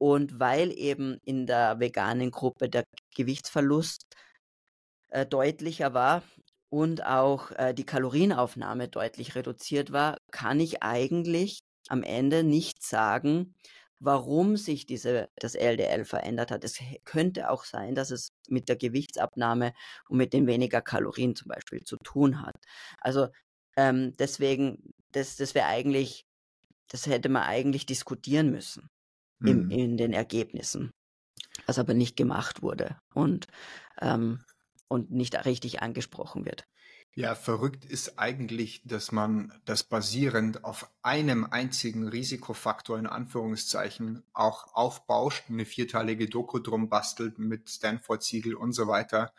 Und 0.00 0.40
weil 0.40 0.72
eben 0.72 1.18
in 1.24 1.46
der 1.46 1.78
veganen 1.78 2.30
Gruppe 2.30 2.70
der 2.70 2.84
Gewichtsverlust 3.14 4.06
äh, 5.10 5.26
deutlicher 5.26 5.92
war 5.92 6.22
und 6.70 7.04
auch 7.04 7.50
äh, 7.50 7.74
die 7.74 7.84
Kalorienaufnahme 7.84 8.88
deutlich 8.88 9.34
reduziert 9.34 9.92
war, 9.92 10.16
kann 10.30 10.58
ich 10.58 10.82
eigentlich 10.82 11.60
am 11.88 12.02
Ende 12.02 12.44
nicht 12.44 12.82
sagen, 12.82 13.54
warum 13.98 14.56
sich 14.56 14.86
diese, 14.86 15.28
das 15.36 15.54
LDL 15.54 16.06
verändert 16.06 16.50
hat. 16.50 16.64
Es 16.64 16.78
könnte 17.04 17.50
auch 17.50 17.64
sein, 17.64 17.94
dass 17.94 18.10
es 18.10 18.30
mit 18.48 18.70
der 18.70 18.76
Gewichtsabnahme 18.76 19.74
und 20.08 20.16
mit 20.16 20.32
den 20.32 20.46
weniger 20.46 20.80
Kalorien 20.80 21.36
zum 21.36 21.48
Beispiel 21.48 21.84
zu 21.84 21.98
tun 21.98 22.40
hat. 22.40 22.56
Also 23.00 23.28
ähm, 23.76 24.14
deswegen, 24.18 24.94
das, 25.12 25.36
das 25.36 25.54
wäre 25.54 25.66
eigentlich, 25.66 26.24
das 26.88 27.06
hätte 27.06 27.28
man 27.28 27.42
eigentlich 27.42 27.84
diskutieren 27.84 28.50
müssen 28.50 28.88
im, 29.44 29.64
mhm. 29.64 29.70
in 29.70 29.96
den 29.96 30.12
Ergebnissen, 30.12 30.90
was 31.66 31.78
aber 31.78 31.94
nicht 31.94 32.16
gemacht 32.16 32.62
wurde 32.62 32.96
und, 33.14 33.46
ähm, 34.00 34.44
und 34.88 35.10
nicht 35.10 35.34
richtig 35.44 35.82
angesprochen 35.82 36.44
wird. 36.44 36.66
Ja, 37.14 37.34
verrückt 37.34 37.84
ist 37.84 38.20
eigentlich, 38.20 38.82
dass 38.84 39.10
man 39.10 39.52
das 39.64 39.82
basierend 39.82 40.64
auf 40.64 40.88
einem 41.02 41.44
einzigen 41.44 42.06
Risikofaktor 42.06 42.98
in 42.98 43.08
Anführungszeichen 43.08 44.22
auch 44.32 44.74
aufbauscht, 44.74 45.44
eine 45.48 45.64
vierteilige 45.64 46.28
Doku 46.28 46.60
drum 46.60 46.88
bastelt 46.88 47.38
mit 47.38 47.68
Stanford-Siegel 47.68 48.54
und 48.54 48.72
so 48.72 48.86
weiter 48.86 49.32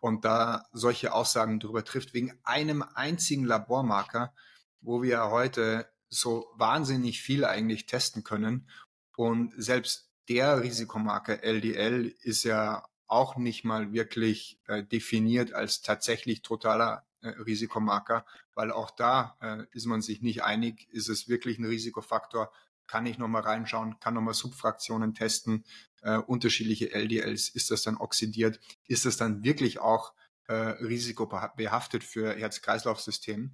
und 0.00 0.24
da 0.24 0.66
solche 0.72 1.12
Aussagen 1.12 1.60
darüber 1.60 1.84
trifft, 1.84 2.12
wegen 2.12 2.36
einem 2.42 2.82
einzigen 2.94 3.44
Labormarker, 3.44 4.34
wo 4.80 5.00
wir 5.00 5.30
heute 5.30 5.88
so 6.08 6.50
wahnsinnig 6.56 7.22
viel 7.22 7.44
eigentlich 7.44 7.86
testen 7.86 8.24
können 8.24 8.68
und 9.16 9.52
selbst 9.56 10.10
der 10.28 10.62
Risikomarker 10.62 11.42
LDL 11.42 12.14
ist 12.22 12.44
ja 12.44 12.84
auch 13.06 13.36
nicht 13.36 13.64
mal 13.64 13.92
wirklich 13.92 14.58
äh, 14.66 14.82
definiert 14.82 15.52
als 15.52 15.82
tatsächlich 15.82 16.42
totaler 16.42 17.04
äh, 17.20 17.28
Risikomarker, 17.28 18.24
weil 18.54 18.72
auch 18.72 18.90
da 18.90 19.36
äh, 19.40 19.64
ist 19.72 19.86
man 19.86 20.00
sich 20.00 20.22
nicht 20.22 20.42
einig, 20.42 20.88
ist 20.90 21.08
es 21.08 21.28
wirklich 21.28 21.58
ein 21.58 21.66
Risikofaktor, 21.66 22.50
kann 22.86 23.06
ich 23.06 23.18
nochmal 23.18 23.42
reinschauen, 23.42 24.00
kann 24.00 24.14
nochmal 24.14 24.34
Subfraktionen 24.34 25.14
testen, 25.14 25.64
äh, 26.02 26.16
unterschiedliche 26.16 26.92
LDLs, 26.92 27.48
ist 27.50 27.70
das 27.70 27.82
dann 27.82 27.96
oxidiert, 27.96 28.60
ist 28.86 29.04
das 29.04 29.16
dann 29.16 29.44
wirklich 29.44 29.78
auch 29.78 30.14
äh, 30.46 30.54
risikobehaftet 30.54 32.04
für 32.04 32.34
Herz-Kreislauf-System. 32.34 33.52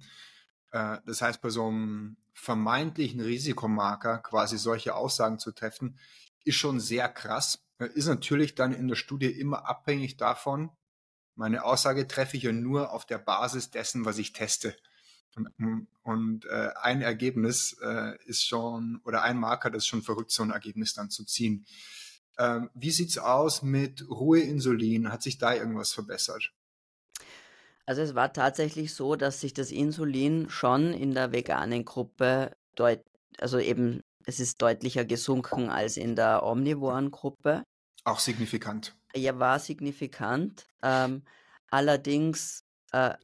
Äh, 0.71 0.97
das 1.05 1.21
heißt, 1.21 1.41
bei 1.41 1.49
so 1.49 1.67
einem 1.67 2.17
vermeintlichen 2.33 3.21
Risikomarker 3.21 4.19
quasi 4.19 4.57
solche 4.57 4.95
Aussagen 4.95 5.39
zu 5.39 5.51
treffen, 5.51 5.97
ist 6.45 6.55
schon 6.55 6.79
sehr 6.79 7.09
krass. 7.09 7.63
Ist 7.77 8.07
natürlich 8.07 8.55
dann 8.55 8.73
in 8.73 8.87
der 8.87 8.95
Studie 8.95 9.27
immer 9.27 9.67
abhängig 9.67 10.17
davon, 10.17 10.71
meine 11.39 11.63
Aussage 11.63 12.05
treffe 12.05 12.35
ich 12.35 12.43
ja 12.43 12.51
nur 12.51 12.91
auf 12.91 13.05
der 13.05 13.17
Basis 13.17 13.69
dessen, 13.71 14.03
was 14.03 14.17
ich 14.17 14.33
teste. 14.33 14.75
Und, 15.37 15.87
und 16.03 16.45
äh, 16.47 16.71
ein 16.81 17.01
Ergebnis 17.01 17.77
äh, 17.81 18.17
ist 18.25 18.43
schon, 18.45 18.99
oder 19.05 19.23
ein 19.23 19.37
Marker, 19.37 19.69
das 19.69 19.83
ist 19.83 19.87
schon 19.87 20.01
verrückt, 20.01 20.31
so 20.31 20.43
ein 20.43 20.51
Ergebnis 20.51 20.93
dann 20.95 21.09
zu 21.09 21.23
ziehen. 21.23 21.65
Ähm, 22.37 22.69
wie 22.73 22.91
sieht's 22.91 23.17
aus 23.17 23.61
mit 23.61 24.05
Ruheinsulin? 24.09 25.13
Hat 25.13 25.23
sich 25.23 25.37
da 25.37 25.53
irgendwas 25.53 25.93
verbessert? 25.93 26.51
Also 27.89 28.03
es 28.03 28.13
war 28.13 28.31
tatsächlich 28.31 28.93
so, 28.93 29.15
dass 29.15 29.41
sich 29.41 29.51
das 29.55 29.71
Insulin 29.71 30.47
schon 30.51 30.93
in 30.93 31.15
der 31.15 31.31
veganen 31.31 31.85
Gruppe 31.85 32.55
deut 32.75 33.03
also 33.39 33.57
eben 33.57 34.03
es 34.25 34.39
ist 34.39 34.61
deutlicher 34.61 35.05
gesunken 35.05 35.71
als 35.71 35.97
in 35.97 36.15
der 36.15 36.43
omnivoren 36.43 37.09
Gruppe. 37.09 37.63
Auch 38.03 38.19
signifikant. 38.19 38.95
Ja, 39.15 39.39
war 39.39 39.57
signifikant. 39.57 40.67
Ähm, 40.83 41.23
allerdings 41.71 42.63
äh, 42.91 43.15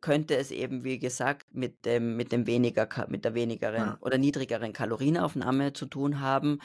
könnte 0.00 0.36
es 0.36 0.52
eben, 0.52 0.84
wie 0.84 1.00
gesagt, 1.00 1.52
mit 1.52 1.86
dem, 1.86 2.16
mit 2.16 2.30
dem 2.30 2.46
weniger, 2.46 2.88
mit 3.08 3.24
der 3.24 3.34
wenigeren 3.34 3.80
ja. 3.80 3.98
oder 4.00 4.16
niedrigeren 4.16 4.72
Kalorienaufnahme 4.72 5.72
zu 5.72 5.86
tun 5.86 6.20
haben 6.20 6.60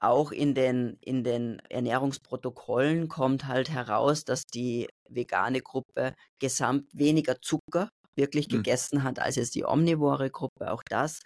auch 0.00 0.32
in 0.32 0.54
den, 0.54 0.96
in 1.00 1.22
den 1.24 1.60
Ernährungsprotokollen 1.68 3.08
kommt 3.08 3.46
halt 3.46 3.70
heraus, 3.70 4.24
dass 4.24 4.46
die 4.46 4.88
vegane 5.08 5.60
Gruppe 5.60 6.14
gesamt 6.38 6.88
weniger 6.92 7.40
Zucker 7.40 7.90
wirklich 8.16 8.48
mhm. 8.48 8.56
gegessen 8.56 9.04
hat 9.04 9.18
als 9.18 9.36
jetzt 9.36 9.54
die 9.54 9.64
omnivore 9.64 10.30
Gruppe. 10.30 10.72
Auch 10.72 10.82
das 10.82 11.20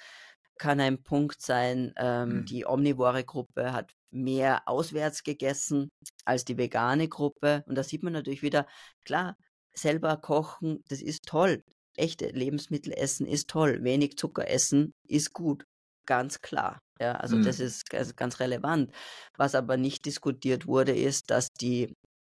kann 0.58 0.80
ein 0.80 1.02
Punkt 1.02 1.40
sein. 1.40 1.92
Ähm, 1.96 2.40
mhm. 2.40 2.44
Die 2.46 2.66
omnivore 2.66 3.24
Gruppe 3.24 3.72
hat 3.72 3.92
mehr 4.10 4.62
auswärts 4.66 5.22
gegessen 5.22 5.90
als 6.24 6.44
die 6.44 6.58
vegane 6.58 7.08
Gruppe. 7.08 7.64
Und 7.66 7.76
da 7.76 7.82
sieht 7.82 8.02
man 8.02 8.12
natürlich 8.12 8.42
wieder, 8.42 8.66
klar, 9.04 9.36
selber 9.72 10.16
kochen, 10.16 10.82
das 10.88 11.02
ist 11.02 11.26
toll. 11.26 11.62
echte 11.96 12.26
Lebensmittel 12.26 12.92
essen 12.92 13.26
ist 13.26 13.48
toll, 13.48 13.84
wenig 13.84 14.16
Zucker 14.16 14.48
essen 14.48 14.94
ist 15.06 15.32
gut, 15.32 15.64
ganz 16.06 16.40
klar. 16.40 16.78
Ja, 17.00 17.12
also 17.16 17.38
das 17.38 17.58
Mhm. 17.58 17.60
ist 17.60 17.88
ganz, 17.90 18.14
ganz 18.16 18.40
relevant. 18.40 18.92
Was 19.36 19.54
aber 19.54 19.76
nicht 19.76 20.06
diskutiert 20.06 20.66
wurde, 20.66 20.92
ist, 20.96 21.30
dass 21.30 21.48
die 21.60 21.92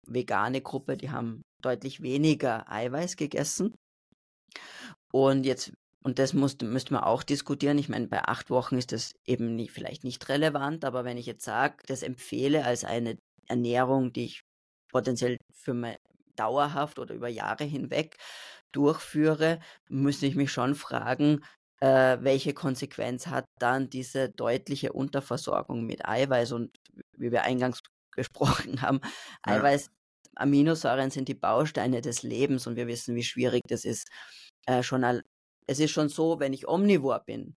vegane 0.07 0.61
Gruppe, 0.61 0.97
die 0.97 1.11
haben 1.11 1.41
deutlich 1.61 2.01
weniger 2.01 2.69
Eiweiß 2.71 3.15
gegessen. 3.15 3.73
Und 5.11 5.45
jetzt, 5.45 5.73
und 6.03 6.19
das 6.19 6.33
musste, 6.33 6.65
müsste 6.65 6.93
man 6.93 7.03
auch 7.03 7.23
diskutieren. 7.23 7.77
Ich 7.77 7.89
meine, 7.89 8.07
bei 8.07 8.23
acht 8.23 8.49
Wochen 8.49 8.77
ist 8.77 8.91
das 8.91 9.11
eben 9.25 9.55
nicht, 9.55 9.71
vielleicht 9.71 10.03
nicht 10.03 10.27
relevant, 10.29 10.85
aber 10.85 11.03
wenn 11.05 11.17
ich 11.17 11.25
jetzt 11.25 11.43
sage, 11.45 11.77
das 11.87 12.03
empfehle 12.03 12.65
als 12.65 12.83
eine 12.83 13.17
Ernährung, 13.47 14.13
die 14.13 14.25
ich 14.25 14.41
potenziell 14.91 15.37
für 15.53 15.73
mein, 15.73 15.95
dauerhaft 16.35 16.99
oder 16.99 17.13
über 17.15 17.27
Jahre 17.27 17.65
hinweg 17.65 18.15
durchführe, 18.71 19.59
müsste 19.89 20.25
ich 20.25 20.35
mich 20.35 20.51
schon 20.51 20.75
fragen, 20.75 21.43
äh, 21.81 22.17
welche 22.21 22.53
Konsequenz 22.53 23.27
hat 23.27 23.45
dann 23.59 23.89
diese 23.89 24.29
deutliche 24.29 24.93
Unterversorgung 24.93 25.85
mit 25.85 26.05
Eiweiß 26.05 26.51
und 26.53 26.77
wie 27.17 27.31
wir 27.31 27.43
eingangs 27.43 27.81
gesprochen 28.15 28.81
haben, 28.81 28.99
Ja. 29.45 29.57
Eiweiß, 29.57 29.89
Aminosäuren 30.35 31.11
sind 31.11 31.27
die 31.27 31.35
Bausteine 31.35 32.01
des 32.01 32.23
Lebens 32.23 32.67
und 32.67 32.75
wir 32.75 32.87
wissen, 32.87 33.15
wie 33.15 33.23
schwierig 33.23 33.61
das 33.67 33.85
ist. 33.85 34.09
Äh, 34.65 34.83
schon 34.83 35.03
es 35.67 35.79
ist 35.79 35.91
schon 35.91 36.09
so, 36.09 36.39
wenn 36.39 36.53
ich 36.53 36.67
omnivor 36.67 37.19
bin, 37.25 37.55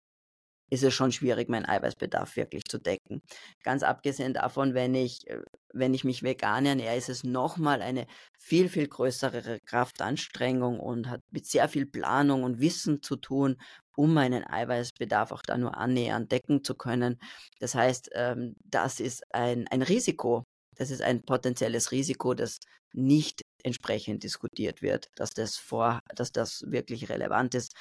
ist 0.72 0.82
es 0.82 0.94
schon 0.94 1.12
schwierig, 1.12 1.50
meinen 1.50 1.66
Eiweißbedarf 1.66 2.34
wirklich 2.36 2.64
zu 2.64 2.78
decken. 2.78 3.20
Ganz 3.62 3.82
abgesehen 3.82 4.32
davon, 4.32 4.72
wenn 4.72 4.94
ich, 4.94 5.28
äh, 5.28 5.42
wenn 5.74 5.92
ich 5.92 6.02
mich 6.02 6.22
vegan 6.22 6.64
ernähre, 6.64 6.96
ist 6.96 7.10
es 7.10 7.24
nochmal 7.24 7.82
eine 7.82 8.06
viel, 8.38 8.70
viel 8.70 8.88
größere 8.88 9.60
Kraftanstrengung 9.66 10.80
und 10.80 11.10
hat 11.10 11.20
mit 11.30 11.44
sehr 11.44 11.68
viel 11.68 11.84
Planung 11.84 12.42
und 12.42 12.58
Wissen 12.60 13.02
zu 13.02 13.16
tun, 13.16 13.60
um 13.96 14.14
meinen 14.14 14.44
Eiweißbedarf 14.44 15.32
auch 15.32 15.42
da 15.42 15.58
nur 15.58 15.76
annähernd 15.76 16.32
decken 16.32 16.64
zu 16.64 16.74
können. 16.74 17.18
Das 17.60 17.74
heißt, 17.74 18.08
ähm, 18.14 18.54
das 18.64 18.98
ist 18.98 19.22
ein, 19.34 19.68
ein 19.68 19.82
Risiko. 19.82 20.44
Das 20.76 20.90
ist 20.90 21.02
ein 21.02 21.22
potenzielles 21.22 21.92
Risiko, 21.92 22.32
das 22.32 22.60
nicht 22.94 23.42
entsprechend 23.62 24.22
diskutiert 24.22 24.80
wird, 24.80 25.10
dass 25.16 25.30
das 25.30 25.56
vor, 25.56 26.00
dass 26.16 26.32
das 26.32 26.64
wirklich 26.66 27.10
relevant 27.10 27.54
ist. 27.54 27.74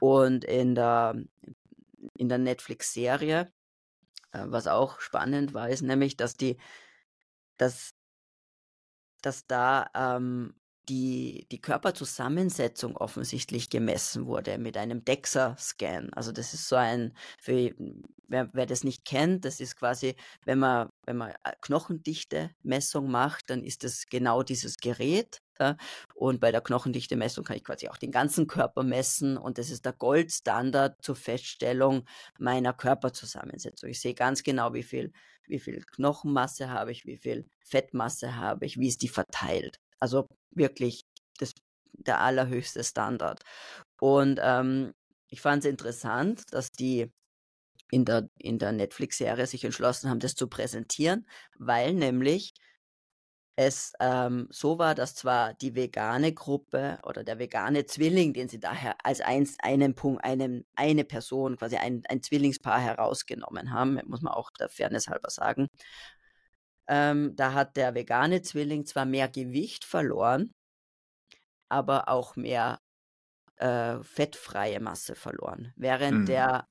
Und 0.00 0.44
in 0.44 0.74
der, 0.74 1.14
in 2.16 2.28
der 2.28 2.38
Netflix-Serie, 2.38 3.52
äh, 4.32 4.44
was 4.46 4.66
auch 4.66 5.00
spannend 5.00 5.54
war, 5.54 5.68
ist 5.68 5.82
nämlich, 5.82 6.16
dass 6.16 6.36
die, 6.36 6.58
dass, 7.58 7.94
dass 9.22 9.46
da 9.46 9.90
ähm, 9.94 10.54
die, 10.88 11.46
die 11.50 11.60
Körperzusammensetzung 11.60 12.96
offensichtlich 12.96 13.70
gemessen 13.70 14.26
wurde 14.26 14.58
mit 14.58 14.76
einem 14.76 15.04
DEXA-Scan. 15.04 16.10
Also 16.12 16.32
das 16.32 16.54
ist 16.54 16.68
so 16.68 16.76
ein, 16.76 17.12
für, 17.40 17.74
wer, 18.28 18.48
wer 18.52 18.66
das 18.66 18.84
nicht 18.84 19.04
kennt, 19.04 19.44
das 19.44 19.60
ist 19.60 19.76
quasi, 19.76 20.14
wenn 20.44 20.58
man, 20.58 20.88
wenn 21.04 21.16
man 21.16 21.30
äh, 21.44 21.52
Knochendichte-Messung 21.60 23.10
macht, 23.10 23.50
dann 23.50 23.64
ist 23.64 23.84
das 23.84 24.06
genau 24.06 24.42
dieses 24.42 24.76
Gerät. 24.76 25.42
Ja? 25.58 25.76
Und 26.14 26.40
bei 26.40 26.52
der 26.52 26.60
Knochendichte-Messung 26.60 27.44
kann 27.44 27.56
ich 27.56 27.64
quasi 27.64 27.88
auch 27.88 27.96
den 27.96 28.12
ganzen 28.12 28.46
Körper 28.46 28.82
messen 28.82 29.36
und 29.36 29.58
das 29.58 29.70
ist 29.70 29.84
der 29.84 29.92
Goldstandard 29.92 31.02
zur 31.02 31.16
Feststellung 31.16 32.04
meiner 32.38 32.72
Körperzusammensetzung. 32.72 33.90
Ich 33.90 34.00
sehe 34.00 34.14
ganz 34.14 34.42
genau, 34.42 34.72
wie 34.74 34.84
viel, 34.84 35.12
wie 35.46 35.58
viel 35.58 35.82
Knochenmasse 35.84 36.70
habe 36.70 36.92
ich, 36.92 37.06
wie 37.06 37.16
viel 37.16 37.48
Fettmasse 37.64 38.36
habe 38.36 38.66
ich, 38.66 38.78
wie 38.78 38.88
ist 38.88 39.02
die 39.02 39.08
verteilt. 39.08 39.80
Also 40.00 40.28
wirklich 40.50 41.02
das, 41.38 41.52
der 41.92 42.20
allerhöchste 42.20 42.84
Standard. 42.84 43.42
Und 44.00 44.40
ähm, 44.42 44.92
ich 45.28 45.40
fand 45.40 45.64
es 45.64 45.70
interessant, 45.70 46.42
dass 46.50 46.70
die 46.70 47.10
in 47.90 48.04
der, 48.04 48.28
in 48.38 48.58
der 48.58 48.72
Netflix-Serie 48.72 49.46
sich 49.46 49.64
entschlossen 49.64 50.10
haben, 50.10 50.20
das 50.20 50.34
zu 50.34 50.48
präsentieren, 50.48 51.26
weil 51.58 51.94
nämlich 51.94 52.52
es 53.58 53.92
ähm, 54.00 54.48
so 54.50 54.78
war, 54.78 54.94
dass 54.94 55.14
zwar 55.14 55.54
die 55.54 55.74
vegane 55.74 56.34
Gruppe 56.34 56.98
oder 57.04 57.24
der 57.24 57.38
vegane 57.38 57.86
Zwilling, 57.86 58.34
den 58.34 58.48
sie 58.50 58.60
daher 58.60 58.96
als 59.02 59.22
eins, 59.22 59.56
einen 59.60 59.94
Punkt, 59.94 60.22
einem, 60.24 60.66
eine 60.74 61.04
Person, 61.04 61.56
quasi 61.56 61.76
ein, 61.76 62.02
ein 62.10 62.22
Zwillingspaar 62.22 62.80
herausgenommen 62.80 63.72
haben, 63.72 63.98
muss 64.06 64.20
man 64.20 64.34
auch 64.34 64.50
der 64.58 64.68
Fairness 64.68 65.08
halber 65.08 65.30
sagen, 65.30 65.68
ähm, 66.88 67.34
da 67.36 67.52
hat 67.54 67.76
der 67.76 67.94
vegane 67.94 68.42
Zwilling 68.42 68.86
zwar 68.86 69.04
mehr 69.06 69.28
Gewicht 69.28 69.84
verloren, 69.84 70.52
aber 71.68 72.08
auch 72.08 72.36
mehr 72.36 72.80
äh, 73.56 74.02
fettfreie 74.02 74.80
Masse 74.80 75.14
verloren. 75.16 75.74
Während 75.76 76.28
Mhm. 76.28 76.28
der 76.28 76.68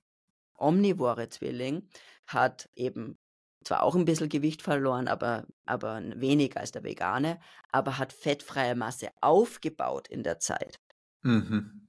omnivore 0.58 1.30
Zwilling 1.30 1.90
hat 2.28 2.70
eben 2.76 3.20
zwar 3.66 3.84
auch 3.84 3.96
ein 3.96 4.06
bisschen 4.06 4.30
Gewicht 4.30 4.62
verloren, 4.64 5.08
aber, 5.08 5.48
aber 5.66 6.02
weniger 6.16 6.62
als 6.62 6.72
der 6.72 6.84
vegane, 6.84 7.40
aber 7.72 7.98
hat 8.00 8.14
fettfreie 8.14 8.76
Masse 8.76 9.10
aufgebaut 9.22 10.08
in 10.10 10.24
der 10.24 10.40
Zeit. 10.40 10.80
Mhm. 11.24 11.88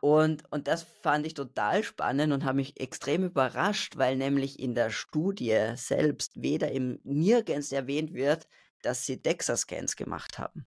Und, 0.00 0.44
und 0.52 0.68
das 0.68 0.84
fand 0.84 1.26
ich 1.26 1.34
total 1.34 1.82
spannend 1.82 2.32
und 2.32 2.44
habe 2.44 2.56
mich 2.56 2.80
extrem 2.80 3.24
überrascht, 3.24 3.96
weil 3.96 4.16
nämlich 4.16 4.60
in 4.60 4.74
der 4.74 4.90
Studie 4.90 5.72
selbst 5.74 6.40
weder 6.40 6.70
im 6.70 7.00
nirgends 7.02 7.72
erwähnt 7.72 8.14
wird, 8.14 8.46
dass 8.82 9.04
sie 9.04 9.20
DEXA-Scans 9.20 9.96
gemacht 9.96 10.38
haben. 10.38 10.66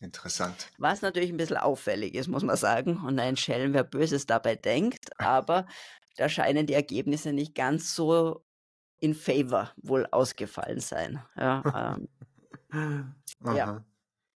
Interessant. 0.00 0.68
Was 0.78 1.02
natürlich 1.02 1.30
ein 1.30 1.36
bisschen 1.36 1.58
auffällig 1.58 2.14
ist, 2.14 2.28
muss 2.28 2.42
man 2.42 2.56
sagen. 2.56 2.96
Und 3.06 3.18
ein 3.20 3.36
Schelm, 3.36 3.74
wer 3.74 3.84
Böses 3.84 4.26
dabei 4.26 4.56
denkt. 4.56 5.10
Aber 5.20 5.66
da 6.16 6.28
scheinen 6.28 6.66
die 6.66 6.74
Ergebnisse 6.74 7.32
nicht 7.32 7.54
ganz 7.54 7.94
so 7.94 8.44
in 9.00 9.14
favor 9.14 9.72
wohl 9.76 10.06
ausgefallen 10.10 10.80
sein. 10.80 11.22
Ja, 11.36 11.96
ähm, 12.72 13.14
ja. 13.54 13.84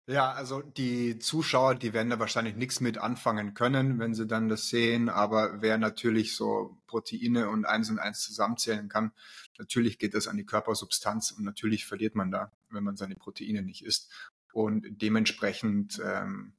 Ja, 0.07 0.31
also 0.33 0.61
die 0.61 1.17
Zuschauer, 1.17 1.73
die 1.73 1.93
werden 1.93 2.11
da 2.11 2.19
wahrscheinlich 2.19 2.55
nichts 2.55 2.79
mit 2.79 2.99
anfangen 2.99 3.55
können, 3.55 3.97
wenn 3.97 4.13
sie 4.13 4.27
dann 4.27 4.49
das 4.49 4.69
sehen. 4.69 5.09
Aber 5.09 5.63
wer 5.63 5.79
natürlich 5.79 6.35
so 6.35 6.77
Proteine 6.85 7.49
und 7.49 7.65
eins 7.65 7.89
und 7.89 7.97
eins 7.97 8.21
zusammenzählen 8.21 8.87
kann, 8.87 9.13
natürlich 9.57 9.97
geht 9.97 10.13
das 10.13 10.27
an 10.27 10.37
die 10.37 10.45
Körpersubstanz 10.45 11.31
und 11.31 11.43
natürlich 11.43 11.87
verliert 11.87 12.13
man 12.13 12.29
da, 12.29 12.51
wenn 12.69 12.83
man 12.83 12.97
seine 12.97 13.15
Proteine 13.15 13.63
nicht 13.63 13.83
isst. 13.83 14.11
Und 14.53 14.85
dementsprechend 15.01 15.99
ähm, 16.05 16.53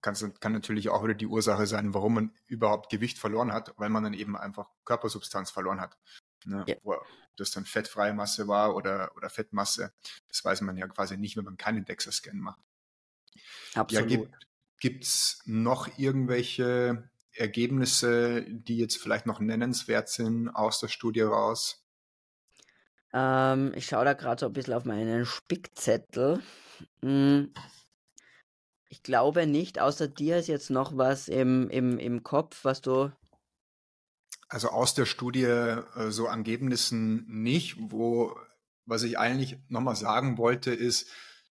kann 0.00 0.52
natürlich 0.52 0.88
auch 0.88 1.04
wieder 1.04 1.14
die 1.14 1.26
Ursache 1.26 1.66
sein, 1.66 1.92
warum 1.92 2.14
man 2.14 2.32
überhaupt 2.46 2.90
Gewicht 2.90 3.18
verloren 3.18 3.52
hat, 3.52 3.74
weil 3.76 3.90
man 3.90 4.02
dann 4.04 4.14
eben 4.14 4.34
einfach 4.34 4.70
Körpersubstanz 4.86 5.50
verloren 5.50 5.80
hat. 5.80 5.98
Ne? 6.46 6.64
Ja. 6.66 6.76
Wo 6.82 6.96
das 7.36 7.50
dann 7.50 7.66
fettfreie 7.66 8.14
Masse 8.14 8.48
war 8.48 8.74
oder, 8.74 9.14
oder 9.16 9.28
Fettmasse, 9.28 9.92
das 10.28 10.44
weiß 10.44 10.62
man 10.62 10.76
ja 10.76 10.88
quasi 10.88 11.18
nicht, 11.18 11.36
wenn 11.36 11.44
man 11.44 11.58
keinen 11.58 11.84
DEXA-Scan 11.84 12.38
macht. 12.38 12.60
Ja, 13.90 14.00
absolut. 14.00 14.08
gibt 14.08 14.46
gibt's 14.78 15.42
noch 15.44 15.98
irgendwelche 15.98 17.10
Ergebnisse, 17.32 18.44
die 18.48 18.78
jetzt 18.78 18.96
vielleicht 18.98 19.26
noch 19.26 19.40
nennenswert 19.40 20.08
sind 20.08 20.48
aus 20.48 20.80
der 20.80 20.88
Studie 20.88 21.22
raus? 21.22 21.84
Ähm, 23.12 23.72
ich 23.74 23.86
schaue 23.86 24.04
da 24.04 24.12
gerade 24.14 24.40
so 24.40 24.46
ein 24.46 24.52
bisschen 24.52 24.74
auf 24.74 24.84
meinen 24.84 25.24
Spickzettel. 25.26 26.42
Hm, 27.02 27.52
Ich 28.88 29.02
glaube 29.02 29.46
nicht, 29.46 29.80
außer 29.80 30.08
dir 30.08 30.38
ist 30.38 30.46
jetzt 30.48 30.70
noch 30.70 30.96
was 30.96 31.28
im, 31.28 31.68
im, 31.70 31.98
im 31.98 32.22
Kopf, 32.22 32.64
was 32.64 32.80
du. 32.80 33.10
Also 34.48 34.68
aus 34.68 34.94
der 34.94 35.06
Studie 35.06 35.44
äh, 35.44 36.10
so 36.10 36.28
an 36.28 36.40
Ergebnissen 36.40 37.26
nicht, 37.28 37.76
wo 37.78 38.36
was 38.86 39.02
ich 39.02 39.18
eigentlich 39.18 39.58
nochmal 39.68 39.96
sagen 39.96 40.38
wollte, 40.38 40.72
ist, 40.72 41.10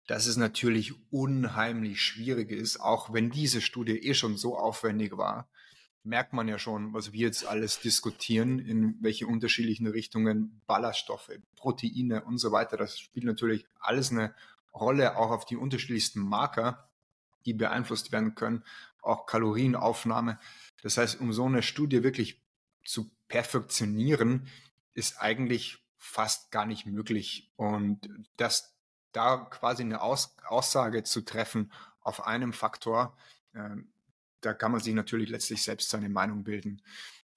dass 0.09 0.27
es 0.27 0.37
natürlich 0.37 0.95
unheimlich 1.13 2.03
schwierig 2.03 2.51
ist, 2.51 2.81
auch 2.81 3.13
wenn 3.13 3.31
diese 3.31 3.61
Studie 3.61 3.97
eh 3.97 4.15
schon 4.15 4.37
so 4.37 4.59
aufwendig 4.59 5.17
war, 5.17 5.49
merkt 6.03 6.33
man 6.33 6.49
ja 6.49 6.59
schon, 6.59 6.93
was 6.93 7.13
wir 7.13 7.21
jetzt 7.21 7.47
alles 7.47 7.79
diskutieren, 7.79 8.59
in 8.59 8.97
welche 9.01 9.27
unterschiedlichen 9.27 9.87
Richtungen 9.87 10.61
Ballaststoffe, 10.67 11.31
Proteine 11.55 12.25
und 12.25 12.39
so 12.39 12.51
weiter. 12.51 12.77
Das 12.77 12.99
spielt 12.99 13.27
natürlich 13.27 13.67
alles 13.79 14.11
eine 14.11 14.35
Rolle, 14.75 15.17
auch 15.17 15.31
auf 15.31 15.45
die 15.45 15.57
unterschiedlichsten 15.57 16.21
Marker, 16.21 16.89
die 17.45 17.55
beeinflusst 17.55 18.13
werden 18.13 18.35
können, 18.35 18.65
auch 19.03 19.27
Kalorienaufnahme. 19.27 20.39
Das 20.83 20.97
heißt, 20.97 21.21
um 21.21 21.33
so 21.33 21.45
eine 21.45 21.63
Studie 21.63 22.03
wirklich 22.03 22.43
zu 22.85 23.11
perfektionieren, 23.29 24.49
ist 24.95 25.21
eigentlich 25.21 25.79
fast 25.97 26.51
gar 26.51 26.67
nicht 26.67 26.87
möglich. 26.87 27.51
Und 27.57 28.09
das 28.37 28.75
da 29.13 29.39
quasi 29.39 29.83
eine 29.83 30.03
Aus 30.03 30.37
Aussage 30.47 31.03
zu 31.03 31.23
treffen 31.23 31.73
auf 32.01 32.27
einem 32.27 32.53
Faktor, 32.53 33.17
äh, 33.55 33.77
da 34.41 34.55
kann 34.55 34.73
man 34.73 34.81
sich 34.81 34.95
natürlich 34.95 35.29
letztlich 35.29 35.63
selbst 35.63 35.91
seine 35.91 36.09
Meinung 36.09 36.45
bilden. 36.45 36.83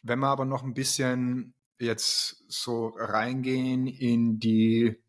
Wenn 0.02 0.20
wir 0.20 0.28
aber 0.28 0.46
noch 0.46 0.64
ein 0.64 0.74
bisschen 0.74 1.54
jetzt 1.80 2.44
so 2.48 2.94
reingehen 2.98 3.88
in 3.88 4.39
die, 4.39 5.02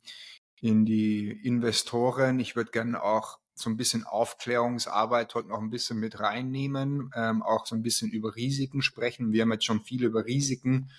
in 0.61 0.85
die 0.85 1.31
Investoren, 1.31 2.41
ich 2.41 2.57
würde 2.57 2.71
gerne 2.73 3.03
auch 3.03 3.39
so 3.55 3.71
ein 3.71 3.77
bisschen 3.77 4.05
Aufklärungsarbeit 4.05 5.35
heute 5.35 5.49
noch 5.49 5.61
ein 5.61 5.71
bisschen 5.71 5.99
mit 5.99 6.19
reinnehmen, 6.21 7.11
ähm, 7.15 7.43
auch 7.43 7.67
so 7.67 7.75
ein 7.75 7.83
bisschen 7.83 8.11
über 8.11 8.35
Risiken 8.35 8.83
sprechen. 8.83 9.33
Wir 9.33 9.43
haben 9.43 9.53
jetzt 9.53 9.65
schon 9.65 9.81
viel 9.81 10.05
über 10.05 10.25
Risiken 10.25 10.91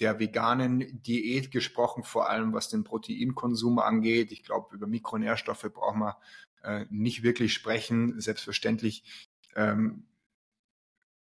der 0.00 0.18
veganen 0.18 1.02
Diät 1.02 1.50
gesprochen, 1.50 2.02
vor 2.02 2.28
allem 2.28 2.52
was 2.52 2.68
den 2.68 2.84
Proteinkonsum 2.84 3.78
angeht. 3.78 4.32
Ich 4.32 4.42
glaube, 4.42 4.74
über 4.74 4.86
Mikronährstoffe 4.86 5.70
brauchen 5.72 6.00
wir 6.00 6.16
äh, 6.62 6.86
nicht 6.90 7.22
wirklich 7.22 7.52
sprechen. 7.52 8.18
Selbstverständlich 8.18 9.28
ähm, 9.54 10.06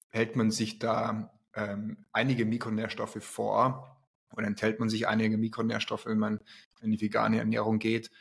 hält 0.10 0.36
man 0.36 0.52
sich 0.52 0.78
da 0.80 1.34
ähm, 1.56 2.06
einige 2.12 2.46
Mikronährstoffe 2.46 3.24
vor 3.24 3.98
oder 4.32 4.46
enthält 4.46 4.80
man 4.80 4.90
sich 4.90 5.08
einige 5.08 5.38
Mikronährstoffe, 5.38 6.06
wenn 6.06 6.20
man 6.20 6.40
in 6.82 6.92
die 6.92 7.02
vegane 7.02 7.40
Ernährung 7.40 7.80
geht. 7.80 8.12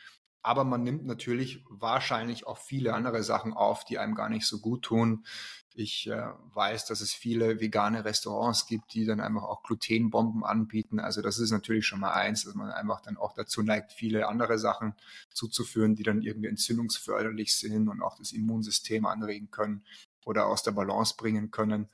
Aber 0.46 0.62
man 0.62 0.84
nimmt 0.84 1.04
natürlich 1.04 1.64
wahrscheinlich 1.68 2.46
auch 2.46 2.58
viele 2.58 2.94
andere 2.94 3.24
Sachen 3.24 3.52
auf, 3.52 3.84
die 3.84 3.98
einem 3.98 4.14
gar 4.14 4.28
nicht 4.28 4.46
so 4.46 4.60
gut 4.60 4.82
tun. 4.82 5.26
Ich 5.74 6.06
äh, 6.06 6.22
weiß, 6.54 6.86
dass 6.86 7.00
es 7.00 7.12
viele 7.12 7.58
vegane 7.58 8.04
Restaurants 8.04 8.68
gibt, 8.68 8.94
die 8.94 9.04
dann 9.04 9.18
einfach 9.18 9.42
auch 9.42 9.64
Glutenbomben 9.64 10.44
anbieten. 10.44 11.00
Also 11.00 11.20
das 11.20 11.40
ist 11.40 11.50
natürlich 11.50 11.84
schon 11.84 11.98
mal 11.98 12.12
eins, 12.12 12.44
dass 12.44 12.54
man 12.54 12.70
einfach 12.70 13.00
dann 13.00 13.16
auch 13.16 13.34
dazu 13.34 13.60
neigt, 13.60 13.90
viele 13.90 14.28
andere 14.28 14.56
Sachen 14.60 14.94
zuzuführen, 15.34 15.96
die 15.96 16.04
dann 16.04 16.22
irgendwie 16.22 16.48
entzündungsförderlich 16.48 17.58
sind 17.58 17.88
und 17.88 18.00
auch 18.00 18.16
das 18.16 18.30
Immunsystem 18.30 19.04
anregen 19.04 19.50
können 19.50 19.84
oder 20.24 20.46
aus 20.46 20.62
der 20.62 20.70
Balance 20.70 21.16
bringen 21.18 21.50
können. 21.50 21.88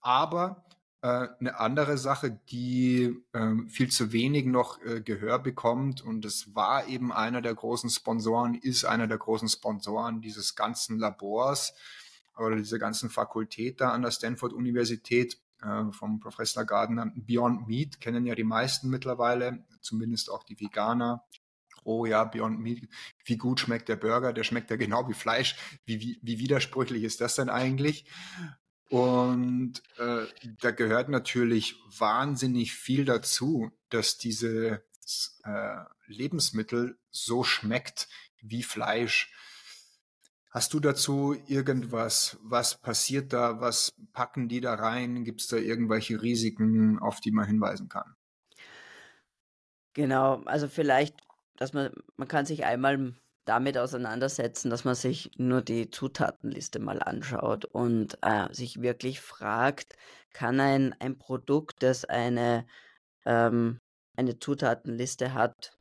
Aber 0.00 0.66
eine 1.06 1.58
andere 1.58 1.98
Sache, 1.98 2.38
die 2.50 3.14
äh, 3.32 3.54
viel 3.68 3.90
zu 3.90 4.12
wenig 4.12 4.46
noch 4.46 4.80
äh, 4.82 5.00
Gehör 5.00 5.38
bekommt, 5.38 6.02
und 6.02 6.24
das 6.24 6.54
war 6.54 6.86
eben 6.88 7.12
einer 7.12 7.42
der 7.42 7.54
großen 7.54 7.90
Sponsoren, 7.90 8.54
ist 8.54 8.84
einer 8.84 9.06
der 9.06 9.18
großen 9.18 9.48
Sponsoren 9.48 10.20
dieses 10.20 10.54
ganzen 10.54 10.98
Labors, 10.98 11.74
oder 12.38 12.56
dieser 12.56 12.78
ganzen 12.78 13.10
Fakultät 13.10 13.80
da 13.80 13.90
an 13.90 14.02
der 14.02 14.10
Stanford 14.10 14.52
Universität 14.52 15.38
äh, 15.62 15.90
vom 15.90 16.20
Professor 16.20 16.64
Gardner. 16.64 17.10
Beyond 17.14 17.66
Meat 17.66 18.00
kennen 18.00 18.26
ja 18.26 18.34
die 18.34 18.44
meisten 18.44 18.90
mittlerweile, 18.90 19.64
zumindest 19.80 20.30
auch 20.30 20.44
die 20.44 20.58
Veganer. 20.60 21.24
Oh 21.84 22.04
ja, 22.04 22.24
Beyond 22.24 22.60
Meat, 22.60 22.88
wie 23.24 23.36
gut 23.36 23.60
schmeckt 23.60 23.88
der 23.88 23.96
Burger? 23.96 24.32
Der 24.32 24.44
schmeckt 24.44 24.70
ja 24.70 24.76
genau 24.76 25.08
wie 25.08 25.14
Fleisch. 25.14 25.56
Wie, 25.84 26.00
wie, 26.00 26.18
wie 26.22 26.38
widersprüchlich 26.38 27.04
ist 27.04 27.20
das 27.20 27.36
denn 27.36 27.48
eigentlich? 27.48 28.06
Und 28.88 29.82
äh, 29.98 30.26
da 30.60 30.70
gehört 30.70 31.08
natürlich 31.08 31.76
wahnsinnig 31.98 32.72
viel 32.72 33.04
dazu, 33.04 33.70
dass 33.88 34.16
diese 34.16 34.84
äh, 35.44 35.76
Lebensmittel 36.06 36.98
so 37.10 37.42
schmeckt 37.42 38.08
wie 38.40 38.62
Fleisch. 38.62 39.32
Hast 40.50 40.72
du 40.72 40.80
dazu 40.80 41.36
irgendwas? 41.48 42.38
Was 42.42 42.80
passiert 42.80 43.32
da? 43.32 43.60
Was 43.60 43.92
packen 44.12 44.48
die 44.48 44.60
da 44.60 44.74
rein? 44.74 45.24
Gibt 45.24 45.40
es 45.40 45.48
da 45.48 45.56
irgendwelche 45.56 46.22
Risiken, 46.22 46.98
auf 46.98 47.20
die 47.20 47.32
man 47.32 47.46
hinweisen 47.46 47.88
kann? 47.88 48.14
Genau, 49.92 50.42
also 50.44 50.68
vielleicht, 50.68 51.16
dass 51.56 51.72
man, 51.72 51.92
man 52.16 52.28
kann 52.28 52.46
sich 52.46 52.64
einmal 52.64 53.14
damit 53.46 53.78
auseinandersetzen, 53.78 54.70
dass 54.70 54.84
man 54.84 54.94
sich 54.94 55.30
nur 55.38 55.62
die 55.62 55.90
Zutatenliste 55.90 56.78
mal 56.80 57.02
anschaut 57.02 57.64
und 57.64 58.18
äh, 58.22 58.52
sich 58.52 58.82
wirklich 58.82 59.20
fragt, 59.20 59.96
kann 60.32 60.60
ein, 60.60 60.94
ein 61.00 61.16
Produkt, 61.16 61.82
das 61.82 62.04
eine, 62.04 62.66
ähm, 63.24 63.78
eine 64.16 64.38
Zutatenliste 64.38 65.32
hat, 65.32 65.78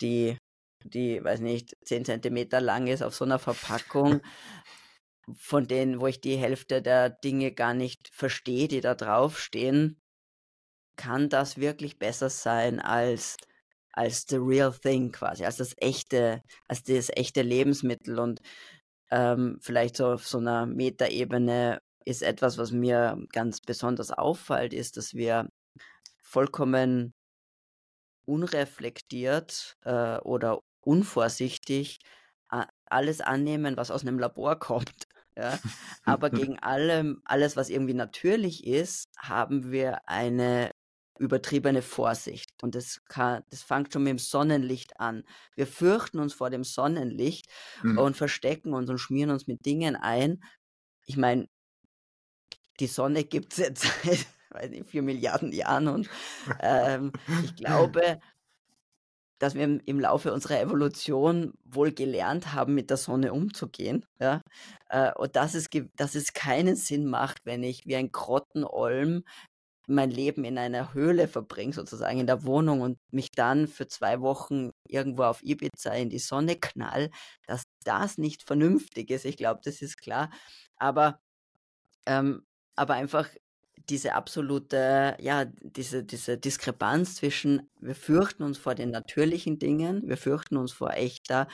die 0.00 0.38
die, 0.84 1.22
weiß 1.22 1.40
nicht, 1.40 1.76
10 1.84 2.04
Zentimeter 2.04 2.60
lang 2.60 2.86
ist 2.86 3.02
auf 3.02 3.14
so 3.14 3.24
einer 3.24 3.38
Verpackung, 3.38 4.20
von 5.36 5.66
denen, 5.66 6.00
wo 6.00 6.06
ich 6.06 6.20
die 6.20 6.36
Hälfte 6.36 6.82
der 6.82 7.08
Dinge 7.08 7.52
gar 7.52 7.74
nicht 7.74 8.08
verstehe, 8.12 8.68
die 8.68 8.82
da 8.82 8.94
draufstehen, 8.94 9.98
kann 10.96 11.28
das 11.28 11.56
wirklich 11.58 11.98
besser 11.98 12.28
sein 12.30 12.80
als 12.80 13.36
als 13.94 14.26
the 14.28 14.36
real 14.36 14.72
thing 14.72 15.12
quasi, 15.12 15.44
als 15.44 15.56
das 15.56 15.74
echte, 15.78 16.42
als 16.68 16.82
das 16.82 17.10
echte 17.14 17.42
Lebensmittel 17.42 18.18
und 18.18 18.40
ähm, 19.10 19.58
vielleicht 19.60 19.96
so 19.96 20.06
auf 20.12 20.26
so 20.26 20.38
einer 20.38 20.66
Metaebene 20.66 21.80
ist 22.04 22.22
etwas, 22.22 22.58
was 22.58 22.72
mir 22.72 23.18
ganz 23.32 23.60
besonders 23.60 24.10
auffällt, 24.10 24.74
ist, 24.74 24.96
dass 24.96 25.14
wir 25.14 25.48
vollkommen 26.20 27.14
unreflektiert 28.26 29.76
äh, 29.84 30.18
oder 30.18 30.60
unvorsichtig 30.80 32.00
alles 32.86 33.20
annehmen, 33.20 33.76
was 33.76 33.90
aus 33.90 34.02
einem 34.02 34.18
Labor 34.18 34.58
kommt. 34.58 35.06
Ja? 35.36 35.58
Aber 36.04 36.30
gegen 36.30 36.58
allem, 36.58 37.22
alles, 37.24 37.56
was 37.56 37.70
irgendwie 37.70 37.94
natürlich 37.94 38.66
ist, 38.66 39.08
haben 39.18 39.70
wir 39.70 40.08
eine 40.08 40.70
übertriebene 41.18 41.82
Vorsicht. 41.82 42.50
Und 42.62 42.74
das, 42.74 43.02
kann, 43.08 43.42
das 43.50 43.62
fängt 43.62 43.92
schon 43.92 44.02
mit 44.02 44.10
dem 44.10 44.18
Sonnenlicht 44.18 44.98
an. 45.00 45.24
Wir 45.54 45.66
fürchten 45.66 46.18
uns 46.18 46.34
vor 46.34 46.50
dem 46.50 46.64
Sonnenlicht 46.64 47.46
mhm. 47.82 47.98
und 47.98 48.16
verstecken 48.16 48.74
uns 48.74 48.90
und 48.90 48.98
schmieren 48.98 49.30
uns 49.30 49.46
mit 49.46 49.64
Dingen 49.64 49.96
ein. 49.96 50.42
Ich 51.06 51.16
meine, 51.16 51.48
die 52.80 52.86
Sonne 52.86 53.24
gibt 53.24 53.52
es 53.52 53.58
jetzt 53.58 53.86
seit 54.02 54.26
weiß 54.50 54.70
nicht, 54.70 54.88
vier 54.88 55.02
Milliarden 55.02 55.52
Jahren 55.52 55.88
und 55.88 56.08
ähm, 56.60 57.12
ich 57.42 57.56
glaube, 57.56 58.20
dass 59.38 59.54
wir 59.54 59.80
im 59.84 60.00
Laufe 60.00 60.32
unserer 60.32 60.60
Evolution 60.60 61.52
wohl 61.64 61.92
gelernt 61.92 62.54
haben, 62.54 62.74
mit 62.74 62.88
der 62.88 62.96
Sonne 62.96 63.32
umzugehen. 63.32 64.06
Ja? 64.20 64.40
Äh, 64.88 65.12
und 65.14 65.36
dass 65.36 65.54
es, 65.54 65.68
dass 65.96 66.14
es 66.14 66.32
keinen 66.32 66.76
Sinn 66.76 67.06
macht, 67.06 67.44
wenn 67.44 67.62
ich 67.62 67.84
wie 67.84 67.96
ein 67.96 68.12
Grottenolm 68.12 69.24
mein 69.86 70.10
Leben 70.10 70.44
in 70.44 70.58
einer 70.58 70.94
Höhle 70.94 71.28
verbringe, 71.28 71.72
sozusagen 71.72 72.20
in 72.20 72.26
der 72.26 72.44
Wohnung 72.44 72.80
und 72.80 72.98
mich 73.10 73.30
dann 73.30 73.68
für 73.68 73.86
zwei 73.86 74.20
Wochen 74.20 74.70
irgendwo 74.86 75.24
auf 75.24 75.42
Ibiza 75.42 75.92
in 75.92 76.10
die 76.10 76.18
Sonne 76.18 76.56
knall, 76.56 77.10
dass 77.46 77.64
das 77.84 78.18
nicht 78.18 78.42
vernünftig 78.44 79.10
ist. 79.10 79.24
Ich 79.24 79.36
glaube, 79.36 79.60
das 79.64 79.82
ist 79.82 79.98
klar. 79.98 80.30
Aber, 80.76 81.20
ähm, 82.06 82.44
aber 82.76 82.94
einfach 82.94 83.28
diese 83.88 84.14
absolute, 84.14 85.16
ja, 85.20 85.44
diese, 85.44 86.04
diese 86.04 86.38
Diskrepanz 86.38 87.16
zwischen, 87.16 87.70
wir 87.80 87.94
fürchten 87.94 88.42
uns 88.42 88.58
vor 88.58 88.74
den 88.74 88.90
natürlichen 88.90 89.58
Dingen, 89.58 90.08
wir 90.08 90.16
fürchten 90.16 90.56
uns 90.56 90.72
vor 90.72 90.92
echter, 90.94 91.48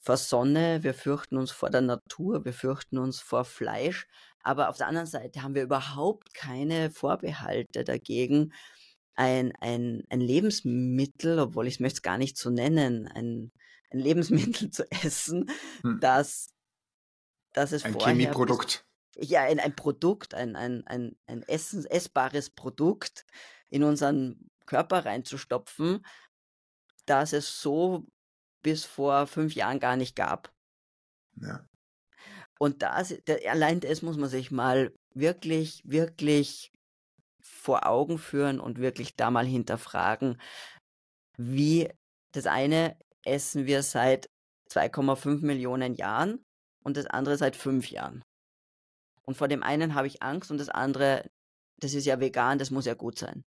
vor 0.00 0.16
Sonne, 0.16 0.82
wir 0.82 0.94
fürchten 0.94 1.36
uns 1.36 1.50
vor 1.52 1.70
der 1.70 1.80
Natur, 1.80 2.44
wir 2.44 2.52
fürchten 2.52 2.98
uns 2.98 3.20
vor 3.20 3.44
Fleisch, 3.44 4.06
aber 4.42 4.68
auf 4.68 4.76
der 4.76 4.88
anderen 4.88 5.06
Seite 5.06 5.42
haben 5.42 5.54
wir 5.54 5.62
überhaupt 5.62 6.34
keine 6.34 6.90
Vorbehalte 6.90 7.84
dagegen, 7.84 8.52
ein, 9.14 9.52
ein, 9.60 10.04
ein 10.08 10.20
Lebensmittel, 10.20 11.38
obwohl 11.38 11.66
ich 11.66 11.74
es 11.74 11.80
möchte 11.80 11.96
es 11.96 12.02
gar 12.02 12.18
nicht 12.18 12.38
so 12.38 12.50
nennen, 12.50 13.06
ein, 13.08 13.52
ein 13.90 13.98
Lebensmittel 13.98 14.70
zu 14.70 14.90
essen, 14.90 15.50
hm. 15.82 15.98
das, 16.00 16.48
das 17.52 17.72
es 17.72 17.84
ein 17.84 17.92
vorher... 17.92 18.14
Chemieprodukt 18.14 18.84
ja, 19.16 19.42
ein, 19.42 19.60
ein 19.60 19.74
Produkt, 19.74 20.34
ein, 20.34 20.56
ein, 20.56 20.86
ein, 20.86 21.16
ein 21.26 21.42
Essens, 21.42 21.84
essbares 21.84 22.50
Produkt 22.50 23.26
in 23.68 23.82
unseren 23.82 24.50
Körper 24.66 25.04
reinzustopfen, 25.04 26.04
das 27.06 27.32
es 27.32 27.60
so 27.60 28.06
bis 28.62 28.84
vor 28.84 29.26
fünf 29.26 29.54
Jahren 29.54 29.80
gar 29.80 29.96
nicht 29.96 30.16
gab. 30.16 30.52
Ja. 31.36 31.66
Und 32.62 32.82
das, 32.82 33.12
allein 33.48 33.80
das 33.80 34.02
muss 34.02 34.16
man 34.16 34.28
sich 34.28 34.52
mal 34.52 34.94
wirklich, 35.14 35.82
wirklich 35.84 36.70
vor 37.40 37.88
Augen 37.88 38.18
führen 38.18 38.60
und 38.60 38.78
wirklich 38.78 39.16
da 39.16 39.32
mal 39.32 39.44
hinterfragen, 39.44 40.40
wie 41.36 41.90
das 42.30 42.46
eine 42.46 42.96
essen 43.24 43.66
wir 43.66 43.82
seit 43.82 44.30
2,5 44.70 45.44
Millionen 45.44 45.96
Jahren 45.96 46.44
und 46.84 46.96
das 46.96 47.06
andere 47.06 47.36
seit 47.36 47.56
fünf 47.56 47.90
Jahren. 47.90 48.22
Und 49.22 49.36
vor 49.36 49.48
dem 49.48 49.64
einen 49.64 49.96
habe 49.96 50.06
ich 50.06 50.22
Angst 50.22 50.52
und 50.52 50.58
das 50.58 50.68
andere, 50.68 51.28
das 51.78 51.94
ist 51.94 52.06
ja 52.06 52.20
vegan, 52.20 52.60
das 52.60 52.70
muss 52.70 52.86
ja 52.86 52.94
gut 52.94 53.18
sein. 53.18 53.42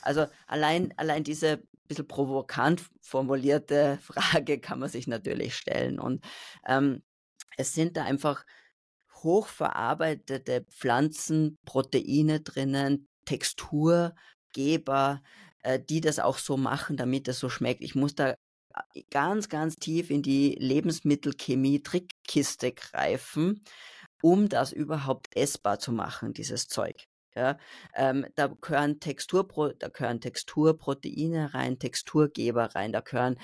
Also 0.00 0.28
allein, 0.46 0.94
allein 0.96 1.24
diese 1.24 1.60
bisschen 1.88 2.06
provokant 2.06 2.88
formulierte 3.00 3.98
Frage 4.00 4.60
kann 4.60 4.78
man 4.78 4.90
sich 4.90 5.08
natürlich 5.08 5.56
stellen. 5.56 5.98
Und 5.98 6.24
ähm, 6.64 7.02
es 7.56 7.72
sind 7.72 7.96
da 7.96 8.04
einfach 8.04 8.44
hochverarbeitete 9.22 10.66
Pflanzenproteine 10.70 12.40
drinnen, 12.40 13.08
Texturgeber, 13.24 15.22
äh, 15.62 15.80
die 15.80 16.00
das 16.00 16.18
auch 16.18 16.38
so 16.38 16.56
machen, 16.56 16.96
damit 16.96 17.28
es 17.28 17.38
so 17.38 17.48
schmeckt. 17.48 17.82
Ich 17.82 17.94
muss 17.94 18.14
da 18.14 18.30
äh, 18.30 18.36
ganz, 19.10 19.48
ganz 19.48 19.76
tief 19.76 20.10
in 20.10 20.22
die 20.22 20.56
Lebensmittelchemie-Trickkiste 20.58 22.72
greifen 22.72 23.62
um 24.24 24.48
das 24.48 24.72
überhaupt 24.72 25.36
essbar 25.36 25.78
zu 25.78 25.92
machen, 25.92 26.32
dieses 26.32 26.66
Zeug. 26.66 27.04
Ja, 27.36 27.58
ähm, 27.94 28.26
da 28.36 28.46
gehören 28.46 29.00
Texturpro 29.00 29.72
da 29.72 29.88
gehören 29.88 30.20
Texturproteine 30.20 31.52
rein, 31.52 31.78
Texturgeber 31.78 32.74
rein, 32.74 32.92
da 32.92 33.00
gehören 33.00 33.38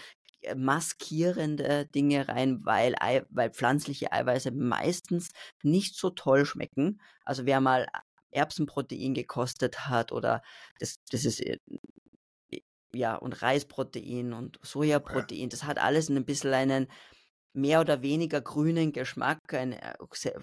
maskierende 0.57 1.87
Dinge 1.87 2.29
rein, 2.29 2.65
weil, 2.65 2.95
weil 3.31 3.51
pflanzliche 3.51 4.13
Eiweiße 4.13 4.51
meistens 4.53 5.31
nicht 5.63 5.97
so 5.97 6.11
toll 6.11 6.47
schmecken. 6.47 7.01
Also 7.25 7.47
wer 7.47 7.61
mal 7.61 7.87
Erbsenprotein 8.31 9.15
gekostet 9.15 9.89
hat 9.89 10.13
oder 10.13 10.43
das, 10.79 10.97
das 11.11 11.25
ist 11.25 11.41
äh, 11.41 11.59
ja 12.93 13.17
und 13.17 13.43
Reisprotein 13.43 14.33
und 14.33 14.59
Sojaprotein, 14.63 15.43
ja. 15.43 15.47
das 15.49 15.65
hat 15.65 15.79
alles 15.79 16.09
ein 16.09 16.25
bisschen 16.25 16.55
einen 16.55 16.87
mehr 17.53 17.81
oder 17.81 18.03
weniger 18.03 18.41
grünen 18.41 18.93
Geschmack, 18.93 19.55
ein, 19.55 19.73
äh, 19.73 19.95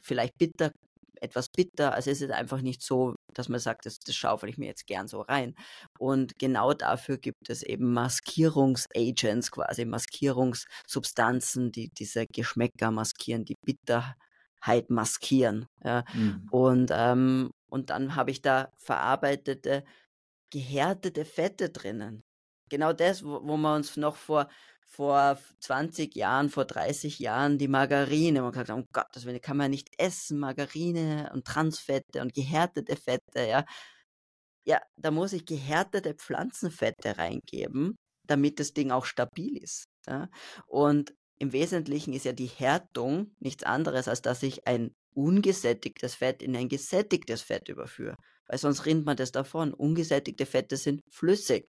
vielleicht 0.01 0.37
bitter, 0.37 0.71
etwas 1.21 1.49
bitter. 1.49 1.93
Also 1.93 2.11
es 2.11 2.21
ist 2.21 2.31
einfach 2.31 2.61
nicht 2.61 2.81
so, 2.81 3.15
dass 3.33 3.49
man 3.49 3.59
sagt, 3.59 3.85
das, 3.85 3.99
das 3.99 4.15
schaufel 4.15 4.49
ich 4.49 4.57
mir 4.57 4.67
jetzt 4.67 4.87
gern 4.87 5.07
so 5.07 5.21
rein. 5.21 5.55
Und 5.99 6.37
genau 6.39 6.73
dafür 6.73 7.17
gibt 7.17 7.49
es 7.49 7.63
eben 7.63 7.93
Maskierungsagents, 7.93 9.51
quasi 9.51 9.85
Maskierungssubstanzen, 9.85 11.71
die 11.71 11.89
diese 11.89 12.25
Geschmäcker 12.27 12.91
maskieren, 12.91 13.45
die 13.45 13.57
Bitterheit 13.65 14.89
maskieren. 14.89 15.67
Ja. 15.83 16.03
Mhm. 16.13 16.47
Und, 16.51 16.91
ähm, 16.93 17.51
und 17.69 17.89
dann 17.89 18.15
habe 18.15 18.31
ich 18.31 18.41
da 18.41 18.71
verarbeitete, 18.77 19.83
gehärtete 20.51 21.25
Fette 21.25 21.69
drinnen. 21.69 22.23
Genau 22.69 22.93
das, 22.93 23.23
wo, 23.23 23.41
wo 23.43 23.57
wir 23.57 23.75
uns 23.75 23.97
noch 23.97 24.15
vor 24.15 24.49
vor 24.87 25.37
20 25.59 26.15
Jahren, 26.15 26.49
vor 26.49 26.65
30 26.65 27.19
Jahren 27.19 27.57
die 27.57 27.67
Margarine. 27.67 28.41
Man 28.41 28.51
gesagt, 28.51 28.69
um 28.69 28.85
Gottes 28.93 29.25
Willen, 29.25 29.41
kann 29.41 29.57
man 29.57 29.71
nicht 29.71 29.89
essen, 29.97 30.39
Margarine 30.39 31.29
und 31.33 31.45
Transfette 31.45 32.21
und 32.21 32.33
gehärtete 32.33 32.95
Fette, 32.95 33.47
ja. 33.47 33.65
Ja, 34.65 34.81
da 34.97 35.11
muss 35.11 35.31
ich 35.33 35.45
gehärtete 35.45 36.13
Pflanzenfette 36.13 37.17
reingeben, 37.17 37.95
damit 38.27 38.59
das 38.59 38.73
Ding 38.73 38.91
auch 38.91 39.05
stabil 39.05 39.57
ist. 39.57 39.85
Ja? 40.05 40.29
Und 40.65 41.13
im 41.39 41.53
Wesentlichen 41.53 42.13
ist 42.13 42.25
ja 42.25 42.33
die 42.33 42.47
Härtung 42.47 43.33
nichts 43.39 43.63
anderes, 43.63 44.07
als 44.07 44.21
dass 44.21 44.43
ich 44.43 44.67
ein 44.67 44.91
ungesättigtes 45.15 46.15
Fett 46.15 46.43
in 46.43 46.55
ein 46.55 46.67
gesättigtes 46.69 47.41
Fett 47.41 47.69
überführe. 47.69 48.15
Weil 48.47 48.57
sonst 48.57 48.85
rinnt 48.85 49.05
man 49.05 49.17
das 49.17 49.31
davon. 49.31 49.73
Ungesättigte 49.73 50.45
Fette 50.45 50.77
sind 50.77 51.01
flüssig. 51.11 51.67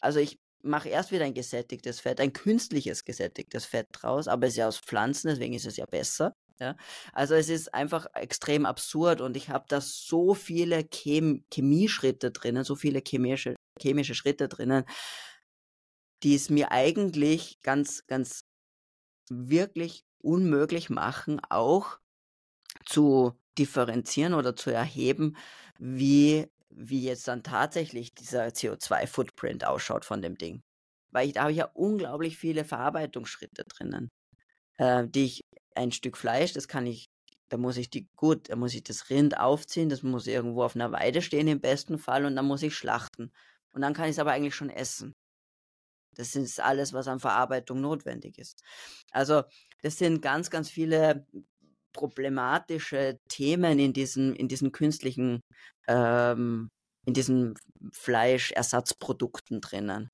Also 0.00 0.20
ich 0.20 0.38
mache 0.64 0.88
erst 0.88 1.12
wieder 1.12 1.24
ein 1.24 1.34
gesättigtes 1.34 2.00
Fett, 2.00 2.20
ein 2.20 2.32
künstliches 2.32 3.04
gesättigtes 3.04 3.64
Fett 3.66 3.88
draus, 3.92 4.28
aber 4.28 4.46
es 4.46 4.54
ist 4.54 4.58
ja 4.58 4.68
aus 4.68 4.78
Pflanzen, 4.78 5.28
deswegen 5.28 5.54
ist 5.54 5.66
es 5.66 5.76
ja 5.76 5.86
besser. 5.86 6.34
Ja? 6.60 6.76
Also 7.12 7.34
es 7.34 7.48
ist 7.48 7.74
einfach 7.74 8.06
extrem 8.14 8.66
absurd 8.66 9.20
und 9.20 9.36
ich 9.36 9.50
habe 9.50 9.66
da 9.68 9.80
so 9.80 10.34
viele 10.34 10.84
Chem 10.84 11.44
Chemieschritte 11.52 12.30
drinnen, 12.30 12.64
so 12.64 12.76
viele 12.76 13.02
chemische, 13.06 13.56
chemische 13.80 14.14
Schritte 14.14 14.48
drinnen, 14.48 14.84
die 16.22 16.34
es 16.34 16.50
mir 16.50 16.72
eigentlich 16.72 17.60
ganz, 17.62 18.06
ganz 18.06 18.44
wirklich 19.28 20.04
unmöglich 20.22 20.90
machen, 20.90 21.40
auch 21.50 21.98
zu 22.86 23.38
differenzieren 23.58 24.34
oder 24.34 24.56
zu 24.56 24.70
erheben, 24.70 25.36
wie 25.78 26.46
wie 26.76 27.02
jetzt 27.04 27.28
dann 27.28 27.42
tatsächlich 27.42 28.14
dieser 28.14 28.46
CO2-Footprint 28.48 29.64
ausschaut 29.64 30.04
von 30.04 30.22
dem 30.22 30.36
Ding. 30.36 30.62
Weil 31.10 31.28
ich, 31.28 31.34
da 31.34 31.42
habe 31.42 31.52
ich 31.52 31.58
ja 31.58 31.70
unglaublich 31.74 32.36
viele 32.36 32.64
Verarbeitungsschritte 32.64 33.64
drinnen, 33.64 34.10
äh, 34.78 35.06
die 35.08 35.26
ich, 35.26 35.40
ein 35.76 35.92
Stück 35.92 36.16
Fleisch, 36.16 36.52
das 36.52 36.68
kann 36.68 36.86
ich, 36.86 37.06
da 37.48 37.56
muss 37.56 37.76
ich 37.76 37.90
die, 37.90 38.08
gut, 38.16 38.50
da 38.50 38.56
muss 38.56 38.74
ich 38.74 38.84
das 38.84 39.10
Rind 39.10 39.38
aufziehen, 39.38 39.88
das 39.88 40.02
muss 40.02 40.26
irgendwo 40.26 40.62
auf 40.64 40.76
einer 40.76 40.92
Weide 40.92 41.22
stehen 41.22 41.48
im 41.48 41.60
besten 41.60 41.98
Fall 41.98 42.24
und 42.26 42.36
dann 42.36 42.46
muss 42.46 42.62
ich 42.62 42.76
schlachten. 42.76 43.32
Und 43.72 43.82
dann 43.82 43.94
kann 43.94 44.06
ich 44.06 44.12
es 44.12 44.18
aber 44.20 44.32
eigentlich 44.32 44.54
schon 44.54 44.70
essen. 44.70 45.12
Das 46.16 46.36
ist 46.36 46.60
alles, 46.60 46.92
was 46.92 47.08
an 47.08 47.20
Verarbeitung 47.20 47.80
notwendig 47.80 48.38
ist. 48.38 48.62
Also, 49.10 49.42
das 49.82 49.98
sind 49.98 50.22
ganz, 50.22 50.50
ganz 50.50 50.70
viele 50.70 51.26
problematische 51.94 53.18
Themen 53.28 53.78
in 53.78 53.94
diesen, 53.94 54.36
in 54.36 54.48
diesen 54.48 54.72
künstlichen, 54.72 55.40
ähm, 55.88 56.68
in 57.06 57.14
diesen 57.14 57.54
Fleischersatzprodukten 57.92 59.62
drinnen. 59.62 60.10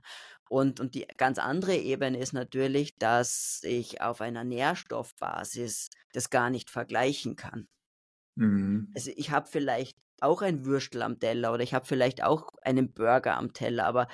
Und, 0.48 0.80
und 0.80 0.94
die 0.94 1.06
ganz 1.16 1.38
andere 1.38 1.76
Ebene 1.76 2.18
ist 2.18 2.32
natürlich, 2.32 2.96
dass 2.98 3.60
ich 3.64 4.00
auf 4.00 4.20
einer 4.20 4.44
Nährstoffbasis 4.44 5.88
das 6.12 6.30
gar 6.30 6.50
nicht 6.50 6.70
vergleichen 6.70 7.36
kann. 7.36 7.66
Mhm. 8.36 8.90
Also 8.94 9.12
ich 9.16 9.30
habe 9.30 9.48
vielleicht 9.48 9.96
auch 10.20 10.42
ein 10.42 10.64
Würstel 10.64 11.02
am 11.02 11.18
Teller 11.18 11.52
oder 11.52 11.62
ich 11.62 11.72
habe 11.72 11.86
vielleicht 11.86 12.22
auch 12.22 12.50
einen 12.62 12.92
Burger 12.92 13.36
am 13.36 13.52
Teller, 13.52 13.86
aber 13.86 14.08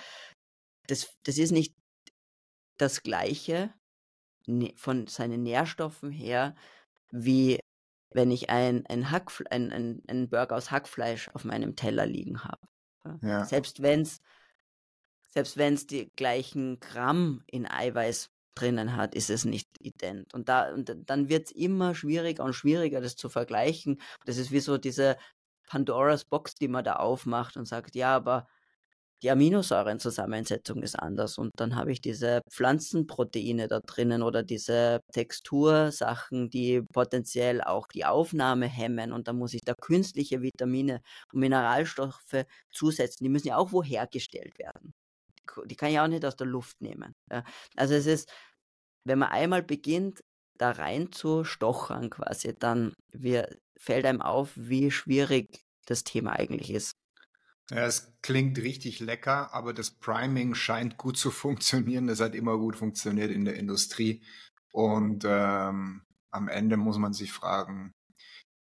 das, 0.86 1.14
das 1.24 1.38
ist 1.38 1.52
nicht 1.52 1.74
das 2.78 3.02
Gleiche 3.02 3.72
ne, 4.46 4.74
von 4.76 5.06
seinen 5.06 5.42
Nährstoffen 5.42 6.10
her 6.10 6.54
wie 7.10 7.60
wenn 8.10 8.30
ich 8.30 8.50
ein, 8.50 8.86
ein, 8.86 9.10
Hackf 9.10 9.42
ein, 9.50 9.72
ein, 9.72 10.02
ein 10.08 10.28
Burger 10.28 10.56
aus 10.56 10.70
Hackfleisch 10.70 11.28
auf 11.34 11.44
meinem 11.44 11.76
Teller 11.76 12.06
liegen 12.06 12.44
habe. 12.44 12.66
Ja. 13.22 13.44
Selbst 13.44 13.82
wenn 13.82 14.02
es 14.02 14.20
selbst 15.36 15.58
wenn's 15.58 15.86
die 15.86 16.10
gleichen 16.16 16.80
Gramm 16.80 17.42
in 17.46 17.66
Eiweiß 17.66 18.30
drinnen 18.54 18.96
hat, 18.96 19.14
ist 19.14 19.28
es 19.28 19.44
nicht 19.44 19.68
ident. 19.80 20.32
Und, 20.32 20.48
da, 20.48 20.72
und 20.72 20.90
dann 21.04 21.28
wird 21.28 21.46
es 21.46 21.52
immer 21.52 21.94
schwieriger 21.94 22.42
und 22.42 22.54
schwieriger, 22.54 23.02
das 23.02 23.16
zu 23.16 23.28
vergleichen. 23.28 24.00
Das 24.24 24.38
ist 24.38 24.50
wie 24.50 24.60
so 24.60 24.78
diese 24.78 25.18
Pandoras 25.66 26.24
Box, 26.24 26.54
die 26.54 26.68
man 26.68 26.84
da 26.84 26.94
aufmacht 26.94 27.58
und 27.58 27.66
sagt, 27.66 27.94
ja, 27.94 28.16
aber 28.16 28.48
die 29.22 29.30
Aminosäurenzusammensetzung 29.30 30.82
ist 30.82 30.96
anders 30.98 31.38
und 31.38 31.50
dann 31.56 31.76
habe 31.76 31.92
ich 31.92 32.00
diese 32.00 32.42
Pflanzenproteine 32.50 33.66
da 33.68 33.80
drinnen 33.80 34.22
oder 34.22 34.42
diese 34.42 35.00
Textursachen, 35.12 36.50
die 36.50 36.82
potenziell 36.92 37.62
auch 37.62 37.88
die 37.88 38.04
Aufnahme 38.04 38.66
hemmen 38.66 39.12
und 39.12 39.28
dann 39.28 39.38
muss 39.38 39.54
ich 39.54 39.62
da 39.64 39.74
künstliche 39.74 40.42
Vitamine 40.42 41.00
und 41.32 41.40
Mineralstoffe 41.40 42.44
zusetzen. 42.70 43.24
Die 43.24 43.30
müssen 43.30 43.48
ja 43.48 43.56
auch 43.56 43.72
wohergestellt 43.72 44.58
werden. 44.58 44.92
Die 45.66 45.76
kann 45.76 45.90
ich 45.90 46.00
auch 46.00 46.08
nicht 46.08 46.24
aus 46.24 46.36
der 46.36 46.46
Luft 46.46 46.80
nehmen. 46.80 47.14
Also 47.76 47.94
es 47.94 48.06
ist, 48.06 48.30
wenn 49.04 49.18
man 49.20 49.30
einmal 49.30 49.62
beginnt, 49.62 50.20
da 50.58 50.72
rein 50.72 51.12
zu 51.12 51.44
stochern 51.44 52.10
quasi, 52.10 52.54
dann 52.58 52.94
wir, 53.12 53.48
fällt 53.78 54.06
einem 54.06 54.22
auf, 54.22 54.52
wie 54.56 54.90
schwierig 54.90 55.46
das 55.86 56.04
Thema 56.04 56.32
eigentlich 56.32 56.70
ist. 56.72 56.92
Ja, 57.70 57.84
es 57.84 58.12
klingt 58.22 58.58
richtig 58.58 59.00
lecker, 59.00 59.52
aber 59.52 59.72
das 59.72 59.90
Priming 59.90 60.54
scheint 60.54 60.96
gut 60.96 61.16
zu 61.18 61.30
funktionieren. 61.32 62.06
Das 62.06 62.20
hat 62.20 62.34
immer 62.34 62.58
gut 62.58 62.76
funktioniert 62.76 63.30
in 63.30 63.44
der 63.44 63.56
Industrie. 63.56 64.22
Und 64.72 65.24
ähm, 65.26 66.02
am 66.30 66.48
Ende 66.48 66.76
muss 66.76 66.98
man 66.98 67.12
sich 67.12 67.32
fragen, 67.32 67.94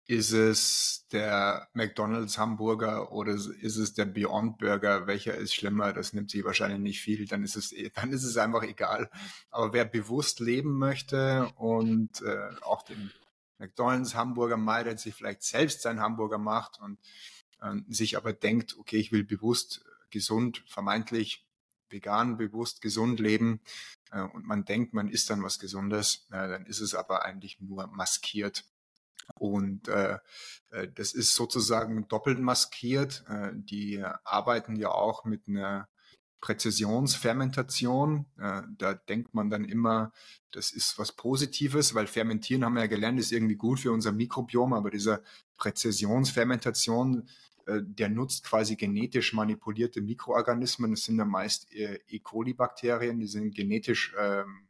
ist 0.07 0.33
es 0.33 1.07
der 1.13 1.69
McDonald's 1.73 2.37
Hamburger 2.37 3.13
oder 3.13 3.33
ist 3.33 3.77
es 3.77 3.93
der 3.93 4.05
Beyond 4.05 4.57
Burger? 4.57 5.07
Welcher 5.07 5.35
ist 5.35 5.53
schlimmer? 5.53 5.93
Das 5.93 6.11
nimmt 6.11 6.31
sich 6.31 6.43
wahrscheinlich 6.43 6.79
nicht 6.81 7.01
viel. 7.01 7.27
Dann 7.27 7.43
ist 7.43 7.55
es, 7.55 7.73
dann 7.95 8.11
ist 8.11 8.25
es 8.25 8.35
einfach 8.35 8.63
egal. 8.63 9.09
Aber 9.51 9.71
wer 9.71 9.85
bewusst 9.85 10.41
leben 10.41 10.77
möchte 10.77 11.49
und 11.55 12.21
äh, 12.23 12.49
auch 12.61 12.81
den 12.83 13.11
McDonald's 13.57 14.15
Hamburger 14.15 14.57
meidet, 14.57 14.99
sich 14.99 15.15
vielleicht 15.15 15.43
selbst 15.43 15.81
seinen 15.83 16.01
Hamburger 16.01 16.39
macht 16.39 16.79
und 16.81 16.99
sich 17.87 18.17
aber 18.17 18.33
denkt, 18.33 18.77
okay, 18.77 18.97
ich 18.97 19.11
will 19.11 19.23
bewusst 19.23 19.85
gesund, 20.09 20.63
vermeintlich 20.67 21.45
vegan, 21.91 22.37
bewusst 22.37 22.81
gesund 22.81 23.19
leben 23.19 23.61
äh, 24.11 24.21
und 24.21 24.45
man 24.45 24.65
denkt, 24.65 24.93
man 24.93 25.09
isst 25.09 25.29
dann 25.29 25.43
was 25.43 25.59
Gesundes, 25.59 26.27
äh, 26.31 26.47
dann 26.47 26.65
ist 26.65 26.79
es 26.79 26.95
aber 26.95 27.23
eigentlich 27.23 27.59
nur 27.59 27.87
maskiert. 27.87 28.65
Und 29.35 29.87
äh, 29.87 30.17
äh 30.71 30.87
das 30.93 31.13
ist 31.13 31.35
sozusagen 31.35 32.07
doppelt 32.07 32.39
maskiert. 32.39 33.23
Äh, 33.27 33.51
die 33.53 34.03
arbeiten 34.23 34.75
ja 34.75 34.89
auch 34.89 35.25
mit 35.25 35.47
einer 35.47 35.87
Präzisionsfermentation. 36.41 38.25
Äh, 38.37 38.63
da 38.77 38.93
denkt 38.95 39.33
man 39.33 39.49
dann 39.49 39.63
immer, 39.63 40.11
das 40.51 40.71
ist 40.71 40.97
was 40.97 41.11
Positives, 41.11 41.93
weil 41.93 42.07
Fermentieren 42.07 42.65
haben 42.65 42.73
wir 42.73 42.81
ja 42.81 42.87
gelernt, 42.87 43.19
ist 43.19 43.31
irgendwie 43.31 43.55
gut 43.55 43.79
für 43.79 43.91
unser 43.91 44.11
Mikrobiom, 44.11 44.73
aber 44.73 44.89
dieser 44.89 45.21
Präzisionsfermentation 45.57 47.19
äh, 47.19 47.31
der 47.67 48.09
nutzt 48.09 48.43
quasi 48.43 48.75
genetisch 48.75 49.33
manipulierte 49.33 50.01
Mikroorganismen. 50.01 50.91
Das 50.91 51.03
sind 51.03 51.17
dann 51.17 51.29
meist 51.29 51.71
äh, 51.73 51.99
E. 52.07 52.19
coli-Bakterien, 52.19 53.19
die 53.19 53.27
sind 53.27 53.55
genetisch 53.55 54.15
ähm, 54.19 54.67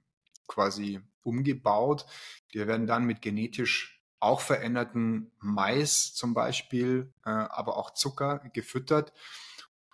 quasi 0.48 1.00
umgebaut. 1.24 2.06
Die 2.54 2.60
werden 2.68 2.88
dann 2.88 3.06
mit 3.06 3.22
genetisch 3.22 4.02
auch 4.20 4.42
veränderten 4.42 5.32
Mais 5.40 6.14
zum 6.14 6.34
Beispiel, 6.34 7.12
äh, 7.26 7.30
aber 7.30 7.78
auch 7.78 7.94
Zucker 7.94 8.40
gefüttert. 8.54 9.14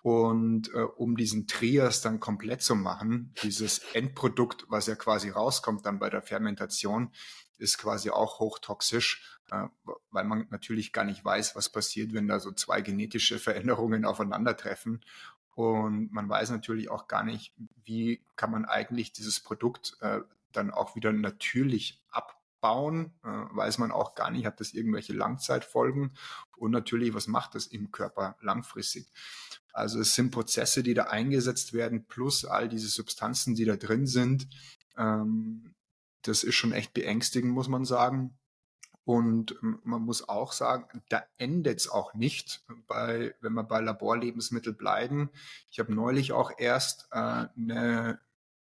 Und 0.02 0.72
äh, 0.74 0.82
um 0.82 1.16
diesen 1.16 1.46
Trias 1.46 2.02
dann 2.02 2.20
komplett 2.20 2.62
zu 2.62 2.76
machen, 2.76 3.34
dieses 3.42 3.80
Endprodukt, 3.94 4.66
was 4.68 4.86
ja 4.86 4.94
quasi 4.94 5.30
rauskommt 5.30 5.84
dann 5.86 5.98
bei 5.98 6.08
der 6.08 6.22
Fermentation, 6.22 7.12
ist 7.58 7.78
quasi 7.78 8.10
auch 8.10 8.38
hochtoxisch 8.38 9.22
äh, 9.22 9.37
weil 9.50 10.24
man 10.24 10.46
natürlich 10.50 10.92
gar 10.92 11.04
nicht 11.04 11.24
weiß, 11.24 11.56
was 11.56 11.68
passiert, 11.68 12.12
wenn 12.12 12.28
da 12.28 12.40
so 12.40 12.52
zwei 12.52 12.80
genetische 12.80 13.38
Veränderungen 13.38 14.04
aufeinandertreffen. 14.04 15.00
Und 15.54 16.12
man 16.12 16.28
weiß 16.28 16.50
natürlich 16.50 16.88
auch 16.88 17.08
gar 17.08 17.24
nicht, 17.24 17.52
wie 17.84 18.22
kann 18.36 18.52
man 18.52 18.64
eigentlich 18.64 19.12
dieses 19.12 19.40
Produkt 19.40 19.96
äh, 20.00 20.20
dann 20.52 20.70
auch 20.70 20.94
wieder 20.94 21.12
natürlich 21.12 22.00
abbauen, 22.10 23.12
äh, 23.24 23.28
weiß 23.28 23.78
man 23.78 23.90
auch 23.90 24.14
gar 24.14 24.30
nicht, 24.30 24.46
hat 24.46 24.60
das 24.60 24.72
irgendwelche 24.72 25.14
Langzeitfolgen 25.14 26.12
und 26.56 26.70
natürlich, 26.70 27.12
was 27.12 27.26
macht 27.26 27.56
das 27.56 27.66
im 27.66 27.90
Körper 27.90 28.36
langfristig. 28.40 29.10
Also 29.72 30.00
es 30.00 30.14
sind 30.14 30.30
Prozesse, 30.30 30.82
die 30.82 30.94
da 30.94 31.04
eingesetzt 31.04 31.72
werden, 31.72 32.06
plus 32.06 32.44
all 32.44 32.68
diese 32.68 32.88
Substanzen, 32.88 33.54
die 33.54 33.64
da 33.64 33.76
drin 33.76 34.06
sind. 34.06 34.48
Ähm, 34.96 35.74
das 36.22 36.44
ist 36.44 36.56
schon 36.56 36.72
echt 36.72 36.94
beängstigend, 36.94 37.52
muss 37.52 37.68
man 37.68 37.84
sagen. 37.84 38.36
Und 39.08 39.56
ähm, 39.62 39.80
man 39.84 40.02
muss 40.02 40.28
auch 40.28 40.52
sagen, 40.52 41.00
da 41.08 41.24
endet 41.38 41.78
es 41.78 41.88
auch 41.88 42.12
nicht, 42.12 42.62
bei, 42.88 43.34
wenn 43.40 43.54
wir 43.54 43.64
bei 43.64 43.80
Laborlebensmitteln 43.80 44.76
bleiben. 44.76 45.30
Ich 45.70 45.78
habe 45.78 45.94
neulich 45.94 46.32
auch 46.32 46.52
erst 46.58 47.08
äh, 47.12 47.16
eine, 47.16 48.20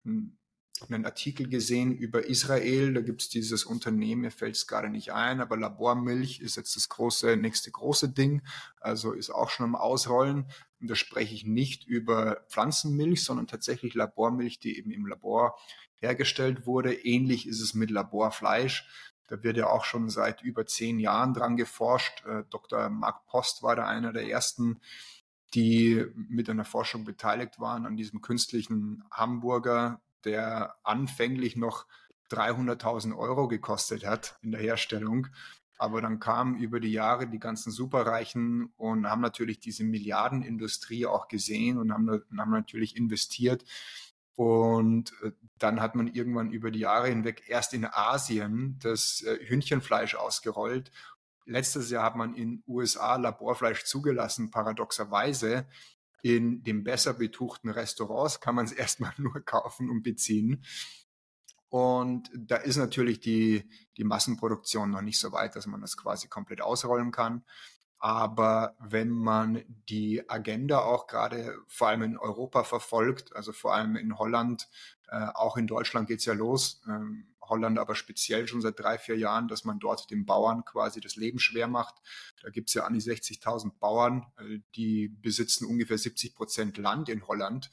einen 0.06 1.06
Artikel 1.06 1.50
gesehen 1.50 1.98
über 1.98 2.28
Israel. 2.28 2.94
Da 2.94 3.02
gibt 3.02 3.24
es 3.24 3.30
dieses 3.30 3.64
Unternehmen, 3.66 4.22
mir 4.22 4.30
fällt 4.30 4.56
es 4.56 4.68
gerade 4.68 4.90
nicht 4.90 5.14
ein, 5.14 5.42
aber 5.42 5.58
Labormilch 5.58 6.42
ist 6.42 6.58
jetzt 6.58 6.76
das 6.76 6.90
große, 6.90 7.36
nächste 7.36 7.72
große 7.72 8.10
Ding. 8.10 8.44
Also 8.80 9.14
ist 9.14 9.32
auch 9.32 9.50
schon 9.50 9.64
am 9.64 9.76
Ausrollen. 9.76 10.46
Und 10.80 10.92
da 10.92 10.94
spreche 10.94 11.34
ich 11.34 11.44
nicht 11.44 11.88
über 11.88 12.46
Pflanzenmilch, 12.50 13.24
sondern 13.24 13.48
tatsächlich 13.48 13.96
Labormilch, 13.96 14.60
die 14.60 14.78
eben 14.78 14.92
im 14.92 15.08
Labor 15.08 15.58
hergestellt 15.96 16.68
wurde. 16.68 16.94
Ähnlich 16.94 17.48
ist 17.48 17.62
es 17.62 17.74
mit 17.74 17.90
Laborfleisch. 17.90 18.88
Da 19.30 19.44
wird 19.44 19.58
ja 19.58 19.68
auch 19.68 19.86
schon 19.86 20.10
seit 20.10 20.42
über 20.42 20.66
zehn 20.66 21.00
Jahren 21.00 21.34
dran 21.34 21.56
geforscht. 21.56 22.26
Äh, 22.26 22.44
Dr. 22.50 22.90
Mark 22.90 23.26
Post 23.28 23.64
war 23.64 23.76
da 23.76 23.86
einer 23.86 24.12
der 24.12 24.28
ersten, 24.28 24.82
die 25.54 26.06
mit 26.16 26.50
einer 26.50 26.66
Forschung 26.66 27.06
beteiligt 27.06 27.60
waren 27.60 27.86
an 27.86 27.96
diesem 27.96 28.22
künstlichen 28.22 29.04
Hamburger, 29.12 30.02
der 30.26 30.76
anfänglich 30.84 31.56
noch 31.56 31.86
300.000 32.32 33.18
Euro 33.18 33.48
gekostet 33.48 34.06
hat 34.06 34.38
in 34.42 34.52
der 34.52 34.62
Herstellung. 34.62 35.28
Aber 35.78 36.02
dann 36.02 36.20
kamen 36.20 36.58
über 36.58 36.80
die 36.80 36.92
Jahre 36.92 37.28
die 37.28 37.40
ganzen 37.40 37.72
Superreichen 37.72 38.74
und 38.76 39.10
haben 39.10 39.22
natürlich 39.22 39.60
diese 39.60 39.86
Milliardenindustrie 39.86 41.06
auch 41.06 41.30
gesehen 41.30 41.78
und 41.78 41.94
haben, 41.94 42.22
haben 42.38 42.52
natürlich 42.52 42.98
investiert 42.98 43.64
und 44.40 45.12
äh, 45.22 45.34
dann 45.58 45.82
hat 45.82 45.96
man 45.96 46.08
irgendwann 46.08 46.50
über 46.50 46.72
die 46.72 46.80
Jahre 46.80 47.10
hinweg 47.10 47.44
erst 47.50 47.74
in 47.74 47.84
Asien 47.84 48.80
das 48.82 49.22
äh, 49.24 49.38
Hühnchenfleisch 49.46 50.16
ausgerollt. 50.16 50.94
Letztes 51.46 51.90
Jahr 51.90 52.06
hat 52.06 52.16
man 52.16 52.34
in 52.36 52.64
USA 52.66 53.18
Laborfleisch 53.18 53.84
zugelassen, 53.84 54.50
paradoxerweise. 54.50 55.68
In 56.22 56.64
den 56.64 56.86
besser 56.86 57.16
betuchten 57.16 57.70
Restaurants 57.70 58.40
kann 58.40 58.56
man 58.56 58.64
es 58.64 58.72
erstmal 58.86 59.12
nur 59.18 59.42
kaufen 59.42 59.90
und 59.90 60.04
beziehen. 60.04 60.64
Und 61.68 62.32
da 62.34 62.56
ist 62.56 62.78
natürlich 62.78 63.20
die, 63.20 63.70
die 63.98 64.06
Massenproduktion 64.06 64.90
noch 64.90 65.02
nicht 65.02 65.20
so 65.20 65.34
weit, 65.34 65.58
dass 65.58 65.68
man 65.68 65.82
das 65.82 65.98
quasi 65.98 66.30
komplett 66.30 66.62
ausrollen 66.62 67.12
kann. 67.12 67.44
Aber 68.00 68.76
wenn 68.80 69.10
man 69.10 69.64
die 69.90 70.30
Agenda 70.30 70.80
auch 70.80 71.08
gerade 71.08 71.58
vor 71.68 71.90
allem 71.90 72.04
in 72.04 72.18
Europa 72.18 72.64
verfolgt, 72.64 73.36
also 73.36 73.52
vor 73.52 73.76
allem 73.76 73.98
in 73.98 74.18
Holland, 74.18 74.70
äh, 75.10 75.28
auch 75.34 75.58
in 75.58 75.68
Deutschland 75.68 76.08
geht's 76.08 76.26
ja 76.26 76.34
los, 76.34 76.82
ähm, 76.88 77.26
Holland 77.42 77.80
aber 77.80 77.96
speziell 77.96 78.48
schon 78.48 78.62
seit 78.62 78.80
drei, 78.80 78.98
vier 78.98 79.18
Jahren, 79.18 79.48
dass 79.48 79.66
man 79.66 79.80
dort 79.80 80.10
den 80.12 80.26
Bauern 80.26 80.64
quasi 80.64 81.02
das 81.02 81.16
Leben 81.16 81.40
schwer 81.40 81.68
macht. 81.68 81.96
Da 82.42 82.50
gibt's 82.50 82.74
ja 82.74 82.86
an 82.86 82.94
die 82.94 83.02
60.000 83.02 83.80
Bauern, 83.80 84.28
äh, 84.38 84.60
die 84.76 85.10
besitzen 85.10 85.66
ungefähr 85.66 85.98
70 85.98 86.36
Prozent 86.36 86.78
Land 86.78 87.10
in 87.10 87.28
Holland. 87.28 87.70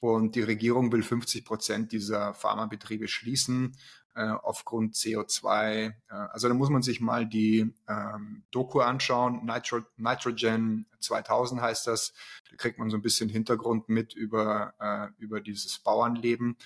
Und 0.00 0.36
die 0.36 0.42
Regierung 0.42 0.92
will 0.92 1.02
50 1.02 1.44
Prozent 1.44 1.92
dieser 1.92 2.32
Pharmabetriebe 2.32 3.08
schließen 3.08 3.76
äh, 4.18 4.34
aufgrund 4.42 4.96
CO2. 4.96 5.86
Äh, 5.86 5.92
also 6.08 6.48
da 6.48 6.54
muss 6.54 6.70
man 6.70 6.82
sich 6.82 7.00
mal 7.00 7.24
die 7.24 7.72
ähm, 7.88 8.42
Doku 8.50 8.80
anschauen. 8.80 9.46
Nitro, 9.46 9.82
Nitrogen 9.96 10.86
2000 10.98 11.60
heißt 11.60 11.86
das. 11.86 12.12
Da 12.50 12.56
kriegt 12.56 12.80
man 12.80 12.90
so 12.90 12.96
ein 12.96 13.02
bisschen 13.02 13.28
Hintergrund 13.28 13.88
mit 13.88 14.14
über, 14.14 14.74
äh, 14.80 15.22
über 15.22 15.40
dieses 15.40 15.78
Bauernleben. 15.78 16.56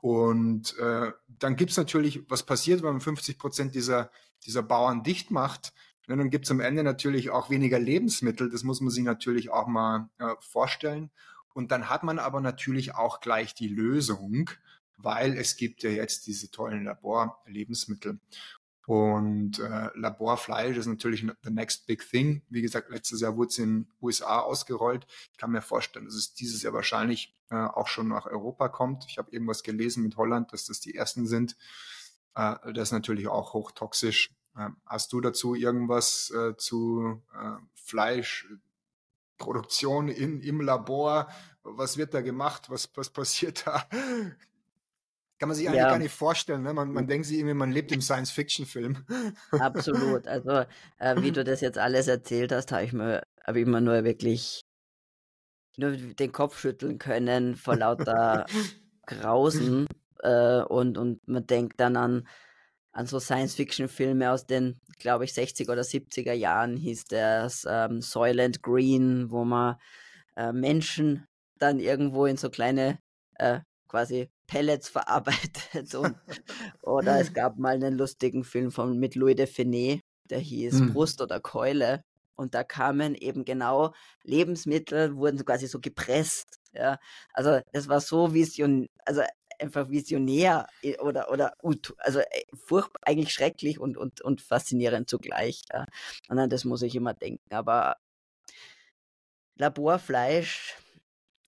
Und 0.00 0.78
äh, 0.78 1.12
dann 1.38 1.56
gibt's 1.56 1.76
natürlich, 1.76 2.24
was 2.30 2.44
passiert, 2.44 2.82
wenn 2.82 2.92
man 2.92 3.00
50 3.02 3.38
Prozent 3.38 3.74
dieser, 3.74 4.10
dieser 4.46 4.62
Bauern 4.62 5.02
dicht 5.02 5.30
macht. 5.30 5.74
Und 6.08 6.16
dann 6.16 6.30
gibt's 6.30 6.50
am 6.50 6.60
Ende 6.60 6.82
natürlich 6.82 7.28
auch 7.28 7.50
weniger 7.50 7.78
Lebensmittel. 7.78 8.48
Das 8.50 8.64
muss 8.64 8.80
man 8.80 8.90
sich 8.90 9.04
natürlich 9.04 9.50
auch 9.50 9.66
mal 9.66 10.08
äh, 10.18 10.34
vorstellen. 10.40 11.10
Und 11.52 11.72
dann 11.72 11.90
hat 11.90 12.04
man 12.04 12.18
aber 12.18 12.40
natürlich 12.40 12.94
auch 12.94 13.20
gleich 13.20 13.54
die 13.54 13.68
Lösung, 13.68 14.48
weil 15.02 15.36
es 15.36 15.56
gibt 15.56 15.82
ja 15.82 15.90
jetzt 15.90 16.26
diese 16.26 16.50
tollen 16.50 16.84
Laborlebensmittel. 16.84 18.20
Und 18.86 19.58
äh, 19.60 19.90
Laborfleisch 19.94 20.76
ist 20.76 20.86
natürlich 20.86 21.24
the 21.42 21.50
next 21.50 21.86
big 21.86 22.08
thing. 22.08 22.42
Wie 22.48 22.62
gesagt, 22.62 22.90
letztes 22.90 23.20
Jahr 23.20 23.36
wurde 23.36 23.48
es 23.48 23.58
in 23.58 23.84
den 23.84 23.92
USA 24.00 24.40
ausgerollt. 24.40 25.06
Ich 25.30 25.38
kann 25.38 25.52
mir 25.52 25.62
vorstellen, 25.62 26.06
dass 26.06 26.16
es 26.16 26.34
dieses 26.34 26.62
Jahr 26.62 26.72
wahrscheinlich 26.72 27.36
äh, 27.50 27.54
auch 27.54 27.86
schon 27.86 28.08
nach 28.08 28.26
Europa 28.26 28.68
kommt. 28.68 29.04
Ich 29.08 29.18
habe 29.18 29.30
irgendwas 29.30 29.62
gelesen 29.62 30.02
mit 30.02 30.16
Holland, 30.16 30.52
dass 30.52 30.66
das 30.66 30.80
die 30.80 30.96
ersten 30.96 31.28
sind. 31.28 31.56
Äh, 32.34 32.56
das 32.72 32.88
ist 32.88 32.92
natürlich 32.92 33.28
auch 33.28 33.52
hochtoxisch. 33.52 34.34
Äh, 34.56 34.70
hast 34.84 35.12
du 35.12 35.20
dazu 35.20 35.54
irgendwas 35.54 36.30
äh, 36.30 36.56
zu 36.56 37.22
äh, 37.34 37.52
Fleischproduktion 37.74 40.08
in, 40.08 40.40
im 40.40 40.60
Labor? 40.60 41.28
Was 41.62 41.98
wird 41.98 42.14
da 42.14 42.20
gemacht? 42.20 42.68
Was, 42.68 42.90
was 42.96 43.10
passiert 43.10 43.64
da? 43.64 43.86
Kann 45.42 45.48
man 45.48 45.56
sich 45.56 45.66
eigentlich 45.66 45.80
ja. 45.80 45.88
gar 45.88 45.98
nicht 45.98 46.14
vorstellen. 46.14 46.62
Ne? 46.62 46.72
Man, 46.72 46.92
man 46.92 47.08
denkt 47.08 47.26
sich 47.26 47.36
irgendwie, 47.36 47.54
man 47.54 47.72
lebt 47.72 47.90
im 47.90 48.00
Science-Fiction-Film. 48.00 49.04
Absolut. 49.50 50.24
Also, 50.28 50.64
äh, 51.00 51.20
wie 51.20 51.32
du 51.32 51.42
das 51.42 51.60
jetzt 51.60 51.78
alles 51.78 52.06
erzählt 52.06 52.52
hast, 52.52 52.70
habe 52.70 52.84
ich 52.84 52.92
mir, 52.92 53.24
habe 53.44 53.58
ich 53.58 53.66
mir 53.66 53.80
nur 53.80 54.04
wirklich 54.04 54.60
nur 55.76 55.96
den 55.96 56.30
Kopf 56.30 56.60
schütteln 56.60 57.00
können 57.00 57.56
vor 57.56 57.74
lauter 57.74 58.46
Grausen. 59.06 59.88
Äh, 60.20 60.62
und, 60.62 60.96
und 60.96 61.26
man 61.26 61.44
denkt 61.44 61.80
dann 61.80 61.96
an, 61.96 62.28
an 62.92 63.06
so 63.06 63.18
Science-Fiction-Filme 63.18 64.30
aus 64.30 64.46
den, 64.46 64.80
glaube 65.00 65.24
ich, 65.24 65.32
60er 65.32 65.72
oder 65.72 65.82
70er 65.82 66.34
Jahren 66.34 66.76
hieß 66.76 67.06
das 67.06 67.66
ähm, 67.68 68.00
Soylent 68.00 68.62
Green, 68.62 69.28
wo 69.32 69.44
man 69.44 69.74
äh, 70.36 70.52
Menschen 70.52 71.26
dann 71.58 71.80
irgendwo 71.80 72.26
in 72.26 72.36
so 72.36 72.48
kleine 72.48 73.00
äh, 73.40 73.58
quasi 73.88 74.30
Pellets 74.46 74.88
verarbeitet. 74.88 75.94
Und, 75.94 76.16
oder 76.82 77.20
es 77.20 77.32
gab 77.32 77.58
mal 77.58 77.74
einen 77.74 77.96
lustigen 77.96 78.44
Film 78.44 78.70
von, 78.70 78.98
mit 78.98 79.14
Louis 79.14 79.36
de 79.36 79.46
Finet, 79.46 80.00
der 80.30 80.38
hieß 80.38 80.80
hm. 80.80 80.92
Brust 80.92 81.20
oder 81.20 81.40
Keule. 81.40 82.04
Und 82.34 82.54
da 82.54 82.64
kamen 82.64 83.14
eben 83.14 83.44
genau 83.44 83.92
Lebensmittel, 84.24 85.16
wurden 85.16 85.44
quasi 85.44 85.66
so 85.66 85.80
gepresst. 85.80 86.60
Ja, 86.72 86.98
also 87.34 87.60
das 87.72 87.88
war 87.88 88.00
so 88.00 88.32
vision, 88.32 88.88
also 89.04 89.22
einfach 89.58 89.90
visionär 89.90 90.66
oder 91.00 91.30
oder 91.30 91.54
also 91.98 92.20
äh, 92.20 92.44
furchtbar, 92.54 93.00
eigentlich 93.02 93.32
schrecklich 93.32 93.78
und 93.78 93.96
und 93.96 94.22
und 94.22 94.40
faszinierend 94.40 95.08
zugleich. 95.08 95.62
Ja. 95.72 95.86
Und 96.28 96.38
an 96.38 96.50
das 96.50 96.64
muss 96.64 96.82
ich 96.82 96.94
immer 96.96 97.14
denken. 97.14 97.54
Aber 97.54 97.96
Laborfleisch 99.56 100.76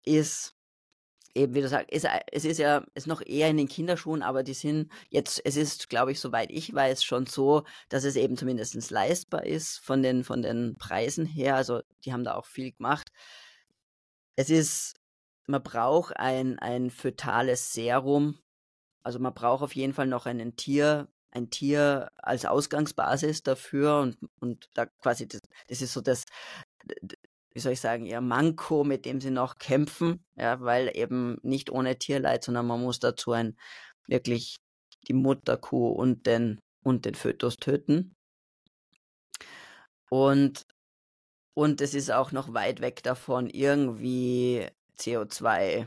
ist 0.04 0.54
eben, 1.34 1.54
wie 1.54 1.60
du 1.60 1.68
sagst, 1.68 1.88
es, 1.90 2.04
es 2.32 2.44
ist 2.44 2.58
ja 2.58 2.84
ist 2.94 3.06
noch 3.06 3.22
eher 3.24 3.48
in 3.48 3.56
den 3.56 3.68
Kinderschuhen, 3.68 4.22
aber 4.22 4.42
die 4.42 4.54
sind 4.54 4.90
jetzt, 5.10 5.40
es 5.44 5.56
ist, 5.56 5.88
glaube 5.88 6.12
ich, 6.12 6.20
soweit 6.20 6.50
ich 6.50 6.72
weiß, 6.74 7.04
schon 7.04 7.26
so, 7.26 7.64
dass 7.88 8.04
es 8.04 8.16
eben 8.16 8.36
zumindest 8.36 8.90
leistbar 8.90 9.44
ist 9.44 9.78
von 9.78 10.02
den, 10.02 10.24
von 10.24 10.42
den 10.42 10.76
Preisen 10.76 11.26
her. 11.26 11.56
Also 11.56 11.82
die 12.04 12.12
haben 12.12 12.24
da 12.24 12.34
auch 12.34 12.46
viel 12.46 12.72
gemacht. 12.72 13.10
Es 14.36 14.50
ist, 14.50 14.94
man 15.46 15.62
braucht 15.62 16.16
ein, 16.16 16.58
ein 16.58 16.90
fötales 16.90 17.72
Serum. 17.72 18.38
Also 19.02 19.18
man 19.18 19.34
braucht 19.34 19.62
auf 19.62 19.74
jeden 19.74 19.92
Fall 19.92 20.06
noch 20.06 20.26
einen 20.26 20.56
Tier, 20.56 21.08
ein 21.30 21.50
Tier 21.50 22.10
als 22.16 22.46
Ausgangsbasis 22.46 23.42
dafür 23.42 24.00
und, 24.00 24.16
und 24.40 24.68
da 24.74 24.86
quasi, 24.86 25.28
das, 25.28 25.40
das 25.68 25.82
ist 25.82 25.92
so 25.92 26.00
das, 26.00 26.24
wie 27.54 27.60
soll 27.60 27.72
ich 27.72 27.80
sagen, 27.80 28.04
ihr 28.04 28.20
Manko, 28.20 28.84
mit 28.84 29.04
dem 29.06 29.20
sie 29.20 29.30
noch 29.30 29.58
kämpfen, 29.58 30.24
ja, 30.36 30.60
weil 30.60 30.90
eben 30.94 31.38
nicht 31.42 31.70
ohne 31.70 31.98
Tierleid, 31.98 32.44
sondern 32.44 32.66
man 32.66 32.82
muss 32.82 32.98
dazu 32.98 33.32
ein 33.32 33.56
wirklich 34.06 34.56
die 35.08 35.14
Mutterkuh 35.14 35.88
und 35.88 36.26
den 36.26 36.60
und 36.82 37.04
den 37.04 37.14
Fötus 37.14 37.56
töten. 37.56 38.14
Und 40.10 40.66
und 41.54 41.80
es 41.80 41.94
ist 41.94 42.10
auch 42.10 42.32
noch 42.32 42.52
weit 42.52 42.80
weg 42.80 43.02
davon, 43.04 43.48
irgendwie 43.48 44.66
CO2 44.98 45.86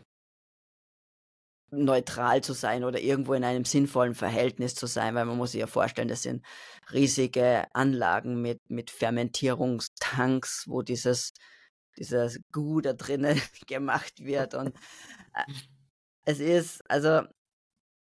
neutral 1.71 2.41
zu 2.41 2.53
sein 2.53 2.85
oder 2.85 2.99
irgendwo 2.99 3.33
in 3.33 3.43
einem 3.43 3.65
sinnvollen 3.65 4.15
Verhältnis 4.15 4.75
zu 4.75 4.87
sein, 4.87 5.15
weil 5.15 5.25
man 5.25 5.37
muss 5.37 5.51
sich 5.51 5.59
ja 5.59 5.67
vorstellen, 5.67 6.07
das 6.07 6.21
sind 6.21 6.45
riesige 6.93 7.65
Anlagen 7.73 8.41
mit, 8.41 8.61
mit 8.69 8.89
Fermentierungstanks, 8.89 10.65
wo 10.67 10.81
dieses 10.81 11.33
dieser 11.97 12.29
Gu 12.51 12.81
da 12.81 12.93
drinnen 12.93 13.39
gemacht 13.67 14.23
wird. 14.23 14.53
Und 14.53 14.75
äh, 15.33 15.51
es 16.25 16.39
ist, 16.39 16.81
also, 16.89 17.21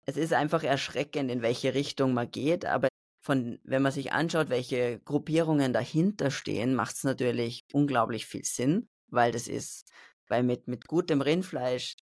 es 0.06 0.16
ist 0.16 0.32
einfach 0.32 0.62
erschreckend, 0.62 1.30
in 1.30 1.42
welche 1.42 1.74
Richtung 1.74 2.14
man 2.14 2.30
geht, 2.30 2.64
aber 2.64 2.88
von, 3.20 3.58
wenn 3.62 3.82
man 3.82 3.92
sich 3.92 4.12
anschaut, 4.12 4.48
welche 4.48 5.00
Gruppierungen 5.00 5.72
dahinter 5.72 6.30
stehen, 6.30 6.74
macht 6.74 6.96
es 6.96 7.04
natürlich 7.04 7.64
unglaublich 7.72 8.26
viel 8.26 8.44
Sinn, 8.44 8.88
weil 9.08 9.32
das 9.32 9.48
ist, 9.48 9.90
weil 10.28 10.42
mit, 10.42 10.66
mit 10.66 10.86
gutem 10.86 11.20
Rindfleisch, 11.20 11.96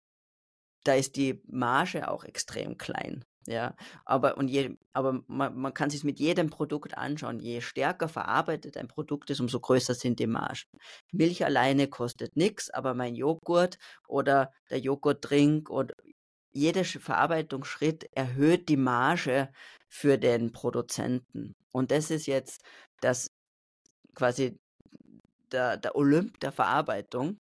da 0.84 0.94
ist 0.94 1.16
die 1.16 1.42
Marge 1.46 2.08
auch 2.08 2.22
extrem 2.22 2.78
klein. 2.78 3.24
Ja, 3.46 3.76
aber, 4.04 4.36
und 4.38 4.48
je, 4.48 4.76
aber 4.92 5.22
man, 5.28 5.56
man 5.56 5.72
kann 5.72 5.88
sich 5.88 6.02
mit 6.02 6.18
jedem 6.18 6.50
Produkt 6.50 6.98
anschauen. 6.98 7.38
Je 7.38 7.60
stärker 7.60 8.08
verarbeitet 8.08 8.76
ein 8.76 8.88
Produkt 8.88 9.30
ist, 9.30 9.40
umso 9.40 9.60
größer 9.60 9.94
sind 9.94 10.18
die 10.18 10.26
Margen. 10.26 10.68
Milch 11.12 11.44
alleine 11.44 11.86
kostet 11.86 12.36
nichts, 12.36 12.70
aber 12.70 12.94
mein 12.94 13.14
Joghurt 13.14 13.78
oder 14.08 14.52
der 14.70 14.80
Joghurtdrink 14.80 15.70
oder 15.70 15.94
jeder 16.52 16.84
Verarbeitungsschritt 16.84 18.08
erhöht 18.12 18.68
die 18.68 18.78
Marge 18.78 19.52
für 19.88 20.18
den 20.18 20.52
Produzenten. 20.52 21.54
Und 21.70 21.90
das 21.90 22.10
ist 22.10 22.26
jetzt 22.26 22.62
das 23.00 23.30
quasi 24.14 24.58
der, 25.52 25.76
der 25.76 25.94
Olymp 25.94 26.40
der 26.40 26.52
Verarbeitung 26.52 27.38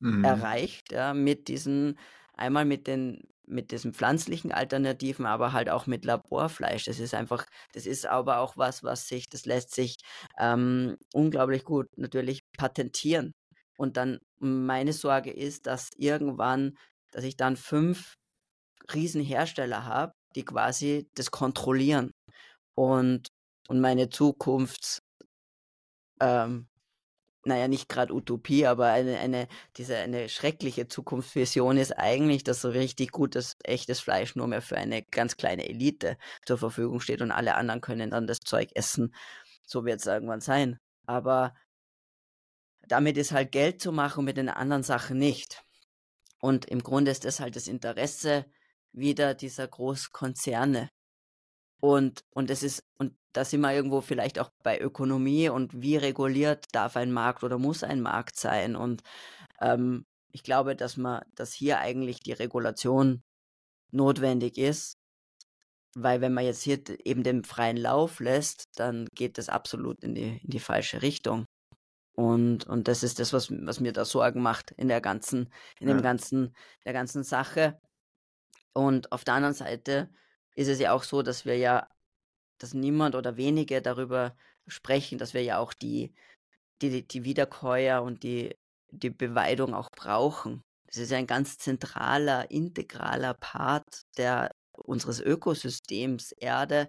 mhm. 0.00 0.24
erreicht, 0.24 0.92
ja, 0.92 1.14
mit 1.14 1.48
diesen, 1.48 1.98
einmal 2.32 2.64
mit 2.64 2.86
den 2.86 3.22
mit 3.46 3.70
diesen 3.70 3.94
pflanzlichen 3.94 4.52
Alternativen, 4.52 5.26
aber 5.26 5.52
halt 5.52 5.68
auch 5.70 5.86
mit 5.86 6.04
Laborfleisch. 6.04 6.84
Das 6.84 6.98
ist 6.98 7.14
einfach, 7.14 7.46
das 7.72 7.86
ist 7.86 8.06
aber 8.06 8.38
auch 8.38 8.56
was, 8.56 8.82
was 8.82 9.08
sich, 9.08 9.28
das 9.28 9.46
lässt 9.46 9.74
sich 9.74 9.96
ähm, 10.38 10.96
unglaublich 11.12 11.64
gut 11.64 11.86
natürlich 11.96 12.40
patentieren. 12.56 13.32
Und 13.76 13.96
dann 13.96 14.20
meine 14.38 14.92
Sorge 14.92 15.30
ist, 15.32 15.66
dass 15.66 15.90
irgendwann, 15.96 16.76
dass 17.12 17.24
ich 17.24 17.36
dann 17.36 17.56
fünf 17.56 18.14
Riesenhersteller 18.92 19.84
habe, 19.84 20.12
die 20.36 20.44
quasi 20.44 21.08
das 21.14 21.30
kontrollieren 21.30 22.12
und, 22.76 23.28
und 23.68 23.80
meine 23.80 24.10
Zukunft 24.10 25.00
ähm, 26.20 26.66
naja, 27.44 27.68
nicht 27.68 27.88
gerade 27.88 28.14
Utopie, 28.14 28.66
aber 28.66 28.86
eine, 28.86 29.18
eine, 29.18 29.48
diese, 29.76 29.96
eine 29.96 30.28
schreckliche 30.28 30.88
Zukunftsvision 30.88 31.76
ist 31.76 31.92
eigentlich, 31.92 32.44
dass 32.44 32.60
so 32.60 32.70
richtig 32.70 33.12
gutes, 33.12 33.56
echtes 33.64 34.00
Fleisch 34.00 34.36
nur 34.36 34.46
mehr 34.46 34.62
für 34.62 34.76
eine 34.76 35.02
ganz 35.02 35.36
kleine 35.36 35.68
Elite 35.68 36.16
zur 36.46 36.58
Verfügung 36.58 37.00
steht 37.00 37.22
und 37.22 37.30
alle 37.30 37.54
anderen 37.54 37.80
können 37.80 38.10
dann 38.10 38.26
das 38.26 38.40
Zeug 38.40 38.70
essen. 38.74 39.14
So 39.66 39.84
wird 39.84 40.00
es 40.00 40.06
irgendwann 40.06 40.40
sein. 40.40 40.78
Aber 41.06 41.54
damit 42.88 43.16
ist 43.16 43.32
halt 43.32 43.52
Geld 43.52 43.80
zu 43.80 43.92
machen, 43.92 44.24
mit 44.24 44.36
den 44.36 44.48
anderen 44.48 44.82
Sachen 44.82 45.18
nicht. 45.18 45.62
Und 46.40 46.66
im 46.66 46.82
Grunde 46.82 47.10
ist 47.10 47.24
das 47.24 47.40
halt 47.40 47.56
das 47.56 47.68
Interesse 47.68 48.46
wieder 48.92 49.34
dieser 49.34 49.66
Großkonzerne. 49.66 50.90
Und, 51.84 52.24
und 52.30 52.48
es 52.48 52.62
ist, 52.62 52.82
und 52.96 53.14
da 53.34 53.44
sind 53.44 53.60
wir 53.60 53.74
irgendwo 53.74 54.00
vielleicht 54.00 54.38
auch 54.38 54.48
bei 54.62 54.80
Ökonomie 54.80 55.50
und 55.50 55.82
wie 55.82 55.98
reguliert 55.98 56.64
darf 56.72 56.96
ein 56.96 57.12
Markt 57.12 57.44
oder 57.44 57.58
muss 57.58 57.84
ein 57.84 58.00
Markt 58.00 58.36
sein. 58.36 58.74
Und 58.74 59.02
ähm, 59.60 60.06
ich 60.32 60.42
glaube, 60.42 60.76
dass 60.76 60.96
man, 60.96 61.20
dass 61.34 61.52
hier 61.52 61.80
eigentlich 61.80 62.20
die 62.20 62.32
Regulation 62.32 63.22
notwendig 63.90 64.56
ist, 64.56 64.96
weil 65.94 66.22
wenn 66.22 66.32
man 66.32 66.46
jetzt 66.46 66.62
hier 66.62 66.80
eben 67.04 67.22
den 67.22 67.44
freien 67.44 67.76
Lauf 67.76 68.18
lässt, 68.18 68.64
dann 68.76 69.06
geht 69.14 69.36
das 69.36 69.50
absolut 69.50 70.02
in 70.02 70.14
die, 70.14 70.40
in 70.42 70.50
die 70.50 70.60
falsche 70.60 71.02
Richtung. 71.02 71.44
Und, 72.14 72.66
und 72.66 72.88
das 72.88 73.02
ist 73.02 73.18
das, 73.18 73.34
was, 73.34 73.50
was 73.50 73.80
mir 73.80 73.92
da 73.92 74.06
Sorgen 74.06 74.40
macht 74.40 74.70
in 74.70 74.88
der 74.88 75.02
ganzen, 75.02 75.52
in 75.80 75.88
ja. 75.88 75.94
dem 75.94 76.02
ganzen, 76.02 76.56
der 76.86 76.94
ganzen 76.94 77.24
Sache. 77.24 77.78
Und 78.72 79.12
auf 79.12 79.22
der 79.24 79.34
anderen 79.34 79.54
Seite 79.54 80.08
ist 80.54 80.68
es 80.68 80.78
ja 80.78 80.92
auch 80.92 81.02
so, 81.02 81.22
dass 81.22 81.44
wir 81.44 81.56
ja 81.56 81.88
dass 82.58 82.74
niemand 82.74 83.14
oder 83.14 83.36
wenige 83.36 83.82
darüber 83.82 84.36
sprechen, 84.66 85.18
dass 85.18 85.34
wir 85.34 85.42
ja 85.42 85.58
auch 85.58 85.72
die, 85.74 86.14
die, 86.82 87.06
die 87.06 87.24
Wiederkäuer 87.24 88.02
und 88.02 88.22
die, 88.22 88.56
die 88.90 89.10
Beweidung 89.10 89.74
auch 89.74 89.90
brauchen. 89.90 90.62
Das 90.86 90.96
ist 90.96 91.10
ja 91.10 91.18
ein 91.18 91.26
ganz 91.26 91.58
zentraler, 91.58 92.50
integraler 92.50 93.34
Part 93.34 94.02
der, 94.16 94.50
unseres 94.72 95.20
Ökosystems 95.20 96.32
Erde. 96.32 96.88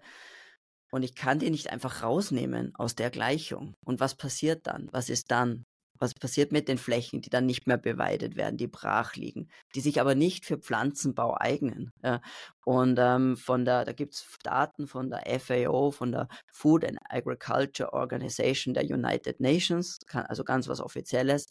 Und 0.91 1.03
ich 1.03 1.16
kann 1.16 1.39
die 1.39 1.49
nicht 1.49 1.72
einfach 1.72 2.03
rausnehmen 2.03 2.74
aus 2.76 2.95
der 2.95 3.09
Gleichung. 3.09 3.76
Und 3.84 3.99
was 3.99 4.16
passiert 4.16 4.68
dann? 4.68 4.88
Was 4.91 5.09
ist 5.09 5.32
dann? 5.32 5.66
Was 5.98 6.14
passiert 6.14 6.52
mit 6.52 6.68
den 6.68 6.78
Flächen, 6.78 7.22
die 7.22 7.30
dann 7.30 7.46
nicht 7.46 7.68
mehr 7.68 7.78
beweidet 7.78 8.36
werden, 8.36 8.58
die 8.58 8.68
brach 8.68 9.16
liegen, 9.16 9.50
die 9.76 9.82
sich 9.82 10.02
aber 10.02 10.16
nicht 10.16 10.46
für 10.46 10.58
Pflanzenbau 10.58 11.36
eignen? 11.39 11.91
Ja. 12.04 12.22
Und 12.66 12.98
ähm, 13.00 13.38
von 13.38 13.66
der, 13.66 13.86
da 13.86 13.93
gibt 13.93 14.16
es 14.16 14.26
Daten 14.43 14.88
von 14.88 15.10
der 15.10 15.39
FAO, 15.39 15.91
von 15.91 16.12
der 16.12 16.28
Food 16.52 16.86
and 16.86 16.98
Agriculture 17.10 17.93
Organization 17.93 18.74
der 18.74 18.84
United 18.84 19.39
Nations, 19.39 20.00
also 20.12 20.43
ganz 20.43 20.68
was 20.68 20.82
Offizielles. 20.82 21.48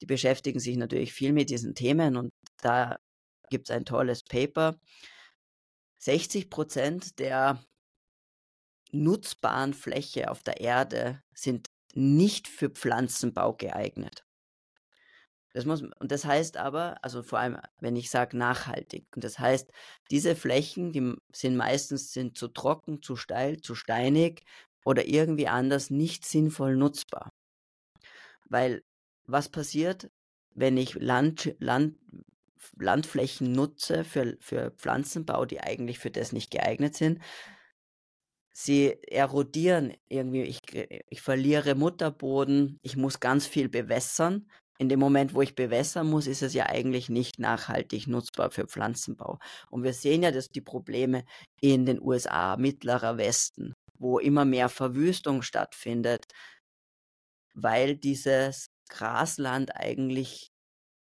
Die 0.00 0.06
beschäftigen 0.06 0.60
sich 0.60 0.76
natürlich 0.76 1.12
viel 1.12 1.32
mit 1.32 1.50
diesen 1.50 1.74
Themen 1.74 2.16
und 2.16 2.32
da 2.60 2.96
gibt 3.50 3.68
es 3.68 3.76
ein 3.76 3.84
tolles 3.84 4.22
Paper. 4.22 4.76
60 5.98 6.50
Prozent 6.50 7.18
der 7.18 7.62
nutzbaren 8.92 9.74
Fläche 9.74 10.30
auf 10.30 10.42
der 10.42 10.60
Erde 10.60 11.22
sind 11.34 11.68
nicht 11.92 12.48
für 12.48 12.70
Pflanzenbau 12.70 13.54
geeignet. 13.54 14.24
Das 15.54 15.66
muss, 15.66 15.82
und 15.82 16.10
das 16.10 16.24
heißt 16.24 16.56
aber, 16.56 16.96
also 17.04 17.22
vor 17.22 17.38
allem, 17.38 17.58
wenn 17.78 17.94
ich 17.96 18.08
sage 18.08 18.36
nachhaltig, 18.36 19.06
und 19.14 19.22
das 19.22 19.38
heißt, 19.38 19.70
diese 20.10 20.34
Flächen, 20.34 20.92
die 20.92 21.14
sind 21.32 21.56
meistens 21.56 22.12
sind 22.12 22.38
zu 22.38 22.48
trocken, 22.48 23.02
zu 23.02 23.16
steil, 23.16 23.60
zu 23.60 23.74
steinig 23.74 24.44
oder 24.84 25.06
irgendwie 25.06 25.48
anders 25.48 25.90
nicht 25.90 26.24
sinnvoll 26.24 26.76
nutzbar. 26.76 27.30
Weil 28.48 28.82
was 29.26 29.50
passiert, 29.50 30.10
wenn 30.54 30.76
ich 30.76 30.94
Land, 30.94 31.54
Land, 31.58 31.98
Landflächen 32.78 33.52
nutze 33.52 34.04
für, 34.04 34.36
für 34.40 34.70
Pflanzenbau, 34.72 35.44
die 35.44 35.60
eigentlich 35.60 35.98
für 35.98 36.10
das 36.10 36.32
nicht 36.32 36.50
geeignet 36.50 36.94
sind? 36.94 37.20
Sie 38.52 38.96
erodieren 39.08 39.94
irgendwie. 40.08 40.42
Ich, 40.42 40.60
ich 41.08 41.22
verliere 41.22 41.74
Mutterboden, 41.74 42.78
ich 42.82 42.96
muss 42.96 43.20
ganz 43.20 43.46
viel 43.46 43.68
bewässern. 43.68 44.48
In 44.78 44.88
dem 44.88 45.00
Moment, 45.00 45.34
wo 45.34 45.42
ich 45.42 45.54
bewässern 45.54 46.08
muss, 46.08 46.26
ist 46.26 46.42
es 46.42 46.54
ja 46.54 46.66
eigentlich 46.66 47.08
nicht 47.08 47.38
nachhaltig 47.38 48.06
nutzbar 48.08 48.50
für 48.50 48.66
Pflanzenbau. 48.66 49.38
Und 49.70 49.84
wir 49.84 49.92
sehen 49.92 50.22
ja, 50.22 50.30
dass 50.30 50.48
die 50.48 50.60
Probleme 50.60 51.24
in 51.60 51.86
den 51.86 52.00
USA, 52.00 52.56
mittlerer 52.56 53.16
Westen, 53.16 53.74
wo 53.98 54.18
immer 54.18 54.44
mehr 54.44 54.68
Verwüstung 54.68 55.42
stattfindet, 55.42 56.26
weil 57.54 57.96
dieses 57.96 58.70
Grasland 58.88 59.76
eigentlich 59.76 60.50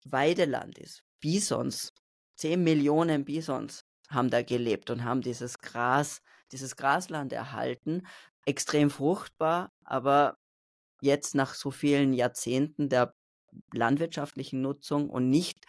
Weideland 0.06 0.78
ist. 0.78 1.04
Bisons, 1.20 1.92
10 2.38 2.64
Millionen 2.64 3.26
Bisons 3.26 3.84
haben 4.10 4.30
da 4.30 4.42
gelebt 4.42 4.90
und 4.90 5.04
haben 5.04 5.22
dieses 5.22 5.60
Gras 5.60 6.22
dieses 6.56 6.78
Grasland 6.78 7.34
erhalten. 7.34 8.08
Extrem 8.46 8.90
fruchtbar, 8.90 9.74
aber 9.84 10.38
jetzt 11.02 11.36
nach 11.36 11.54
so 11.54 11.70
vielen 11.70 12.14
Jahrzehnten 12.14 12.88
der 12.90 13.14
landwirtschaftlichen 13.74 14.62
Nutzung 14.62 15.10
und 15.10 15.30
nicht 15.30 15.66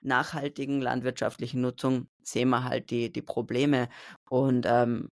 nachhaltigen 0.00 0.80
landwirtschaftlichen 0.80 1.60
Nutzung 1.60 2.08
sehen 2.22 2.48
wir 2.48 2.64
halt 2.64 2.90
die, 2.90 3.12
die 3.12 3.22
Probleme. 3.22 3.88
Und 4.30 4.64
ähm, 4.66 5.08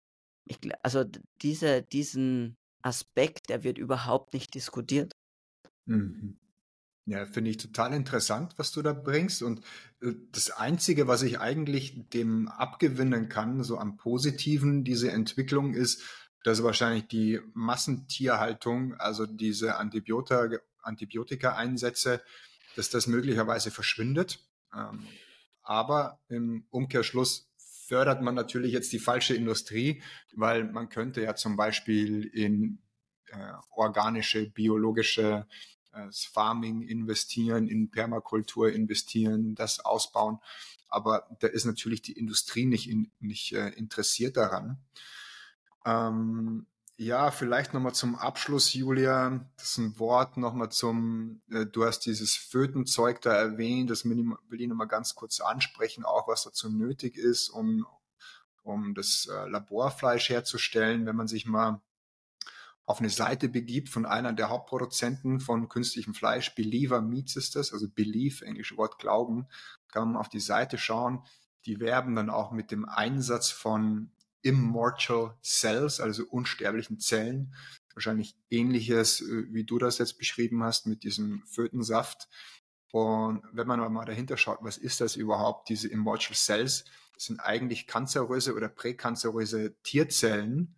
ich, 0.47 0.59
also 0.83 1.05
diese, 1.41 1.83
diesen 1.83 2.57
Aspekt, 2.83 3.49
der 3.49 3.63
wird 3.63 3.79
überhaupt 3.79 4.35
nicht 4.35 4.55
diskutiert. 4.55 5.13
Mhm. 5.87 6.39
Ja, 7.07 7.27
finde 7.27 7.51
ich 7.51 7.59
total 7.59 7.93
interessant, 7.93 8.55
was 8.57 8.73
du 8.73 8.81
da 8.81 8.95
bringst. 8.95 9.43
Und 9.43 9.61
äh, 10.01 10.13
das 10.33 10.51
Einzige, 10.51 11.07
was 11.07 11.23
ich 11.23 11.39
eigentlich 11.39 12.09
dem 12.11 12.49
abgewinnen 12.49 13.29
kann, 13.29 13.63
so 13.63 13.79
am 13.79 13.97
Positiven, 13.97 14.85
diese 14.85 15.13
Entwicklung 15.13 15.75
ist, 15.75 16.03
dass 16.45 16.63
wahrscheinlich 16.63 17.07
die 17.09 17.41
Massentierhaltung, 17.53 18.95
also 18.95 19.27
diese 19.27 19.77
Antibiotika, 19.77 20.59
Antibiotika-Einsätze, 20.83 22.23
dass 22.77 22.91
das 22.91 23.07
möglicherweise 23.07 23.71
verschwindet. 23.71 24.39
Ähm, 24.75 25.07
aber 25.63 26.21
im 26.29 26.67
Umkehrschluss 26.71 27.51
fördert 27.87 28.23
man 28.23 28.35
natürlich 28.35 28.73
jetzt 28.73 28.93
die 28.93 28.99
falsche 28.99 29.35
Industrie, 29.35 30.03
weil 30.35 30.65
man 30.65 30.89
könnte 30.89 31.23
ja 31.23 31.35
zum 31.35 31.57
Beispiel 31.57 32.25
in 32.25 32.83
äh, 33.27 33.53
organische, 33.71 34.51
biologische 34.51 35.47
das 35.95 36.25
Farming 36.25 36.83
investieren, 36.83 37.69
in 37.69 37.91
Permakultur 37.91 38.73
investieren, 38.73 39.55
das 39.55 39.81
ausbauen. 39.81 40.39
Aber 40.89 41.27
da 41.41 41.49
ist 41.49 41.65
natürlich 41.65 42.03
die 42.03 42.13
Industrie 42.13 42.67
nicht, 42.67 42.89
in, 42.89 43.11
nicht 43.21 43.53
äh, 43.53 43.71
interessiert 43.71 44.37
daran. 44.37 44.79
Ähm, 45.85 46.67
ja, 46.97 47.33
vielleicht 47.33 47.75
nochmal 47.75 47.95
zum 47.95 48.15
Abschluss, 48.15 48.73
Julia, 48.73 49.45
das 49.57 49.71
ist 49.71 49.79
ein 49.79 49.99
Wort 49.99 50.37
nochmal 50.37 50.71
zum, 50.71 51.43
äh, 51.51 51.67
du 51.67 51.85
hast 51.85 52.01
dieses 52.07 52.37
Fötenzeug 52.37 53.21
da 53.21 53.33
erwähnt, 53.33 53.91
das 53.91 54.05
will 54.05 54.61
ich 54.61 54.69
nochmal 54.69 54.87
ganz 54.87 55.17
kurz 55.17 55.41
ansprechen, 55.41 56.05
auch 56.05 56.29
was 56.29 56.45
dazu 56.45 56.71
nötig 56.71 57.17
ist, 57.17 57.49
um, 57.49 57.85
um 58.63 58.95
das 58.95 59.27
äh, 59.27 59.49
Laborfleisch 59.49 60.29
herzustellen. 60.29 61.05
Wenn 61.05 61.17
man 61.17 61.27
sich 61.27 61.47
mal 61.47 61.81
auf 62.87 63.01
eine 63.01 63.11
Seite 63.11 63.49
begibt 63.49 63.89
von 63.89 64.05
einer 64.05 64.33
der 64.33 64.51
Hauptproduzenten 64.51 65.41
von 65.41 65.69
künstlichem 65.69 66.15
Fleisch, 66.15 66.55
Believer 66.55 67.01
Meats 67.01 67.37
ist 67.37 67.57
das, 67.57 67.73
also 67.73 67.89
Belief, 67.89 68.43
englische 68.43 68.77
Wort 68.77 68.99
Glauben, 68.99 69.47
kann 69.89 70.09
man 70.09 70.17
auf 70.17 70.29
die 70.29 70.41
Seite 70.41 70.77
schauen. 70.77 71.25
Die 71.65 71.81
werben 71.81 72.15
dann 72.15 72.29
auch 72.29 72.53
mit 72.53 72.71
dem 72.71 72.85
Einsatz 72.87 73.49
von 73.51 74.11
Immortal 74.43 75.35
Cells, 75.43 76.01
also 76.01 76.25
unsterblichen 76.25 77.01
Zellen. 77.01 77.55
Wahrscheinlich 77.95 78.37
ähnliches, 78.51 79.23
äh, 79.23 79.47
wie 79.51 79.65
du 79.65 79.79
das 79.79 79.99
jetzt 79.99 80.19
beschrieben 80.19 80.63
hast 80.63 80.87
mit 80.87 81.05
diesem 81.05 81.43
Fötensaft. 81.47 82.29
Und 82.93 83.43
wenn 83.53 83.67
man 83.67 83.81
mal 83.93 84.05
dahinter 84.05 84.37
schaut, 84.37 84.59
was 84.61 84.77
ist 84.77 85.01
das 85.01 85.17
überhaupt, 85.17 85.71
diese 85.71 85.89
Immortal 85.89 86.37
Cells? 86.37 86.85
Das 87.15 87.25
sind 87.25 87.41
eigentlich 87.41 87.87
kanzeröse 87.87 88.55
oder 88.55 88.69
präkanzeröse 88.69 89.75
Tierzellen. 89.83 90.77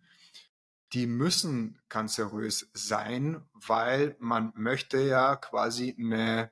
Die 0.93 1.07
müssen 1.07 1.79
kanzerös 1.89 2.69
sein, 2.73 3.41
weil 3.53 4.15
man 4.19 4.53
möchte 4.55 4.99
ja 4.99 5.35
quasi 5.35 5.95
eine 5.99 6.51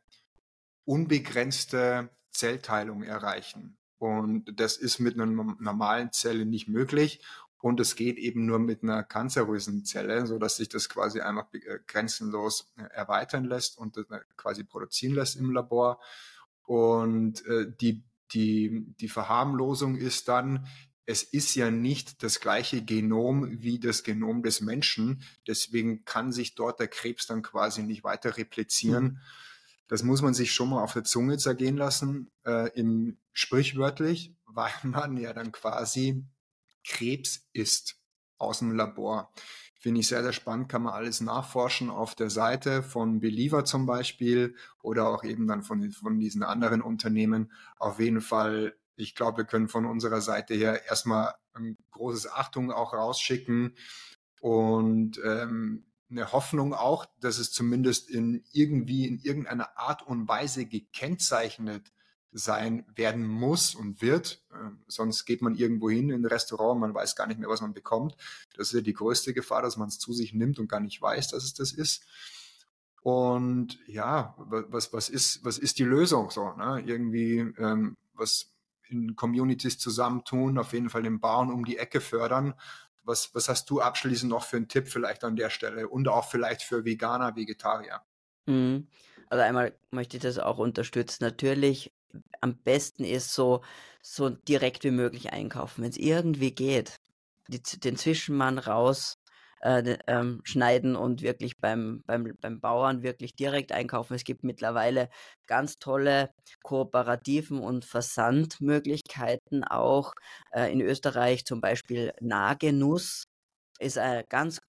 unbegrenzte 0.83 2.09
Zellteilung 2.31 3.03
erreichen. 3.03 3.77
Und 3.97 4.59
das 4.59 4.77
ist 4.77 4.99
mit 4.99 5.15
einer 5.15 5.25
normalen 5.25 6.11
Zelle 6.11 6.45
nicht 6.45 6.67
möglich. 6.67 7.21
Und 7.65 7.79
es 7.79 7.95
geht 7.95 8.17
eben 8.17 8.45
nur 8.45 8.59
mit 8.59 8.83
einer 8.83 9.03
kanzerösen 9.03 9.85
Zelle, 9.85 10.27
so 10.27 10.37
dass 10.37 10.57
sich 10.57 10.69
das 10.69 10.87
quasi 10.87 11.21
einfach 11.21 11.51
äh, 11.53 11.79
grenzenlos 11.87 12.71
äh, 12.77 12.83
erweitern 12.93 13.45
lässt 13.45 13.79
und 13.79 13.97
äh, 13.97 14.03
quasi 14.37 14.63
produzieren 14.63 15.15
lässt 15.15 15.35
im 15.35 15.51
Labor. 15.51 15.99
Und 16.67 17.43
die, 17.79 18.03
die, 18.33 18.95
die 18.99 19.07
Verharmlosung 19.07 19.97
ist 19.97 20.27
dann, 20.27 20.65
es 21.05 21.23
ist 21.23 21.55
ja 21.55 21.69
nicht 21.71 22.23
das 22.23 22.39
gleiche 22.39 22.81
Genom 22.81 23.61
wie 23.61 23.79
das 23.79 24.03
Genom 24.03 24.41
des 24.41 24.61
Menschen. 24.61 25.23
Deswegen 25.47 26.03
kann 26.05 26.31
sich 26.31 26.55
dort 26.55 26.79
der 26.79 26.87
Krebs 26.87 27.27
dann 27.27 27.43
quasi 27.43 27.83
nicht 27.83 28.03
weiter 28.03 28.37
replizieren. 28.37 29.03
Mhm. 29.03 29.19
Das 29.87 30.01
muss 30.01 30.21
man 30.21 30.33
sich 30.33 30.51
schon 30.51 30.69
mal 30.69 30.81
auf 30.81 30.93
der 30.93 31.03
Zunge 31.03 31.37
zergehen 31.37 31.77
lassen, 31.77 32.31
äh, 32.43 32.69
im 32.77 33.19
sprichwörtlich, 33.33 34.33
weil 34.45 34.73
man 34.83 35.17
ja 35.17 35.33
dann 35.33 35.51
quasi 35.51 36.25
Krebs 36.83 37.47
isst 37.53 37.97
aus 38.37 38.59
dem 38.59 38.71
Labor. 38.71 39.31
Finde 39.79 40.01
ich 40.01 40.07
sehr, 40.07 40.23
sehr 40.23 40.33
spannend, 40.33 40.69
kann 40.69 40.81
man 40.81 40.93
alles 40.93 41.21
nachforschen 41.21 41.91
auf 41.91 42.15
der 42.15 42.31
Seite 42.31 42.81
von 42.81 43.19
Believer 43.19 43.65
zum 43.65 43.85
Beispiel 43.85 44.55
oder 44.81 45.07
auch 45.07 45.23
eben 45.23 45.47
dann 45.47 45.61
von, 45.61 45.91
von 45.91 46.19
diesen 46.19 46.41
anderen 46.41 46.81
Unternehmen. 46.81 47.51
Auf 47.77 47.99
jeden 47.99 48.21
Fall, 48.21 48.75
ich 48.95 49.15
glaube, 49.15 49.39
wir 49.39 49.45
können 49.45 49.67
von 49.67 49.85
unserer 49.85 50.21
Seite 50.21 50.53
her 50.53 50.85
erstmal 50.85 51.33
ein 51.53 51.77
großes 51.91 52.31
Achtung 52.31 52.71
auch 52.71 52.93
rausschicken 52.93 53.75
und 54.41 55.19
ähm, 55.23 55.85
eine 56.09 56.31
Hoffnung 56.31 56.73
auch, 56.73 57.05
dass 57.19 57.39
es 57.39 57.51
zumindest 57.51 58.09
in 58.09 58.43
irgendwie 58.51 59.07
in 59.07 59.19
irgendeiner 59.19 59.77
Art 59.77 60.05
und 60.05 60.27
Weise 60.27 60.65
gekennzeichnet 60.65 61.91
sein 62.31 62.85
werden 62.93 63.25
muss 63.25 63.75
und 63.75 64.01
wird. 64.01 64.43
Ähm, 64.53 64.83
sonst 64.87 65.25
geht 65.25 65.41
man 65.41 65.55
irgendwo 65.55 65.89
hin 65.89 66.09
in 66.09 66.21
ein 66.21 66.25
Restaurant, 66.25 66.79
man 66.79 66.93
weiß 66.93 67.15
gar 67.15 67.27
nicht 67.27 67.39
mehr, 67.39 67.49
was 67.49 67.61
man 67.61 67.73
bekommt. 67.73 68.15
Das 68.55 68.67
ist 68.67 68.73
ja 68.73 68.81
die 68.81 68.93
größte 68.93 69.33
Gefahr, 69.33 69.61
dass 69.61 69.77
man 69.77 69.87
es 69.87 69.99
zu 69.99 70.13
sich 70.13 70.33
nimmt 70.33 70.59
und 70.59 70.67
gar 70.67 70.81
nicht 70.81 71.01
weiß, 71.01 71.29
dass 71.29 71.43
es 71.43 71.53
das 71.53 71.71
ist. 71.71 72.03
Und 73.01 73.79
ja, 73.87 74.35
was, 74.37 74.91
was, 74.91 75.09
ist, 75.09 75.45
was 75.45 75.57
ist 75.57 75.79
die 75.79 75.83
Lösung 75.83 76.29
so? 76.29 76.53
Ne? 76.55 76.83
Irgendwie 76.85 77.37
ähm, 77.57 77.97
was 78.13 78.54
in 78.89 79.15
Communities 79.15 79.77
zusammentun, 79.77 80.57
auf 80.57 80.73
jeden 80.73 80.89
Fall 80.89 81.03
den 81.03 81.19
Bauern 81.19 81.51
um 81.51 81.65
die 81.65 81.77
Ecke 81.77 82.01
fördern 82.01 82.53
was, 83.05 83.33
was 83.33 83.49
hast 83.49 83.69
du 83.69 83.81
abschließend 83.81 84.31
noch 84.31 84.43
für 84.43 84.57
einen 84.57 84.67
Tipp 84.67 84.87
vielleicht 84.87 85.23
an 85.23 85.35
der 85.35 85.49
Stelle 85.49 85.87
und 85.87 86.07
auch 86.07 86.29
vielleicht 86.29 86.63
für 86.63 86.85
Veganer, 86.85 87.35
Vegetarier? 87.35 88.01
Mhm. 88.45 88.87
Also 89.29 89.43
einmal 89.43 89.77
möchte 89.91 90.17
ich 90.17 90.23
das 90.23 90.37
auch 90.37 90.57
unterstützen. 90.57 91.23
Natürlich, 91.23 91.93
am 92.41 92.57
besten 92.57 93.03
ist 93.03 93.33
so, 93.33 93.63
so 94.01 94.29
direkt 94.29 94.83
wie 94.83 94.91
möglich 94.91 95.33
einkaufen, 95.33 95.83
wenn 95.83 95.89
es 95.89 95.97
irgendwie 95.97 96.51
geht. 96.51 96.95
Die, 97.47 97.61
den 97.79 97.97
Zwischenmann 97.97 98.57
raus, 98.57 99.17
äh, 99.65 99.97
ähm, 100.07 100.41
schneiden 100.43 100.95
und 100.95 101.23
wirklich 101.23 101.57
beim, 101.57 102.03
beim, 102.05 102.37
beim 102.39 102.59
Bauern 102.61 103.01
wirklich 103.01 103.35
direkt 103.35 103.71
einkaufen. 103.71 104.13
Es 104.13 104.23
gibt 104.23 104.43
mittlerweile 104.43 105.09
ganz 105.47 105.79
tolle 105.79 106.29
Kooperativen 106.63 107.59
und 107.59 107.83
Versandmöglichkeiten 107.83 109.63
auch. 109.63 110.13
Äh, 110.51 110.71
in 110.71 110.81
Österreich 110.81 111.45
zum 111.45 111.61
Beispiel 111.61 112.13
Nahgenuss 112.21 113.25
ist 113.79 113.97
ein 113.97 114.23
ganz 114.29 114.61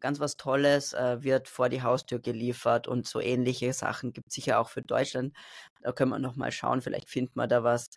ganz 0.00 0.20
was 0.20 0.36
Tolles, 0.36 0.92
äh, 0.92 1.22
wird 1.22 1.48
vor 1.48 1.70
die 1.70 1.80
Haustür 1.82 2.18
geliefert 2.18 2.86
und 2.88 3.06
so 3.08 3.20
ähnliche 3.20 3.72
Sachen 3.72 4.12
gibt 4.12 4.28
es 4.28 4.34
sicher 4.34 4.60
auch 4.60 4.68
für 4.68 4.82
Deutschland. 4.82 5.34
Da 5.80 5.92
können 5.92 6.10
wir 6.10 6.18
nochmal 6.18 6.52
schauen, 6.52 6.82
vielleicht 6.82 7.08
findet 7.08 7.36
man 7.36 7.48
da 7.48 7.64
was. 7.64 7.88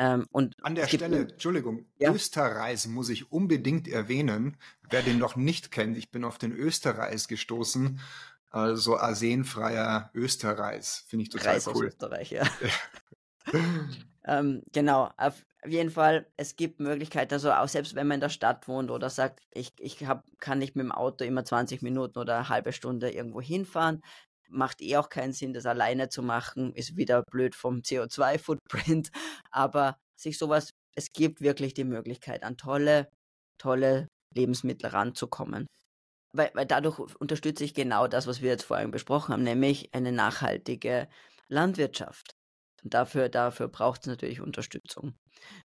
Ähm, 0.00 0.26
und 0.32 0.56
An 0.64 0.74
der 0.74 0.88
Stelle, 0.88 1.28
Entschuldigung, 1.28 1.84
ja. 1.98 2.10
Österreich 2.10 2.88
muss 2.88 3.10
ich 3.10 3.30
unbedingt 3.30 3.86
erwähnen. 3.86 4.56
Wer 4.88 5.02
den 5.02 5.18
noch 5.18 5.36
nicht 5.36 5.70
kennt, 5.70 5.98
ich 5.98 6.10
bin 6.10 6.24
auf 6.24 6.38
den 6.38 6.52
Österreich 6.52 7.28
gestoßen. 7.28 8.00
Also 8.48 8.96
arsenfreier 8.96 10.10
Österreich. 10.14 11.04
Finde 11.06 11.24
ich 11.24 11.28
total 11.28 11.52
Reis 11.52 11.66
cool. 11.66 11.74
Aus 11.74 11.82
Österreich, 11.82 12.30
ja. 12.30 12.44
ähm, 14.26 14.62
genau, 14.72 15.10
auf 15.18 15.44
jeden 15.66 15.90
Fall, 15.90 16.26
es 16.38 16.56
gibt 16.56 16.80
Möglichkeiten, 16.80 17.34
also 17.34 17.52
auch 17.52 17.68
selbst 17.68 17.94
wenn 17.94 18.06
man 18.06 18.16
in 18.16 18.20
der 18.22 18.30
Stadt 18.30 18.66
wohnt 18.68 18.90
oder 18.90 19.10
sagt, 19.10 19.40
ich, 19.50 19.74
ich 19.78 20.06
hab, 20.06 20.24
kann 20.38 20.58
nicht 20.58 20.76
mit 20.76 20.84
dem 20.84 20.92
Auto 20.92 21.24
immer 21.24 21.44
20 21.44 21.82
Minuten 21.82 22.18
oder 22.18 22.38
eine 22.38 22.48
halbe 22.48 22.72
Stunde 22.72 23.10
irgendwo 23.10 23.42
hinfahren, 23.42 24.02
macht 24.50 24.80
eh 24.82 24.96
auch 24.96 25.08
keinen 25.08 25.32
Sinn, 25.32 25.52
das 25.52 25.66
alleine 25.66 26.08
zu 26.08 26.22
machen, 26.22 26.72
ist 26.74 26.96
wieder 26.96 27.22
blöd 27.30 27.54
vom 27.54 27.78
CO2-Footprint, 27.80 29.10
aber 29.50 29.96
sich 30.16 30.38
sowas, 30.38 30.70
es 30.94 31.12
gibt 31.12 31.40
wirklich 31.40 31.74
die 31.74 31.84
Möglichkeit, 31.84 32.42
an 32.42 32.56
tolle, 32.56 33.10
tolle 33.58 34.08
Lebensmittel 34.34 34.90
ranzukommen. 34.90 35.66
Weil, 36.32 36.50
weil 36.54 36.66
dadurch 36.66 36.98
unterstütze 37.16 37.64
ich 37.64 37.74
genau 37.74 38.06
das, 38.06 38.26
was 38.26 38.40
wir 38.40 38.50
jetzt 38.50 38.64
vorhin 38.64 38.90
besprochen 38.90 39.32
haben, 39.32 39.42
nämlich 39.42 39.92
eine 39.94 40.12
nachhaltige 40.12 41.08
Landwirtschaft. 41.48 42.32
Und 42.82 42.94
dafür, 42.94 43.28
dafür 43.28 43.68
braucht 43.68 44.02
es 44.02 44.06
natürlich 44.06 44.40
Unterstützung. 44.40 45.14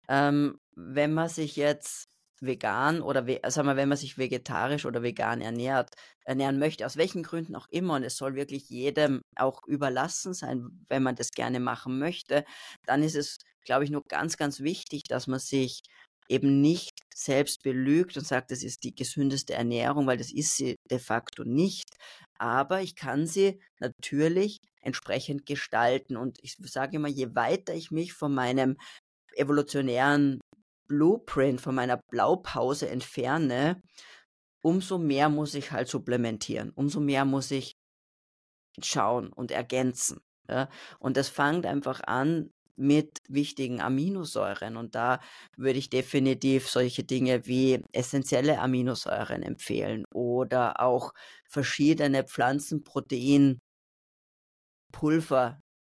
Ähm, 0.09 0.59
wenn 0.75 1.13
man 1.13 1.29
sich 1.29 1.57
jetzt 1.57 2.09
vegan 2.43 3.01
oder 3.01 3.25
sagen 3.51 3.69
wir, 3.69 3.77
wenn 3.77 3.89
man 3.89 3.99
sich 3.99 4.19
vegetarisch 4.19 4.85
oder 4.85 5.03
vegan 5.03 5.41
ernährt, 5.41 5.95
ernähren 6.25 6.59
möchte, 6.59 6.85
aus 6.85 6.97
welchen 6.97 7.23
Gründen 7.23 7.57
auch 7.57 7.69
immer, 7.71 7.95
und 7.95 8.03
es 8.03 8.17
soll 8.17 8.35
wirklich 8.35 8.69
jedem 8.69 9.23
auch 9.37 9.63
überlassen 9.67 10.35
sein, 10.35 10.85
wenn 10.89 11.03
man 11.03 11.17
das 11.17 11.31
gerne 11.31 11.61
machen 11.61 11.99
möchte, 11.99 12.45
dann 12.87 13.03
ist 13.03 13.17
es, 13.17 13.39
glaube 13.65 13.85
ich, 13.85 13.91
nur 13.91 14.03
ganz, 14.09 14.37
ganz 14.37 14.61
wichtig, 14.61 15.05
dass 15.05 15.27
man 15.27 15.39
sich 15.39 15.83
eben 16.29 16.61
nicht 16.61 16.93
selbst 17.15 17.63
belügt 17.63 18.17
und 18.17 18.27
sagt, 18.27 18.51
das 18.51 18.63
ist 18.63 18.85
die 18.85 18.95
gesündeste 18.95 19.55
Ernährung, 19.55 20.07
weil 20.07 20.17
das 20.17 20.33
ist 20.33 20.57
sie 20.57 20.77
de 20.91 20.99
facto 20.99 21.45
nicht. 21.45 21.97
Aber 22.39 22.81
ich 22.81 22.97
kann 22.97 23.27
sie 23.27 23.61
natürlich 23.81 24.59
entsprechend 24.81 25.47
gestalten. 25.47 26.17
Und 26.17 26.39
ich 26.43 26.57
sage 26.61 26.97
immer, 26.97 27.09
je 27.09 27.35
weiter 27.35 27.75
ich 27.75 27.91
mich 27.91 28.13
von 28.15 28.35
meinem 28.35 28.77
evolutionären 29.37 30.41
Blueprint, 30.93 31.59
von 31.59 31.75
meiner 31.75 31.97
Blaupause 31.97 32.91
entferne, 32.91 33.83
umso 34.61 34.99
mehr 34.99 35.31
muss 35.31 35.55
ich 35.55 35.73
halt 35.73 35.89
supplementieren, 35.89 36.71
umso 36.75 37.01
mehr 37.01 37.25
muss 37.25 37.51
ich 37.51 37.79
schauen 38.83 39.33
und 39.33 39.51
ergänzen. 39.51 40.21
Ja? 40.49 40.69
Und 40.99 41.17
das 41.17 41.31
fängt 41.31 41.65
einfach 41.65 42.03
an 42.03 42.51
mit 42.77 43.23
wichtigen 43.27 43.81
Aminosäuren. 43.81 44.77
Und 44.77 44.95
da 44.95 45.21
würde 45.57 45.79
ich 45.79 45.89
definitiv 45.89 46.69
solche 46.69 47.05
Dinge 47.05 47.47
wie 47.47 47.83
essentielle 47.93 48.59
Aminosäuren 48.61 49.43
empfehlen 49.43 50.05
oder 50.13 50.79
auch 50.81 51.15
verschiedene 51.49 52.25
Pflanzenproteinpulver 52.25 53.61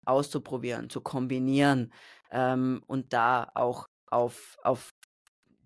auszuprobieren, 0.06 0.88
zu 0.88 1.02
kombinieren 1.02 1.92
ähm, 2.30 2.82
und 2.86 3.12
da 3.12 3.50
auch 3.54 3.86
auf, 4.12 4.56
auf 4.62 4.90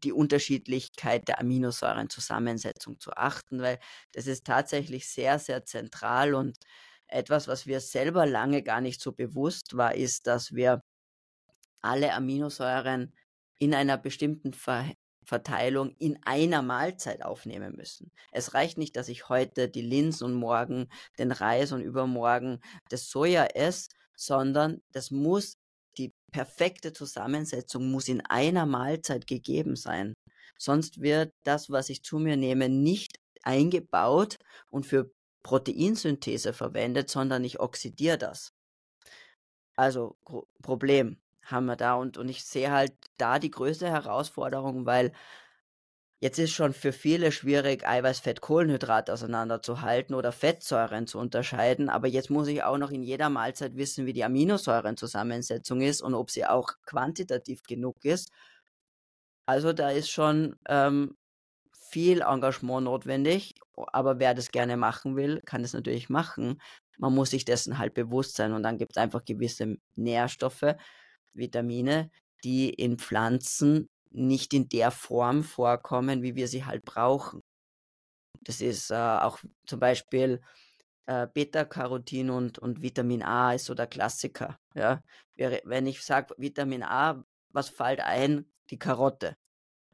die 0.07 0.12
Unterschiedlichkeit 0.12 1.27
der 1.27 1.41
Aminosäurenzusammensetzung 1.41 3.01
zu 3.01 3.11
achten, 3.12 3.61
weil 3.61 3.81
das 4.12 4.28
ist 4.28 4.47
tatsächlich 4.47 5.09
sehr, 5.09 5.41
sehr 5.41 5.65
zentral 5.65 6.35
und 6.35 6.57
etwas, 7.09 7.49
was 7.49 7.66
wir 7.66 7.81
selber 7.81 8.24
lange 8.24 8.62
gar 8.62 8.81
nicht 8.81 9.01
so 9.01 9.11
bewusst 9.11 9.77
war, 9.77 9.97
ist, 9.97 10.28
dass 10.28 10.55
wir 10.55 10.81
alle 11.83 12.15
Aminosäuren 12.15 13.15
in 13.59 13.74
einer 13.74 13.99
bestimmten 13.99 14.53
Ver 14.53 14.93
Verteilung 15.24 15.91
in 15.99 16.20
einer 16.23 16.62
Mahlzeit 16.62 17.24
aufnehmen 17.24 17.74
müssen. 17.74 18.12
Es 18.31 18.55
reicht 18.55 18.78
nicht, 18.78 18.95
dass 18.95 19.09
ich 19.09 19.28
heute 19.28 19.69
die 19.69 19.83
Linsen 19.83 20.27
und 20.27 20.35
morgen 20.35 20.89
den 21.19 21.33
Reis 21.33 21.73
und 21.73 21.81
übermorgen 21.81 22.61
das 22.91 23.11
Soja 23.11 23.47
esse, 23.47 23.89
sondern 24.15 24.83
das 24.93 25.11
muss 25.11 25.59
die 25.98 26.12
perfekte 26.32 26.93
Zusammensetzung 26.93 27.90
muss 27.90 28.09
in 28.09 28.20
einer 28.23 28.66
Mahlzeit 28.66 29.27
gegeben 29.27 29.77
sein. 29.77 30.14
Sonst 30.59 31.01
wird 31.01 31.32
das, 31.44 31.70
was 31.70 31.90
ich 31.90 32.02
zu 32.02 32.18
mir 32.18 32.36
nehme, 32.36 32.68
nicht 32.68 33.18
eingebaut 33.43 34.36
und 34.70 34.86
für 34.86 35.10
Proteinsynthese 35.43 36.52
verwendet, 36.52 37.09
sondern 37.09 37.44
ich 37.44 37.60
oxidiere 37.60 38.18
das. 38.18 38.52
Also 39.77 40.16
Problem 40.62 41.18
haben 41.43 41.66
wir 41.66 41.77
da 41.77 41.94
und, 41.94 42.16
und 42.18 42.28
ich 42.28 42.44
sehe 42.44 42.73
halt 42.73 42.93
da 43.18 43.39
die 43.39 43.51
größte 43.51 43.89
Herausforderung, 43.89 44.86
weil 44.86 45.12
jetzt 46.21 46.39
ist 46.39 46.53
schon 46.53 46.73
für 46.73 46.93
viele 46.93 47.33
schwierig, 47.33 47.87
Eiweiß, 47.87 48.21
Fett, 48.21 48.41
Kohlenhydrat 48.41 49.11
auseinanderzuhalten 49.11 50.15
oder 50.15 50.33
Fettsäuren 50.33 51.07
zu 51.07 51.19
unterscheiden, 51.19 51.89
aber 51.89 52.09
jetzt 52.09 52.31
muss 52.31 52.49
ich 52.49 52.63
auch 52.63 52.79
noch 52.79 52.91
in 52.91 53.03
jeder 53.03 53.29
Mahlzeit 53.29 53.77
wissen, 53.77 54.07
wie 54.07 54.13
die 54.13 54.25
Aminosäurenzusammensetzung 54.25 55.81
ist 55.83 56.03
und 56.03 56.15
ob 56.15 56.31
sie 56.31 56.47
auch 56.47 56.71
quantitativ 56.87 57.63
genug 57.65 58.05
ist. 58.05 58.31
Also 59.47 59.73
da 59.73 59.91
ist 59.91 60.11
schon 60.11 60.57
ähm, 60.69 61.17
viel 61.91 62.23
Engagement 62.23 62.85
notwendig, 62.85 63.55
aber 63.77 64.19
wer 64.19 64.35
das 64.35 64.51
gerne 64.51 64.77
machen 64.77 65.17
will, 65.17 65.41
kann 65.45 65.63
das 65.63 65.73
natürlich 65.73 66.09
machen. 66.09 66.61
Man 66.99 67.15
muss 67.15 67.31
sich 67.31 67.45
dessen 67.45 67.79
halt 67.79 67.95
bewusst 67.95 68.37
sein 68.37 68.53
und 68.53 68.63
dann 68.63 68.79
gibt 68.79 68.93
es 68.93 69.03
einfach 69.03 69.25
gewisse 69.25 69.77
Nährstoffe, 69.97 70.75
Vitamine, 71.35 72.11
die 72.43 72.71
in 72.71 72.99
Pflanzen 72.99 73.89
nicht 74.11 74.55
in 74.55 74.69
der 74.69 74.91
Form 74.91 75.45
vorkommen, 75.45 76.23
wie 76.23 76.35
wir 76.35 76.49
sie 76.49 76.65
halt 76.65 76.85
brauchen. 76.85 77.43
Das 78.43 78.61
ist 78.61 78.91
äh, 78.91 78.95
auch 78.95 79.39
zum 79.66 79.81
Beispiel 79.81 80.41
äh, 81.07 81.27
Beta-Carotin 81.33 82.31
und, 82.31 82.59
und 82.59 82.83
Vitamin 82.83 83.23
A 83.23 83.55
ist 83.55 83.66
so 83.66 83.74
der 83.74 83.87
Klassiker. 83.87 84.59
Ja? 84.74 85.03
Wenn 85.37 85.87
ich 85.87 86.03
sage 86.03 86.35
Vitamin 86.39 86.83
A, 86.83 87.24
was 87.51 87.69
fällt 87.69 88.01
ein? 88.01 88.47
Die 88.70 88.78
Karotte. 88.78 89.37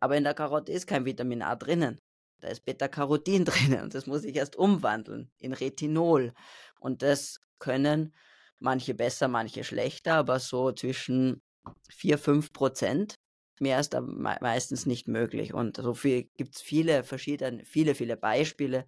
Aber 0.00 0.16
in 0.16 0.24
der 0.24 0.34
Karotte 0.34 0.72
ist 0.72 0.86
kein 0.86 1.04
Vitamin 1.04 1.42
A 1.42 1.54
drinnen. 1.54 2.00
Da 2.40 2.48
ist 2.48 2.64
Beta-Carotin 2.64 3.44
drinnen 3.46 3.82
und 3.82 3.94
das 3.94 4.06
muss 4.06 4.24
ich 4.24 4.36
erst 4.36 4.56
umwandeln 4.56 5.30
in 5.38 5.52
Retinol. 5.52 6.34
Und 6.80 7.02
das 7.02 7.40
können 7.58 8.14
manche 8.58 8.94
besser, 8.94 9.28
manche 9.28 9.64
schlechter, 9.64 10.14
aber 10.14 10.40
so 10.40 10.72
zwischen 10.72 11.42
4, 11.90 12.18
5 12.18 12.52
Prozent. 12.52 13.14
Mehr 13.60 13.78
ist 13.80 13.90
da 13.94 14.00
meistens 14.00 14.86
nicht 14.86 15.08
möglich. 15.08 15.54
Und 15.54 15.76
so 15.76 15.94
viel 15.94 16.24
gibt 16.36 16.56
es 16.56 16.62
viele 16.62 17.04
verschiedene, 17.04 17.64
viele, 17.64 17.94
viele 17.94 18.16
Beispiele, 18.16 18.86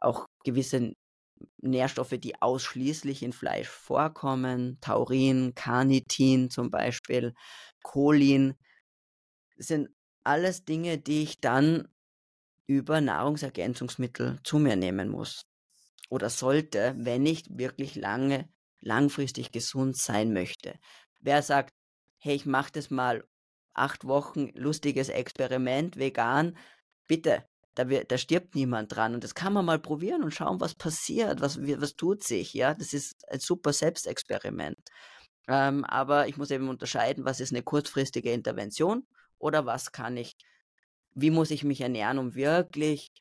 auch 0.00 0.26
gewisse 0.44 0.92
Nährstoffe, 1.58 2.14
die 2.18 2.40
ausschließlich 2.40 3.22
in 3.22 3.32
Fleisch 3.32 3.68
vorkommen, 3.68 4.78
Taurin, 4.80 5.54
Carnitin 5.54 6.50
zum 6.50 6.70
Beispiel, 6.70 7.34
Cholin, 7.82 8.54
sind 9.56 9.88
alles 10.24 10.64
Dinge, 10.64 10.98
die 10.98 11.22
ich 11.22 11.40
dann 11.40 11.88
über 12.66 13.00
Nahrungsergänzungsmittel 13.00 14.40
zu 14.44 14.58
mir 14.58 14.76
nehmen 14.76 15.10
muss 15.10 15.42
oder 16.10 16.30
sollte, 16.30 16.94
wenn 16.98 17.26
ich 17.26 17.44
wirklich 17.50 17.96
lange, 17.96 18.48
langfristig 18.80 19.52
gesund 19.52 19.96
sein 19.96 20.32
möchte. 20.32 20.78
Wer 21.20 21.42
sagt, 21.42 21.74
hey, 22.18 22.34
ich 22.36 22.46
mache 22.46 22.72
das 22.72 22.90
mal 22.90 23.24
acht 23.74 24.06
Wochen 24.06 24.50
lustiges 24.54 25.08
Experiment, 25.08 25.96
vegan, 25.96 26.56
bitte, 27.06 27.44
da, 27.74 27.88
wird, 27.88 28.10
da 28.12 28.18
stirbt 28.18 28.54
niemand 28.54 28.94
dran. 28.94 29.14
Und 29.14 29.24
das 29.24 29.34
kann 29.34 29.52
man 29.52 29.64
mal 29.64 29.78
probieren 29.78 30.22
und 30.22 30.32
schauen, 30.32 30.60
was 30.60 30.74
passiert, 30.74 31.40
was, 31.40 31.60
was 31.60 31.96
tut 31.96 32.22
sich. 32.22 32.54
Ja, 32.54 32.74
das 32.74 32.92
ist 32.92 33.16
ein 33.28 33.40
super 33.40 33.72
Selbstexperiment. 33.72 34.78
Ähm, 35.48 35.84
aber 35.84 36.28
ich 36.28 36.36
muss 36.36 36.50
eben 36.50 36.68
unterscheiden, 36.68 37.24
was 37.24 37.40
ist 37.40 37.52
eine 37.52 37.62
kurzfristige 37.62 38.32
Intervention 38.32 39.06
oder 39.38 39.66
was 39.66 39.92
kann 39.92 40.16
ich, 40.16 40.36
wie 41.14 41.30
muss 41.30 41.50
ich 41.50 41.64
mich 41.64 41.80
ernähren, 41.80 42.18
um 42.18 42.34
wirklich 42.34 43.12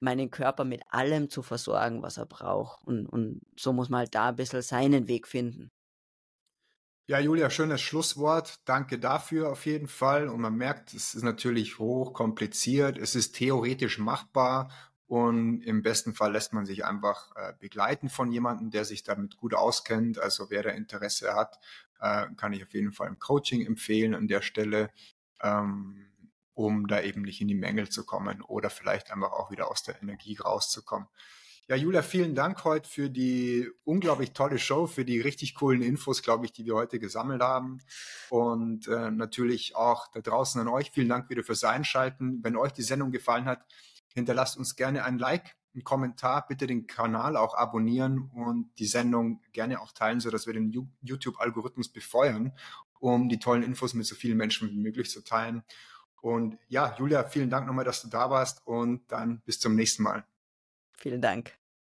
meinen 0.00 0.30
Körper 0.30 0.64
mit 0.64 0.82
allem 0.90 1.30
zu 1.30 1.42
versorgen, 1.42 2.02
was 2.02 2.18
er 2.18 2.26
braucht. 2.26 2.84
Und, 2.86 3.06
und 3.06 3.40
so 3.58 3.72
muss 3.72 3.88
man 3.88 4.00
halt 4.00 4.14
da 4.14 4.28
ein 4.28 4.36
bisschen 4.36 4.62
seinen 4.62 5.08
Weg 5.08 5.26
finden. 5.26 5.70
Ja, 7.08 7.20
Julia, 7.20 7.50
schönes 7.50 7.80
Schlusswort. 7.82 8.58
Danke 8.64 8.98
dafür 8.98 9.52
auf 9.52 9.64
jeden 9.64 9.86
Fall. 9.86 10.28
Und 10.28 10.40
man 10.40 10.56
merkt, 10.56 10.92
es 10.92 11.14
ist 11.14 11.22
natürlich 11.22 11.78
hoch 11.78 12.12
kompliziert. 12.12 12.98
Es 12.98 13.14
ist 13.14 13.36
theoretisch 13.36 13.98
machbar. 13.98 14.72
Und 15.06 15.62
im 15.62 15.82
besten 15.82 16.14
Fall 16.14 16.32
lässt 16.32 16.52
man 16.52 16.66
sich 16.66 16.84
einfach 16.84 17.30
äh, 17.36 17.52
begleiten 17.60 18.08
von 18.08 18.32
jemandem, 18.32 18.70
der 18.70 18.84
sich 18.84 19.04
damit 19.04 19.36
gut 19.36 19.54
auskennt. 19.54 20.18
Also 20.18 20.50
wer 20.50 20.64
da 20.64 20.70
Interesse 20.70 21.34
hat, 21.34 21.60
äh, 22.00 22.26
kann 22.36 22.52
ich 22.52 22.64
auf 22.64 22.74
jeden 22.74 22.92
Fall 22.92 23.06
im 23.06 23.20
Coaching 23.20 23.64
empfehlen 23.64 24.12
an 24.16 24.26
der 24.26 24.42
Stelle. 24.42 24.90
Ähm, 25.40 26.06
um 26.54 26.88
da 26.88 27.02
eben 27.02 27.22
nicht 27.22 27.40
in 27.40 27.48
die 27.48 27.54
Mängel 27.54 27.88
zu 27.88 28.04
kommen 28.04 28.40
oder 28.42 28.70
vielleicht 28.70 29.12
einfach 29.12 29.30
auch 29.30 29.50
wieder 29.50 29.70
aus 29.70 29.82
der 29.82 30.02
Energie 30.02 30.38
rauszukommen. 30.38 31.06
Ja, 31.68 31.74
Julia, 31.74 32.02
vielen 32.02 32.36
Dank 32.36 32.62
heute 32.62 32.88
für 32.88 33.10
die 33.10 33.68
unglaublich 33.82 34.30
tolle 34.30 34.56
Show, 34.56 34.86
für 34.86 35.04
die 35.04 35.20
richtig 35.20 35.56
coolen 35.56 35.82
Infos, 35.82 36.22
glaube 36.22 36.44
ich, 36.44 36.52
die 36.52 36.64
wir 36.64 36.76
heute 36.76 37.00
gesammelt 37.00 37.42
haben. 37.42 37.80
Und 38.30 38.86
äh, 38.86 39.10
natürlich 39.10 39.74
auch 39.74 40.06
da 40.12 40.20
draußen 40.20 40.60
an 40.60 40.68
euch. 40.68 40.92
Vielen 40.92 41.08
Dank 41.08 41.28
wieder 41.28 41.42
fürs 41.42 41.64
Einschalten. 41.64 42.38
Wenn 42.44 42.54
euch 42.54 42.70
die 42.70 42.84
Sendung 42.84 43.10
gefallen 43.10 43.46
hat, 43.46 43.66
hinterlasst 44.14 44.56
uns 44.56 44.76
gerne 44.76 45.02
ein 45.02 45.18
Like, 45.18 45.56
einen 45.74 45.82
Kommentar, 45.82 46.46
bitte 46.46 46.68
den 46.68 46.86
Kanal 46.86 47.36
auch 47.36 47.54
abonnieren 47.56 48.30
und 48.32 48.70
die 48.78 48.86
Sendung 48.86 49.42
gerne 49.52 49.80
auch 49.80 49.90
teilen, 49.90 50.20
sodass 50.20 50.46
wir 50.46 50.54
den 50.54 50.70
YouTube-Algorithmus 51.02 51.88
befeuern, 51.88 52.52
um 53.00 53.28
die 53.28 53.40
tollen 53.40 53.64
Infos 53.64 53.92
mit 53.92 54.06
so 54.06 54.14
vielen 54.14 54.36
Menschen 54.36 54.70
wie 54.70 54.78
möglich 54.78 55.10
zu 55.10 55.24
teilen. 55.24 55.64
Und 56.20 56.58
ja, 56.68 56.94
Julia, 56.96 57.24
vielen 57.24 57.50
Dank 57.50 57.66
nochmal, 57.66 57.84
dass 57.84 58.02
du 58.02 58.08
da 58.08 58.30
warst 58.30 58.64
und 58.68 59.10
dann 59.10 59.42
bis 59.44 59.58
zum 59.58 59.74
nächsten 59.74 60.04
Mal. 60.04 60.24
Vielen 60.98 61.20
Dank. 61.22 61.56